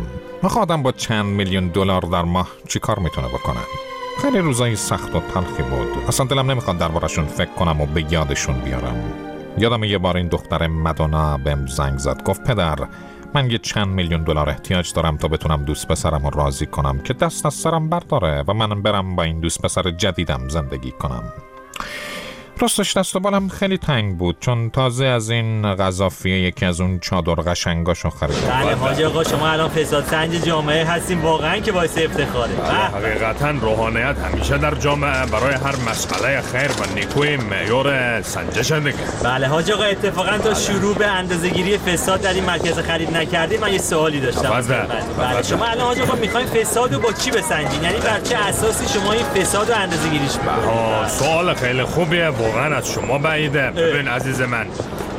آدم 0.57 0.83
با 0.83 0.93
چند 0.93 1.27
میلیون 1.27 1.69
دلار 1.69 2.01
در 2.01 2.23
ماه 2.23 2.49
چی 2.69 2.79
کار 2.79 2.99
می‌تونه 2.99 3.29
بکنه؟ 3.29 3.61
خیلی 4.23 4.39
روزای 4.39 4.77
سخت 4.77 5.15
و 5.15 5.21
تلخی 5.35 5.63
بود. 5.63 6.05
اصلا 6.09 6.27
دلم 6.27 6.51
نمی‌خواد 6.51 6.79
دربارشون 6.79 7.27
فکر 7.27 7.51
کنم 7.51 7.81
و 7.81 7.87
به 7.87 8.05
یادشون 8.13 8.61
بیارم. 8.61 9.05
یادم 9.59 9.85
یه 9.85 9.99
بار 9.99 10.17
این 10.17 10.29
دختر 10.29 10.67
مدونا 10.67 11.39
بهم 11.39 11.67
زنگ 11.67 11.99
زد. 11.99 12.23
گفت 12.23 12.45
پدر 12.45 12.77
من 13.35 13.51
یه 13.51 13.59
چند 13.59 13.89
میلیون 13.89 14.23
دلار 14.23 14.49
احتیاج 14.49 14.93
دارم 14.93 15.17
تا 15.17 15.29
بتونم 15.29 15.65
دوست 15.65 15.89
پسرم 15.89 16.27
راضی 16.27 16.67
کنم 16.67 16.99
که 16.99 17.13
دست 17.13 17.47
از 17.47 17.55
سرم 17.55 17.89
برداره 17.89 18.45
و 18.49 18.55
من 18.55 18.83
برم 18.83 19.17
با 19.17 19.23
این 19.23 19.41
دوست 19.41 19.63
پسر 19.63 19.91
جدیدم 19.91 20.49
زندگی 20.49 20.91
کنم. 20.91 21.33
راستش 22.61 22.97
دست 22.97 23.17
و 23.17 23.21
بالم 23.21 23.49
خیلی 23.49 23.79
تنگ 23.79 24.19
بود 24.19 24.37
چون 24.41 24.71
تازه 24.71 25.05
از 25.05 25.31
این 25.31 25.75
قذافیه 25.75 26.41
یکی 26.41 26.67
از 26.67 26.81
اون 26.81 26.99
چادر 26.99 27.35
قشنگاشو 27.35 28.11
خریدم. 28.11 28.49
بله 28.51 28.75
حاج 28.75 29.03
آقا 29.03 29.25
شما 29.25 29.49
الان 29.49 29.69
فساد 29.69 30.05
سنج 30.05 30.45
جامعه 30.45 30.85
هستیم 30.85 31.25
واقعا 31.25 31.59
که 31.59 31.73
باعث 31.73 31.99
افتخاره. 31.99 32.53
بله، 32.53 32.73
حقیقتا 32.73 33.51
روحانیت 33.51 34.17
همیشه 34.19 34.59
در 34.59 34.75
جامعه 34.75 35.27
برای 35.27 35.55
هر 35.55 35.77
مسئله 35.91 36.43
خیر 36.43 36.71
و 36.71 36.95
نیکوی 36.95 37.37
معیار 37.37 38.23
سنجش 38.23 38.73
دیگه 38.73 38.95
بله 39.25 39.47
حاج 39.47 39.71
آقا 39.71 39.85
اتفاقا 39.85 40.39
تا 40.39 40.55
شروع 40.55 40.95
به 40.95 41.07
اندازه‌گیری 41.07 41.79
فساد 41.79 42.21
در 42.21 42.33
این 42.33 42.45
مرکز 42.45 42.79
خرید 42.79 43.17
نکردی 43.17 43.57
من 43.57 43.73
یه 43.73 43.79
سوالی 43.79 44.21
داشتم. 44.21 44.43
تفضل. 44.43 44.75
بله 45.19 45.43
شما 45.43 45.65
الان 45.65 45.87
حاج 45.87 46.01
آقا 46.01 46.15
می‌خواین 46.15 46.47
فساد 46.47 46.95
رو 46.95 47.01
با 47.01 47.13
چی 47.13 47.31
بسنجین؟ 47.31 47.83
یعنی 47.83 47.99
بر 47.99 48.21
چه 48.21 48.37
اساسی 48.37 48.99
شما 48.99 49.13
این 49.13 49.25
فساد 49.25 49.71
رو 49.71 49.79
اندازه‌گیریش 49.79 50.31
سوال 51.09 51.55
خیلی 51.55 51.85
خوبیه 51.85 52.31
واقعا 52.51 52.77
از 52.77 52.91
شما 52.93 53.19
بعیده. 53.19 53.71
ببین 53.71 54.09
عزیز 54.09 54.41
من 54.41 54.67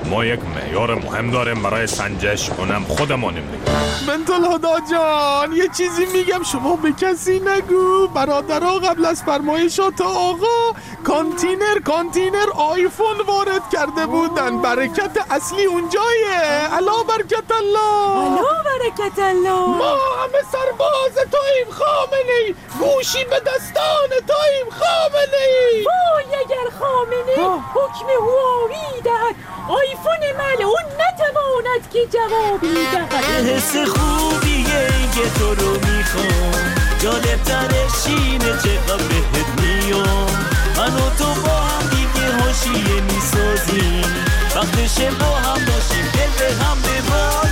ما 0.06 0.26
یک 0.26 0.39
معیار 0.56 0.95
مهم 0.95 1.32
داریم 1.32 1.64
برای 1.64 1.88
سنجش. 1.88 2.49
اونم 2.49 2.84
خودمونیم 2.84 3.52
دیگه 3.52 3.72
بنت 4.08 4.30
الهدا 4.30 4.80
جان 4.91 5.54
یه 5.54 5.68
چیزی 5.78 6.06
میگم 6.06 6.43
شما 6.43 6.76
به 6.76 6.91
کسی 6.91 7.39
نگو. 7.39 8.08
برادرها 8.08 8.80
قبل 8.80 9.06
از 9.06 9.24
فرمایشات 9.24 10.02
آقا 10.02 10.78
کانتینر 11.08 11.80
کانتینر 11.86 12.49
آیفون 12.58 13.18
وارد 13.28 13.70
کرده 13.74 14.06
بودن. 14.06 14.62
برکت 14.62 15.26
اصلی 15.30 15.66
اونجایه 15.66 16.74
علی 16.74 17.03
برکت 17.04 17.52
الله. 17.52 18.18
علی 18.18 18.64
برکت 18.66 19.20
الله. 19.20 19.68
ما 19.68 19.95
همه 19.95 20.41
سرباز 20.52 21.16
تویم 21.16 21.72
خامنه 21.72 22.38
ای. 22.45 22.56
گوشی 22.80 23.24
به 23.24 23.39
دستان 23.39 24.10
تویم 24.10 24.70
خامنه 24.70 25.43
ای. 25.72 25.86
وای 25.86 26.39
اگر 26.45 26.78
خامنه 26.80 27.62
حکم 27.74 28.06
هواوی 28.10 29.02
دهد. 29.04 29.36
آیفون 29.80 30.22
ملعون 30.38 30.86
نتواند 31.01 31.84
که 31.93 31.99
جوابی 32.13 32.74
دهد 32.91 33.47
حس 33.47 33.76
خوبیه 33.76 34.88
که 35.15 35.39
تو 35.39 35.55
رو 35.55 35.72
می‌خوام. 35.72 36.76
جالب 36.99 37.43
ترش 37.43 38.07
اینه 38.07 38.53
چقدر 38.63 39.03
بهت 39.03 39.49
میام. 39.61 40.30
من 40.78 40.93
و 40.95 41.09
تو 41.17 41.41
با 41.41 41.55
هم 41.55 41.89
دیگه 41.89 42.26
حاشیه 42.39 43.01
می‌سازیم. 43.01 44.15
وقتشه 44.55 45.11
با 45.11 45.36
هم 45.36 45.65
باشیم 45.65 46.05
دل 46.13 46.32
به 46.39 46.63
هم 46.63 46.78
ببازیم. 46.82 47.51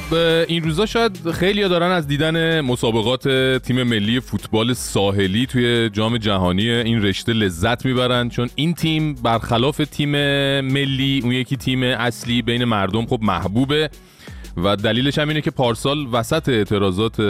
خب 0.00 0.14
این 0.48 0.62
روزا 0.62 0.86
شاید 0.86 1.30
خیلی 1.30 1.68
دارن 1.68 1.90
از 1.90 2.06
دیدن 2.06 2.60
مسابقات 2.60 3.28
تیم 3.58 3.82
ملی 3.82 4.20
فوتبال 4.20 4.72
ساحلی 4.72 5.46
توی 5.46 5.90
جام 5.90 6.18
جهانی 6.18 6.70
این 6.70 7.02
رشته 7.02 7.32
لذت 7.32 7.84
می‌برن 7.84 8.28
چون 8.28 8.48
این 8.54 8.74
تیم 8.74 9.14
برخلاف 9.14 9.76
تیم 9.76 10.10
ملی 10.60 11.20
اون 11.24 11.32
یکی 11.32 11.56
تیم 11.56 11.82
اصلی 11.82 12.42
بین 12.42 12.64
مردم 12.64 13.06
خب 13.06 13.18
محبوبه 13.22 13.90
و 14.56 14.76
دلیلش 14.76 15.18
هم 15.18 15.28
اینه 15.28 15.40
که 15.40 15.50
پارسال 15.50 16.06
وسط 16.12 16.48
اعتراضات 16.48 17.20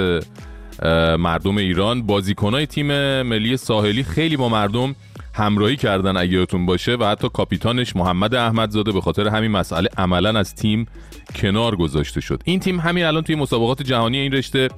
مردم 1.19 1.57
ایران 1.59 2.03
بازیکنای 2.03 2.67
تیم 2.67 3.23
ملی 3.23 3.57
ساحلی 3.57 4.03
خیلی 4.03 4.37
با 4.37 4.49
مردم 4.49 4.95
همراهی 5.35 5.77
کردن 5.77 6.17
اگه 6.17 6.47
باشه 6.67 6.95
و 6.95 7.05
حتی 7.05 7.29
کاپیتانش 7.29 7.97
محمد 7.97 8.35
احمدزاده 8.35 8.93
به 8.93 9.01
خاطر 9.01 9.29
همین 9.29 9.51
مسئله 9.51 9.89
عملا 9.99 10.39
از 10.39 10.55
تیم 10.55 10.87
کنار 11.35 11.77
گذاشته 11.77 12.21
شد. 12.21 12.43
این 12.45 12.61
تیم 12.61 12.81
همین 12.81 13.05
الان 13.05 13.23
توی 13.23 13.35
مسابقات 13.35 13.83
جهانی 13.83 14.19
این 14.19 14.33
رشته 14.33 14.69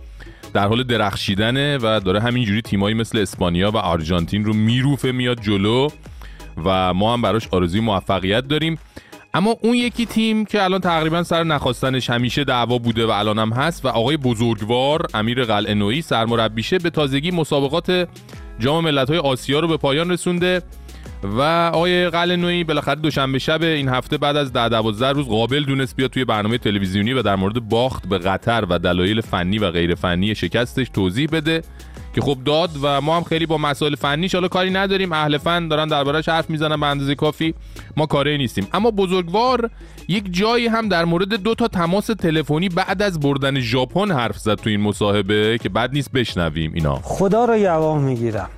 در 0.55 0.69
حال 0.69 0.83
درخشیدنه 0.83 1.79
و 1.79 2.01
داره 2.05 2.21
همینجوری 2.21 2.63
تیمایی 2.63 2.95
مثل 2.95 3.19
اسپانیا 3.19 3.71
و 3.71 3.77
آرژانتین 3.77 4.45
رو 4.45 4.53
میروفه 4.55 5.13
میاد 5.13 5.41
جلو 5.41 5.89
و 6.65 6.95
ما 6.95 7.13
هم 7.13 7.23
براش 7.23 7.49
آرزوی 7.49 7.81
موفقیت 7.81 8.49
داریم. 8.49 8.79
اما 9.35 9.57
اون 9.63 9.75
یکی 9.75 10.07
تیم 10.07 10.45
که 10.45 10.63
الان 10.63 10.81
تقریبا 10.81 11.23
سر 11.23 11.45
نخواستنش 11.45 12.11
همیشه 12.11 12.45
دعوا 12.45 12.79
بوده 12.79 13.07
و 13.07 13.11
الان 13.11 13.39
هم 13.39 13.53
هست 13.53 13.85
و 13.85 13.89
آقای 13.89 14.17
بزرگوار 14.17 15.07
امیر 15.15 15.45
قلعه 15.45 15.75
نویی 15.75 16.03
سرمربیشه 16.03 16.79
به 16.79 16.91
تازگی 16.91 17.31
مسابقات 17.31 18.09
جام 18.59 18.85
ملت‌های 18.85 19.19
آسیا 19.19 19.61
رو 19.61 19.69
به 19.69 19.77
پایان 19.77 20.11
رسونده. 20.11 20.63
و 21.23 21.71
آقای 21.75 22.11
قلعه 22.11 22.37
نویی 22.37 22.65
بالاخره 22.65 22.95
دوشنبه 22.95 23.39
شب 23.39 23.63
این 23.63 23.89
هفته 23.89 24.19
بعد 24.19 24.37
از 24.37 24.53
10 24.53 24.69
12 24.69 25.09
روز 25.09 25.27
قابل 25.27 25.65
دونست 25.65 25.97
بیاد 25.97 26.11
توی 26.11 26.25
برنامه 26.25 26.59
تلویزیونی 26.59 27.13
و 27.13 27.23
در 27.23 27.37
مورد 27.37 27.69
باخت 27.69 28.09
به 28.09 28.19
قطر 28.19 28.65
و 28.71 28.79
دلایل 28.79 29.21
فنی 29.21 29.59
و 29.59 29.71
غیر 29.71 29.95
فنی 29.95 30.35
شکستش 30.35 30.89
توضیح 30.89 31.29
بده 31.33 31.63
که 32.15 32.21
خب 32.21 32.37
داد 32.45 32.71
و 32.83 33.01
ما 33.01 33.17
هم 33.17 33.23
خیلی 33.23 33.47
با 33.47 33.59
مسائل 33.59 33.95
فنیش 33.95 34.35
حالا 34.35 34.49
کاری 34.49 34.71
نداریم. 34.71 35.13
اهل 35.13 35.39
فن 35.39 35.69
دارن 35.69 35.89
دربارش 35.89 36.29
حرف 36.29 36.51
می‌زنن 36.51 36.81
به 36.81 36.87
اندازه 36.87 37.15
کافی. 37.15 37.55
ما 37.97 38.07
کاری 38.07 38.39
نیستیم. 38.39 38.67
اما 38.73 38.91
بزرگوار 38.91 39.71
یک 40.09 40.25
جایی 40.31 40.67
هم 40.67 40.89
در 40.89 41.05
مورد 41.05 41.35
دو 41.35 41.55
تا 41.55 41.69
تماس 41.69 42.07
تلفنی 42.07 42.69
بعد 42.69 43.03
از 43.03 43.21
بردن 43.21 43.61
ژاپن 43.61 44.11
حرف 44.11 44.39
زد 44.39 44.55
تو 44.55 44.71
این 44.71 44.81
مصاحبه 44.81 45.59
که 45.63 45.69
بعد 45.69 45.93
نیست 45.93 46.13
بشنویم 46.13 46.73
اینا. 46.75 47.01
خدا 47.03 47.45
رو 47.45 47.57
یوام 47.57 48.01
می‌گیرم. 48.01 48.51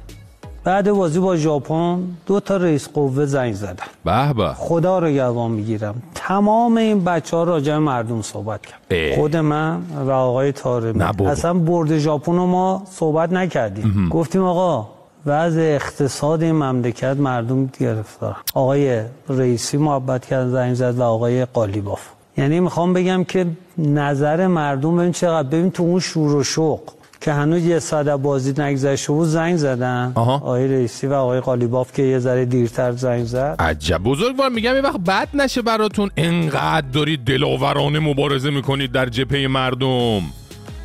بعد 0.64 0.92
بازی 0.92 1.18
با 1.18 1.36
ژاپن 1.36 1.98
دو 2.26 2.40
تا 2.40 2.56
رئیس 2.56 2.88
قوه 2.88 3.26
زنگ 3.26 3.54
زدن. 3.54 3.90
به 4.04 4.32
به. 4.32 4.48
خدا 4.56 4.98
رو 4.98 5.08
یوام 5.08 5.50
می‌گیرم. 5.50 6.02
تمام 6.14 6.76
این 6.76 7.04
بچه 7.04 7.36
ها 7.36 7.44
راجع 7.44 7.76
مردم 7.76 8.22
صحبت 8.22 8.66
کرد. 8.66 8.80
اه. 8.90 9.16
خود 9.16 9.36
من 9.36 9.82
و 10.06 10.10
آقای 10.10 10.52
بابا. 10.62 11.30
اصلا 11.30 11.54
برد 11.54 11.98
ژاپن 11.98 12.32
رو 12.32 12.46
ما 12.46 12.82
صحبت 12.90 13.32
نکردیم. 13.32 14.08
گفتیم 14.08 14.44
آقا 14.44 14.88
وضع 15.26 15.60
اقتصاد 15.60 16.42
این 16.42 16.54
مملکت 16.54 17.16
مردم 17.18 17.66
گرفتار. 17.80 18.36
آقای 18.54 19.02
رئیسی 19.28 19.76
محبت 19.76 20.26
کرد 20.26 20.48
زنگ 20.48 20.74
زد 20.74 20.98
و 20.98 21.02
آقای 21.02 21.44
قالیباف. 21.44 22.00
یعنی 22.36 22.60
می‌خوام 22.60 22.92
بگم 22.92 23.24
که 23.24 23.46
نظر 23.78 24.46
مردم 24.46 24.96
ببین 24.96 25.12
چقدر 25.12 25.48
ببین 25.48 25.70
تو 25.70 25.82
اون 25.82 26.00
شور 26.00 26.34
و 26.34 26.44
شوق. 26.44 26.80
که 27.20 27.32
هنوز 27.32 27.64
یه 27.64 27.78
ساعت 27.78 28.08
از 28.08 28.22
بازی 28.22 28.62
نگذشته 28.62 29.12
بود 29.12 29.28
زنگ 29.28 29.56
زدن. 29.56 30.12
آقای 30.14 30.68
رئیسی 30.68 31.06
و 31.06 31.12
آقای 31.12 31.40
قالیباف 31.40 31.92
که 31.92 32.02
یه 32.02 32.18
ذره 32.18 32.44
دیرتر 32.44 32.92
زنگ 32.92 33.24
زد. 33.24 33.56
عجب. 33.58 33.98
بزرگوار 33.98 34.48
میگم 34.48 34.74
یه 34.74 34.80
وقت 34.80 35.00
بد 35.00 35.28
نشه 35.34 35.62
براتون. 35.62 36.10
انقدر 36.16 36.86
دارید 36.92 37.24
دلاورانه 37.24 37.98
مبارزه 37.98 38.50
می‌کنید 38.50 38.92
در 38.92 39.06
جبهه 39.08 39.46
مردم. 39.46 40.22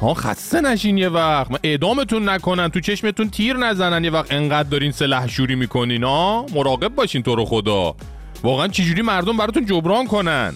ها 0.02 0.14
خسته 0.14 0.62
نشین 0.62 0.98
یه 0.98 1.10
وقت. 1.10 1.52
اعدامتون 1.64 2.30
نکنن 2.30 2.70
تو 2.70 2.80
چشمتون 2.80 3.30
تیر 3.30 3.58
نزنن. 3.58 4.04
یه 4.04 4.12
وقت 4.12 4.34
انقدر 4.34 4.70
دارین 4.70 4.92
سلاح 4.92 5.28
شوری 5.28 5.56
می‌کنین 5.56 6.04
ها 6.04 6.46
مراقب 6.56 6.96
باشین 6.96 7.24
تو 7.24 7.36
رو 7.36 7.46
خدا. 7.46 7.96
واقعا 8.44 8.68
چجوری 8.68 9.02
مردم 9.02 9.38
براتون 9.38 9.66
جبران 9.66 10.08
کنن؟ 10.08 10.54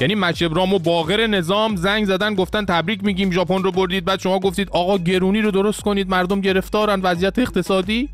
یعنی 0.00 0.14
مچبرام 0.14 0.74
و 0.74 0.78
باقر 0.78 1.26
نظام 1.26 1.76
زنگ 1.76 2.04
زدن 2.04 2.34
گفتن 2.34 2.64
تبریک 2.64 3.04
میگیم 3.04 3.32
ژاپن 3.32 3.62
رو 3.62 3.72
بردید. 3.72 4.04
بعد 4.04 4.20
شما 4.20 4.38
گفتید 4.38 4.68
آقا 4.70 4.98
گرونی 4.98 5.40
رو 5.40 5.50
درست 5.50 5.80
کنید 5.80 6.10
مردم 6.10 6.40
گرفتارن. 6.40 7.00
وضعیت 7.02 7.38
اقتصادی؟ 7.38 8.08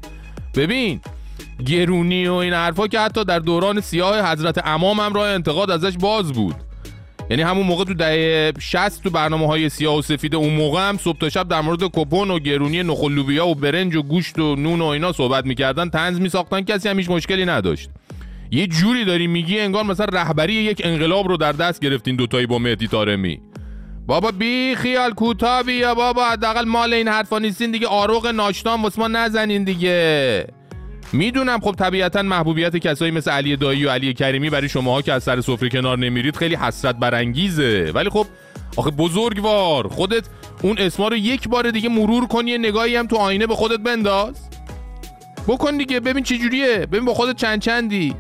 ببین 0.55 1.01
گرونی 1.67 2.27
و 2.27 2.35
این 2.35 2.53
حرفا 2.53 2.87
که 2.87 3.01
حتی 3.01 3.25
در 3.25 3.39
دوران 3.39 3.81
سیاه 3.81 4.33
حضرت 4.33 4.67
امام 4.67 5.01
هم 5.01 5.15
راه 5.15 5.29
انتقاد 5.29 5.71
ازش 5.71 5.97
باز 5.97 6.33
بود. 6.33 6.55
یعنی 7.31 7.43
همون 7.43 7.67
موقع 7.67 7.85
تو 7.85 7.95
دهه 7.95 8.53
60 8.59 9.03
تو 9.03 9.11
برنامه 9.11 9.47
های 9.47 9.69
سیاه 9.69 9.99
و 9.99 10.03
سفید 10.03 10.35
اون 10.35 10.53
موقع 10.53 10.89
هم 10.89 10.97
صبح 10.97 11.19
تا 11.19 11.29
شب 11.29 11.49
در 11.49 11.61
مورد 11.61 11.83
کپون 11.83 12.31
و 12.31 12.39
گرونی 12.39 12.83
نخل 12.83 13.13
لوبیا 13.13 13.47
و 13.47 13.55
برنج 13.55 13.97
و 13.97 14.03
گوشت 14.03 14.39
و 14.39 14.57
نون 14.57 14.81
و 14.81 14.85
اینا 14.85 15.13
صحبت 15.13 15.47
می‌کردن. 15.47 15.89
تنز 15.89 16.21
میساختن 16.21 16.61
کسی 16.61 16.89
هم 16.89 16.99
هیچ 16.99 17.11
مشکلی 17.11 17.45
نداشت. 17.45 17.91
یه 18.55 18.67
جوری 18.67 19.05
داری 19.05 19.27
میگی 19.27 19.61
انگار 19.61 19.85
مثلا 19.85 20.07
رهبری 20.13 20.55
یک 20.55 20.81
انقلاب 20.85 21.29
رو 21.29 21.37
در 21.37 21.53
دست 21.53 21.81
گرفتین 21.81 22.17
دوتایی 22.17 22.47
با 22.47 22.59
مهدی 22.59 22.89
طارمی 22.89 23.41
بابا 24.07 24.31
بی 24.31 24.75
خیال 24.75 25.13
کوتاه 25.13 25.63
بیا 25.63 25.95
بابا 25.95 26.25
حداقل 26.25 26.65
مال 26.65 26.95
این 26.95 27.09
حرفا 27.09 27.39
نیستین 27.39 27.71
دیگه. 27.71 27.87
آروغ 27.87 28.27
ناشتام 28.27 28.83
واسه 28.83 29.01
ما 29.01 29.09
نزنین 29.09 29.65
دیگه. 29.65 30.47
می‌دونم 31.13 31.61
خب 31.61 31.73
طبیعتا 31.73 32.23
محبوبیت 32.23 32.77
کسایی 32.77 33.11
مثل 33.11 33.31
علی 33.31 33.57
دایی 33.57 33.85
و 33.85 33.91
علی 33.91 34.15
کریمی 34.15 34.51
برای 34.51 34.69
شماها 34.69 35.03
که 35.03 35.13
از 35.13 35.23
سر 35.23 35.41
سفره 35.41 35.69
کنار 35.69 35.99
نمیرید 35.99 36.37
خیلی 36.37 36.55
حسرت 36.55 36.97
برانگیزه. 36.97 37.93
ولی 37.95 38.11
خب 38.11 38.27
آخه 38.77 38.91
بزرگوار 38.91 39.89
خودت 39.89 40.25
اون 40.63 40.79
اسما 40.79 41.09
رو 41.09 41.17
یک 41.17 41.49
بار 41.49 41.71
دیگه 41.71 41.89
مرور 41.89 42.27
کنی 42.27 42.51
یه 42.51 42.59
نگاهی 42.59 42.97
هم 42.97 43.07
تو 43.07 43.17
آینه 43.17 43.47
به 43.47 43.55
خودت 43.55 43.81
بنداز. 43.81 44.49
بکن 45.49 45.77
دیگه 45.77 46.01
ببین 46.01 46.25
چه 46.25 46.39
جوریه 46.39 46.79
ببین 46.79 47.05
با 47.05 47.15
خودت 47.15 47.37
چند 47.37 47.61
چندی. 47.61 48.15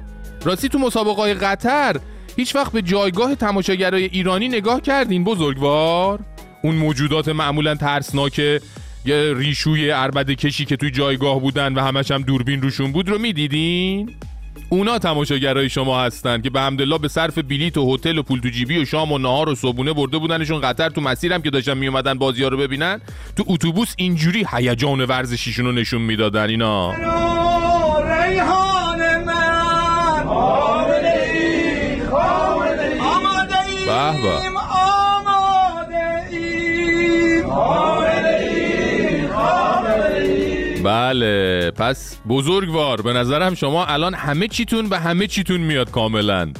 راستی 0.45 0.69
تو 0.69 0.79
مسابقه 0.79 1.35
قطر 1.35 1.97
هیچ 2.37 2.57
وقت 2.57 2.73
به 2.73 2.83
جایگاه 2.83 3.35
تماشاگرای 3.35 4.05
ایرانی 4.05 4.49
نگاه 4.49 4.81
کردین 4.81 5.25
بزرگوار؟ 5.25 6.21
اون 6.63 6.75
موجودات 6.75 7.29
معمولا 7.29 7.75
ترسناک 7.75 8.39
یه 8.39 9.35
ریشوی 9.37 9.91
عربده 9.91 10.35
کشی 10.35 10.65
که 10.65 10.77
توی 10.77 10.91
جایگاه 10.91 11.41
بودن 11.41 11.75
و 11.75 11.81
همش 11.81 12.11
هم 12.11 12.23
دوربین 12.23 12.63
روشون 12.63 12.93
بود 12.93 13.09
رو 13.09 13.19
می‌دیدین؟ 13.19 14.11
اونا 14.69 14.99
تماشاگرای 14.99 15.69
شما 15.69 16.01
هستن 16.01 16.41
که 16.41 16.51
به 16.51 16.61
همدلله 16.61 16.99
به 16.99 17.09
صرف 17.09 17.39
بلیت 17.39 17.79
و 17.79 17.95
هتل 17.95 18.19
و 18.19 18.23
پول 18.23 18.41
تو 18.41 18.49
جیبی 18.49 18.83
و 18.83 18.85
شام 18.85 19.13
و 19.13 19.19
نهار 19.19 19.49
و 19.49 19.55
صبونه 19.55 19.93
برده 19.93 20.19
بودنشون 20.19 20.61
قطر 20.61 20.89
تو 20.89 21.01
مسیرم 21.01 21.43
که 21.43 21.51
داشتن 21.51 21.79
میومدن 21.79 22.15
بازی 22.15 22.43
ها 22.43 22.49
رو 22.49 22.57
ببینن. 22.57 23.01
تو 23.37 23.45
اتوبوس 23.47 23.95
اینجوری 23.97 24.47
هیجان 24.53 25.05
ورزشیشون 25.05 25.65
رو 25.65 25.73
نشون 25.73 26.03
می‌دادن 26.03 26.49
اینا. 26.49 26.93
به 34.03 34.23
به. 34.23 34.53
بله 40.85 41.71
پس 41.71 42.17
بزرگوار 42.29 43.03
به 43.03 43.13
نظرم 43.13 43.55
شما 43.55 43.87
الان 43.87 44.15
همه 44.15 44.49
چیتون 44.49 44.89
به 44.89 44.99
همه 44.99 45.27
چیتون 45.27 45.61
میاد 45.61 45.91
کاملا. 45.91 46.53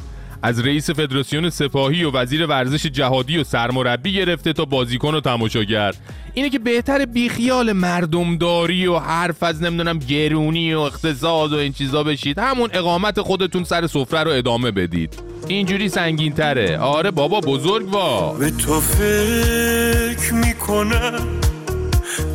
از 0.43 0.61
رئیس 0.61 0.91
فدراسیون 0.91 1.51
سپاهی 1.51 2.05
و 2.05 2.11
وزیر 2.11 2.47
ورزش 2.47 2.87
جهادی 2.87 3.39
و 3.39 3.45
سرمربی 3.45 4.13
گرفته 4.13 4.53
تا 4.53 4.65
بازیکن 4.65 5.15
و 5.15 5.21
تماشاگر. 5.21 5.95
اینه 6.35 6.51
که 6.51 6.59
بهتر 6.59 7.05
بیخیال 7.05 7.73
مردمداری 7.73 8.87
و 8.87 8.99
حرف 8.99 9.43
از 9.43 9.63
نمی‌دونم 9.63 9.99
گرونی 9.99 10.75
و 10.75 10.79
اقتصاد 10.79 11.53
و 11.53 11.57
این 11.57 11.73
چیزا 11.73 12.03
بشید. 12.03 12.39
همون 12.39 12.71
اقامت 12.73 13.21
خودتون 13.21 13.65
سر 13.65 13.87
سفره 13.87 14.23
رو 14.23 14.31
ادامه 14.31 14.71
بدید. 14.71 15.23
اینجوری 15.49 15.89
سنگین 15.89 16.33
تره 16.33 16.79
آره 16.79 17.11
بابا 17.11 17.41
بزرگوار 17.41 18.39
به 18.39 18.51
تو 18.51 18.81
فکر 18.81 20.35
می‌کنم. 20.35 21.41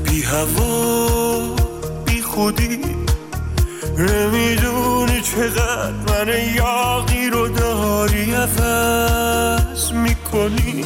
بی 0.03 0.21
هوا 0.21 1.55
بی 2.05 2.21
خودی. 2.21 2.96
نمی‌دونی 3.97 5.21
چقدر 5.21 5.91
من 5.91 6.53
یاقی 6.55 7.29
رو 7.29 7.47
داری 7.47 8.33
عوض 8.33 9.91
می‌کنی. 9.91 10.85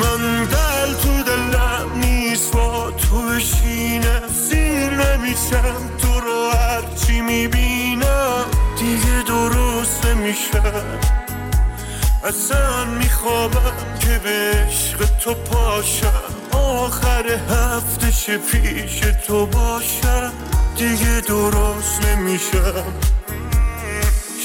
من 0.00 0.44
دل 0.44 0.94
تو 1.02 1.22
دلم 1.22 1.98
نیست 2.00 2.52
با 2.52 2.90
تو 2.90 3.22
بشینم. 3.22 4.28
سیر 4.48 4.90
نمیشم 4.90 5.74
تو 5.98 6.20
رو 6.20 6.50
هرچی 6.50 7.20
می‌بینم. 7.20 8.44
دیگه 8.78 9.22
درست 9.26 10.06
نمیشم 10.06 10.98
اصلا 12.24 12.84
میخوابم 12.84 13.98
که 14.00 14.20
به 14.24 14.52
عشق 14.68 15.18
تو 15.18 15.34
پاشم. 15.34 16.22
آخر 16.52 17.38
هفتش 17.50 18.30
پیش 18.30 19.00
تو 19.26 19.46
باشم. 19.46 20.32
دیگه 20.76 21.20
درست 21.20 22.06
نمیشم. 22.06 22.84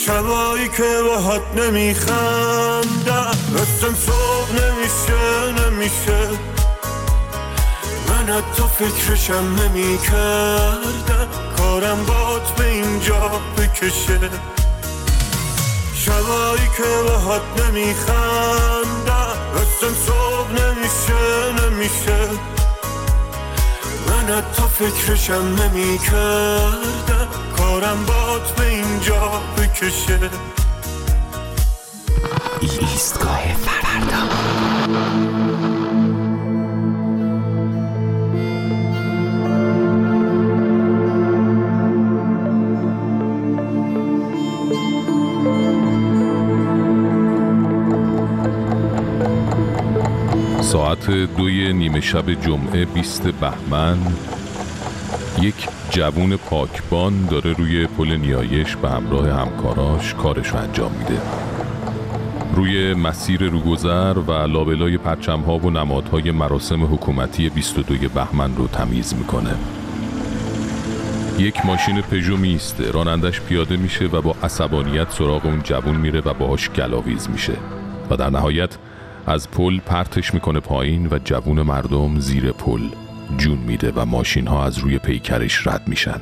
شبایی 0.05 0.67
که 0.67 1.01
باهات 1.03 1.41
نمیخندم. 1.55 3.38
اصلا 3.55 3.93
صبح 4.05 4.51
نمیشه 4.51 5.51
نمیشه. 5.51 6.30
من 8.07 8.34
حتی 8.34 8.63
فکرشم 8.80 9.55
نمی‌کردم. 9.61 11.28
کارم 11.57 12.05
بات 12.05 12.51
به 12.55 12.65
اینجا 12.67 13.41
بکشه. 13.57 14.19
شبایی 15.95 16.67
که 16.78 17.03
باهات 17.07 17.41
نمیخندم. 17.61 19.38
اصلا 19.55 19.89
صبح 20.05 20.51
نمیشه 20.51 21.51
نمیشه. 21.63 22.57
من 24.28 24.34
حتی 24.34 24.61
فکرشم 24.61 25.34
نمی 25.34 25.97
کردم 25.97 27.28
کارم 27.57 28.05
بات 28.05 28.51
به 28.55 28.67
اینجا 28.67 29.41
بکشه. 29.57 30.19
ایستگاه 32.61 33.53
فردا. 33.53 35.37
ساعت 50.88 51.12
دوی 51.12 51.74
نیمه 51.74 52.02
شب 52.02 52.34
جمعه 52.34 52.86
20 52.86 53.28
بهمن 53.28 53.98
یک 55.42 55.68
جوون 55.90 56.38
پاکبان 56.38 57.26
داره 57.26 57.54
روی 57.54 57.88
پل 57.88 58.16
نیایش 58.16 58.76
به 58.76 58.90
همراه 58.90 59.30
همکاراش 59.30 60.14
کارش 60.14 60.48
رو 60.48 60.58
انجام 60.58 60.92
میده. 60.92 61.22
روی 62.56 62.94
مسیر 62.94 63.50
روگذر 63.50 64.14
و 64.28 64.32
لابلای 64.32 64.98
پرچم 64.98 65.40
ها 65.40 65.58
و 65.58 65.70
نمادهای 65.70 66.32
مراسم 66.32 66.94
حکومتی 66.94 67.50
22 67.50 68.10
بهمن 68.10 68.56
رو 68.56 68.68
تمیز 68.68 69.16
می‌کنه. 69.16 69.56
یک 71.40 71.66
ماشین 71.66 72.02
پژو 72.02 72.38
میسته 72.38 72.92
رانندش 72.92 73.42
پیاده 73.42 73.78
میشه 73.78 74.06
و 74.06 74.22
با 74.22 74.36
عصبانیت 74.44 75.12
سراغ 75.12 75.46
اون 75.46 75.62
جوون 75.64 75.96
میره 75.96 76.22
و 76.22 76.34
باهاش 76.34 76.70
گلاویز 76.70 77.30
میشه 77.30 77.54
و 78.10 78.18
در 78.18 78.30
نهایت 78.30 78.78
از 79.28 79.51
پل 79.51 79.80
پرتش 79.80 80.34
می‌کنه 80.34 80.59
پایین 80.59 81.07
و 81.11 81.19
جوون 81.23 81.61
مردم 81.61 82.19
زیر 82.19 82.51
پل 82.51 82.82
جون 83.38 83.57
میده 83.57 83.91
و 83.95 84.05
ماشین 84.05 84.47
ها 84.47 84.65
از 84.65 84.78
روی 84.78 84.97
پیکرش 84.99 85.67
رد 85.67 85.88
میشن. 85.88 86.21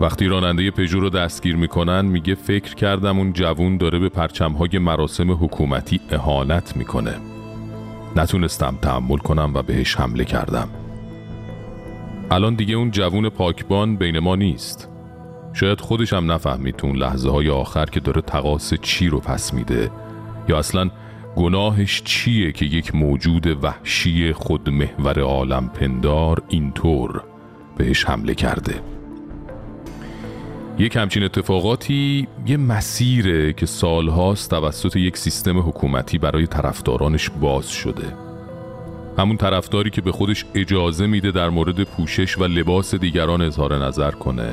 وقتی 0.00 0.26
راننده 0.26 0.70
پژو 0.70 1.00
رو 1.00 1.10
دستگیر 1.10 1.56
می‌کنن 1.56 2.04
میگه 2.04 2.34
فکر 2.34 2.74
کردم 2.74 3.18
اون 3.18 3.32
جوون 3.32 3.76
داره 3.76 3.98
به 3.98 4.08
پرچم 4.08 4.52
های 4.52 4.78
مراسم 4.78 5.32
حکومتی 5.32 6.00
اهانت 6.10 6.76
می‌کنه. 6.76 7.14
نتونستم 8.16 8.78
تحمل 8.82 9.18
کنم 9.18 9.52
و 9.54 9.62
بهش 9.62 9.96
حمله 9.96 10.24
کردم. 10.24 10.68
الان 12.30 12.54
دیگه 12.54 12.74
اون 12.74 12.90
جوون 12.90 13.28
پاکبان 13.28 13.96
بین 13.96 14.18
ما 14.18 14.36
نیست. 14.36 14.88
شاید 15.52 15.80
خودش 15.80 16.12
هم 16.12 16.32
نفهمید 16.32 16.76
تو 16.76 16.86
اون 16.86 16.96
لحظه 16.96 17.30
های 17.30 17.50
آخر 17.50 17.84
که 17.84 18.00
داره 18.00 18.20
تقاس 18.20 18.74
چی 18.74 19.08
رو 19.08 19.20
پس 19.20 19.54
میده 19.54 19.90
یا 20.48 20.58
اصلا 20.58 20.90
گناهش 21.36 22.02
چیه 22.02 22.52
که 22.52 22.64
یک 22.64 22.94
موجود 22.94 23.64
وحشی 23.64 24.32
خودمحور 24.32 25.20
عالم 25.20 25.68
پندار 25.68 26.42
اینطور 26.48 27.22
بهش 27.76 28.04
حمله 28.04 28.34
کرده؟ 28.34 28.82
یک 30.78 30.96
همچین 30.96 31.22
اتفاقاتی 31.22 32.28
یه 32.46 32.56
مسیره 32.56 33.52
که 33.52 33.66
سالهاست 33.66 34.50
توسط 34.50 34.96
یک 34.96 35.16
سیستم 35.16 35.58
حکومتی 35.58 36.18
برای 36.18 36.46
طرفدارانش 36.46 37.30
باز 37.30 37.68
شده. 37.68 38.16
همون 39.18 39.36
طرفداری 39.36 39.90
که 39.90 40.00
به 40.00 40.12
خودش 40.12 40.44
اجازه 40.54 41.06
میده 41.06 41.30
در 41.30 41.50
مورد 41.50 41.84
پوشش 41.84 42.38
و 42.38 42.44
لباس 42.44 42.94
دیگران 42.94 43.42
اظهار 43.42 43.86
نظر 43.86 44.10
کنه. 44.10 44.52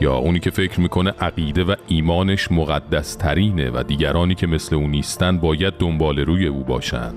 یا 0.00 0.14
اونی 0.14 0.40
که 0.40 0.50
فکر 0.50 0.80
می‌کنه 0.80 1.10
عقیده 1.20 1.64
و 1.64 1.74
ایمانش 1.88 2.52
مقدس 2.52 3.14
ترینه 3.14 3.70
و 3.70 3.82
دیگرانی 3.82 4.34
که 4.34 4.46
مثل 4.46 4.76
اون 4.76 4.90
نیستن 4.90 5.38
باید 5.38 5.74
دنبال 5.78 6.18
روی 6.18 6.46
او 6.46 6.64
باشن. 6.64 7.12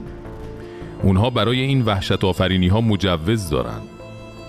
اونها 1.04 1.30
برای 1.30 1.60
این 1.60 1.82
وحشت 1.82 2.24
آفرینی 2.24 2.68
ها 2.68 2.82
مجوز 2.82 3.50
دارن. 3.50 3.82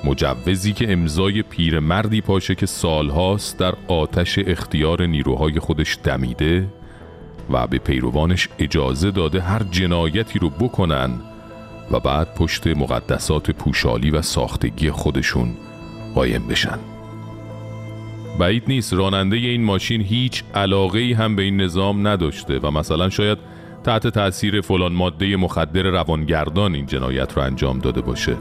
مجوزی 0.04 0.72
که 0.72 0.92
امضای 0.92 1.42
پیرمردی 1.42 2.20
پاشه 2.20 2.54
که 2.54 2.66
سالهاست 2.66 3.58
در 3.58 3.74
آتش 3.88 4.38
اختیار 4.38 5.06
نیروهای 5.06 5.58
خودش 5.58 5.98
دمیده 6.04 6.68
و 7.50 7.66
به 7.66 7.78
پیروانش 7.78 8.48
اجازه 8.58 9.10
داده 9.10 9.40
هر 9.40 9.62
جنایتی 9.70 10.38
رو 10.38 10.50
بکنن 10.50 11.10
و 11.90 12.00
بعد 12.00 12.34
پشت 12.34 12.66
مقدسات 12.66 13.50
پوشالی 13.50 14.10
و 14.10 14.22
ساختگی 14.22 14.90
خودشون 14.90 15.54
قایم 16.14 16.48
بشن. 16.48 16.91
بعید 18.38 18.64
نیست 18.68 18.92
راننده 18.92 19.36
این 19.36 19.64
ماشین 19.64 20.00
هیچ 20.00 20.44
علاقه 20.54 20.98
ای 20.98 21.12
هم 21.12 21.36
به 21.36 21.42
این 21.42 21.60
نظام 21.60 22.06
نداشته 22.06 22.58
و 22.58 22.70
مثلا 22.70 23.10
شاید 23.10 23.38
تحت 23.84 24.06
تاثیر 24.06 24.60
فلان 24.60 24.92
ماده 24.92 25.36
مخدر 25.36 25.82
روانگردان 25.82 26.74
این 26.74 26.86
جنایت 26.86 27.32
رو 27.32 27.42
انجام 27.42 27.78
داده 27.78 28.00
باشه. 28.00 28.36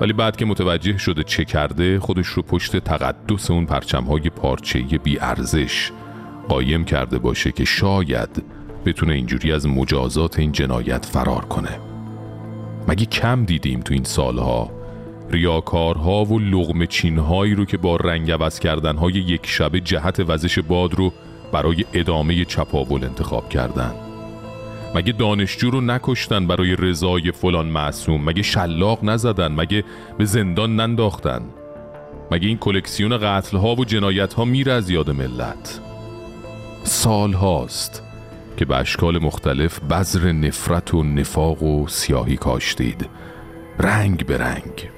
ولی 0.00 0.12
بعد 0.12 0.36
که 0.36 0.44
متوجه 0.44 0.98
شده 0.98 1.22
چه 1.22 1.44
کرده 1.44 2.00
خودش 2.00 2.26
رو 2.26 2.42
پشت 2.42 2.76
تقدس 2.76 3.50
اون 3.50 3.66
پرچم 3.66 4.04
های 4.04 4.30
پارچه 4.30 4.78
بی 4.78 5.18
ارزش 5.20 5.90
قایم 6.48 6.84
کرده 6.84 7.18
باشه 7.18 7.52
که 7.52 7.64
شاید 7.64 8.44
بتونه 8.86 9.14
اینجوری 9.14 9.52
از 9.52 9.66
مجازات 9.66 10.38
این 10.38 10.52
جنایت 10.52 11.04
فرار 11.04 11.44
کنه. 11.44 11.78
مگه 12.88 13.06
کم 13.06 13.44
دیدیم 13.44 13.80
تو 13.80 13.94
این 13.94 14.04
سالها 14.04 14.70
ریاکارها 15.30 16.24
و 16.24 16.38
لغم 16.38 16.86
چینهایی 16.86 17.54
رو 17.54 17.64
که 17.64 17.76
با 17.76 17.96
رنگ 17.96 18.30
عوض 18.30 18.58
کردنهای 18.58 19.12
یک 19.12 19.46
شبه 19.46 19.80
جهت 19.80 20.24
وزش 20.28 20.58
باد 20.58 20.94
رو 20.94 21.12
برای 21.52 21.84
ادامه 21.92 22.44
چپاول 22.44 23.04
انتخاب 23.04 23.48
کردن. 23.48 23.94
مگه 24.94 25.12
دانشجو 25.12 25.70
رو 25.70 25.80
نکشتن 25.80 26.46
برای 26.46 26.76
رضای 26.76 27.32
فلان 27.32 27.66
معصوم؟ 27.66 28.24
مگه 28.24 28.42
شلاق 28.42 29.04
نزدن؟ 29.04 29.52
مگه 29.52 29.84
به 30.18 30.24
زندان 30.24 30.76
ننداختن؟ 30.76 31.42
مگه 32.30 32.48
این 32.48 32.58
کلکسیون 32.58 33.18
قتل 33.18 33.56
ها 33.56 33.74
و 33.74 33.84
جنایت 33.84 34.34
ها 34.34 34.44
میره 34.44 34.72
از 34.72 34.90
یاد 34.90 35.10
ملت؟ 35.10 35.80
سال 36.82 37.32
هاست 37.32 38.02
که 38.56 38.64
به 38.64 38.76
اشکال 38.76 39.18
مختلف 39.18 39.80
بذر 39.80 40.32
نفرت 40.32 40.94
و 40.94 41.02
نفاق 41.02 41.62
و 41.62 41.88
سیاهی 41.88 42.36
کاشتید. 42.36 43.08
رنگ 43.78 44.26
به 44.26 44.38
رنگ. 44.38 44.95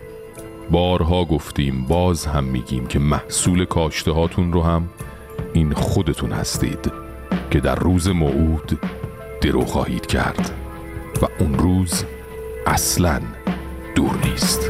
بارها 0.71 1.25
گفتیم 1.25 1.85
باز 1.89 2.27
هم 2.27 2.45
میگیم 2.45 2.87
که 2.87 2.99
محصول 2.99 3.65
کاشته 3.65 4.11
هاتون 4.13 4.53
رو 4.53 4.63
هم 4.63 4.89
این 5.53 5.73
خودتون 5.75 6.33
هستید 6.33 6.93
که 7.51 7.61
در 7.61 7.75
روز 7.75 8.09
موعود 8.09 8.79
درو 9.41 9.65
خواهید 9.65 10.07
کرد 10.07 10.51
و 11.23 11.27
اون 11.39 11.59
روز 11.59 12.05
اصلا 12.67 13.21
دور 13.95 14.19
نیست. 14.25 14.61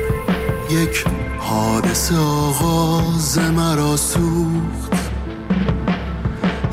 یک 0.71 1.05
حادث 1.39 2.13
آغاز 2.13 3.39
مرا 3.39 3.97
سوخت. 3.97 5.11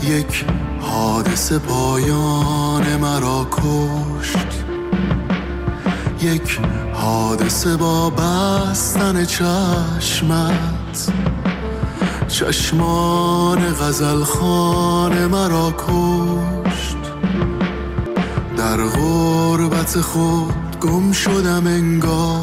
یک 0.03 0.45
حادث 0.79 1.53
پایان 1.53 2.97
مرا 2.97 3.47
کشت. 3.51 4.54
یک 6.21 6.59
حادثه 6.93 7.77
با 7.77 8.09
بستن 8.09 9.25
چشمت. 9.25 11.11
چشمان 12.27 13.73
غزل 13.73 14.23
خان 14.23 15.27
مرا 15.27 15.73
کشت. 15.77 16.97
در 18.57 18.77
غربت 18.77 20.01
خود 20.01 20.79
گم 20.81 21.11
شدم 21.11 21.67
انگار. 21.67 22.41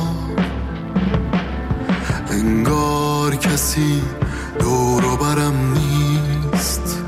انگار 2.30 3.36
کسی 3.36 4.02
دور 4.58 5.04
و 5.04 5.16
برم 5.16 5.72
نیست. 5.72 6.98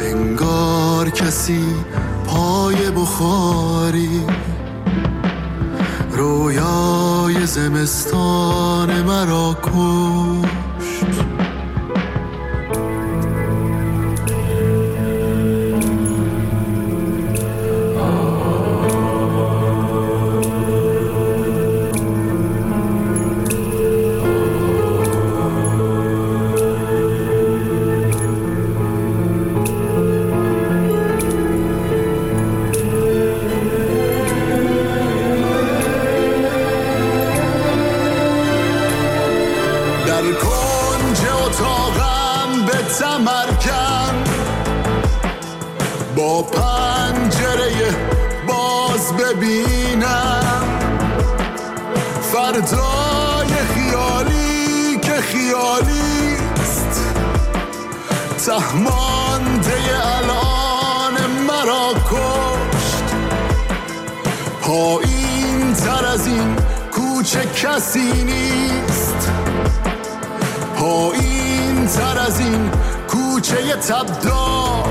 انگار 0.00 1.10
کسی 1.10 1.64
پای 2.26 2.90
بخاری. 2.90 4.20
رویای 6.22 7.46
زمستان 7.46 9.02
مرا 9.02 9.56
کشت 9.62 10.61
کسی 67.62 68.24
نیست. 68.24 69.30
پایین 70.76 71.86
تر 71.86 72.18
از 72.18 72.40
این 72.40 72.70
کوچه 73.08 73.72
تبدار 73.72 74.88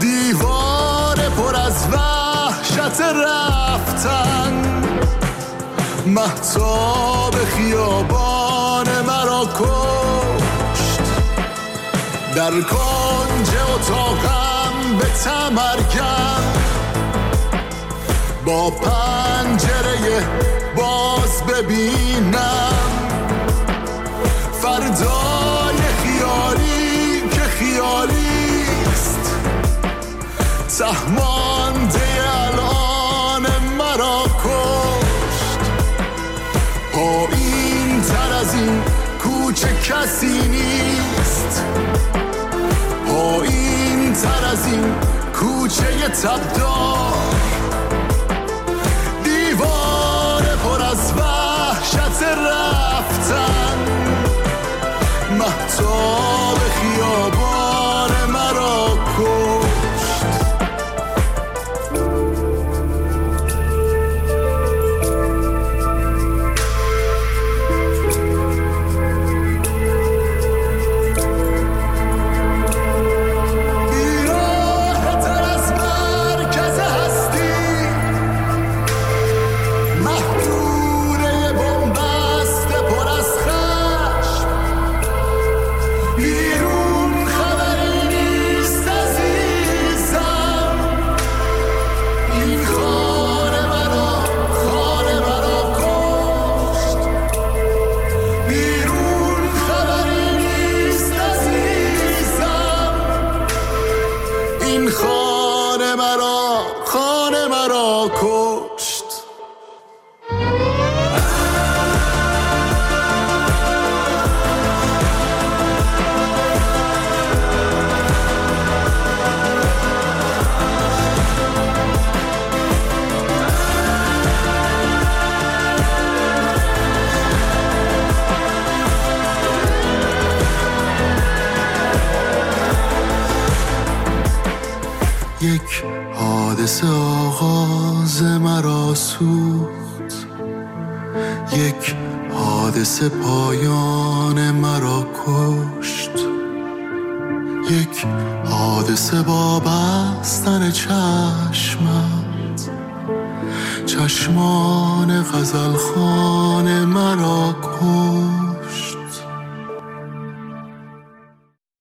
دیوار 0.00 1.16
پر 1.16 1.56
از 1.56 1.86
وحشت 1.92 3.00
رفتن. 3.00 4.62
محتاب 6.06 7.34
خیابان 7.56 8.86
مرا 9.06 9.44
کشت. 9.44 11.00
در 12.36 12.50
کنج 12.50 13.48
اتاقم 13.74 14.98
به 14.98 15.06
تمرکم 15.24 16.42
با 18.44 18.70
پنجره 18.70 20.57
ببینم. 21.48 22.72
فردای 24.62 25.76
خیالی 26.02 27.28
که 27.30 27.40
خیالیست 27.40 29.18
تهمانده 30.78 32.00
الان 32.46 33.46
مرا 33.78 34.22
کشت. 34.24 35.70
پایین 36.92 38.02
تر 38.02 38.32
از 38.40 38.54
این 38.54 38.82
کوچه 39.22 39.68
کسی 39.82 40.48
نیست. 40.48 41.62
پایین 43.06 44.12
تر 44.12 44.44
از 44.52 44.66
این 44.66 44.94
کوچه 45.34 46.08
تبدار 46.08 47.47
رفتن 52.34 53.78
محتاب 55.30 56.27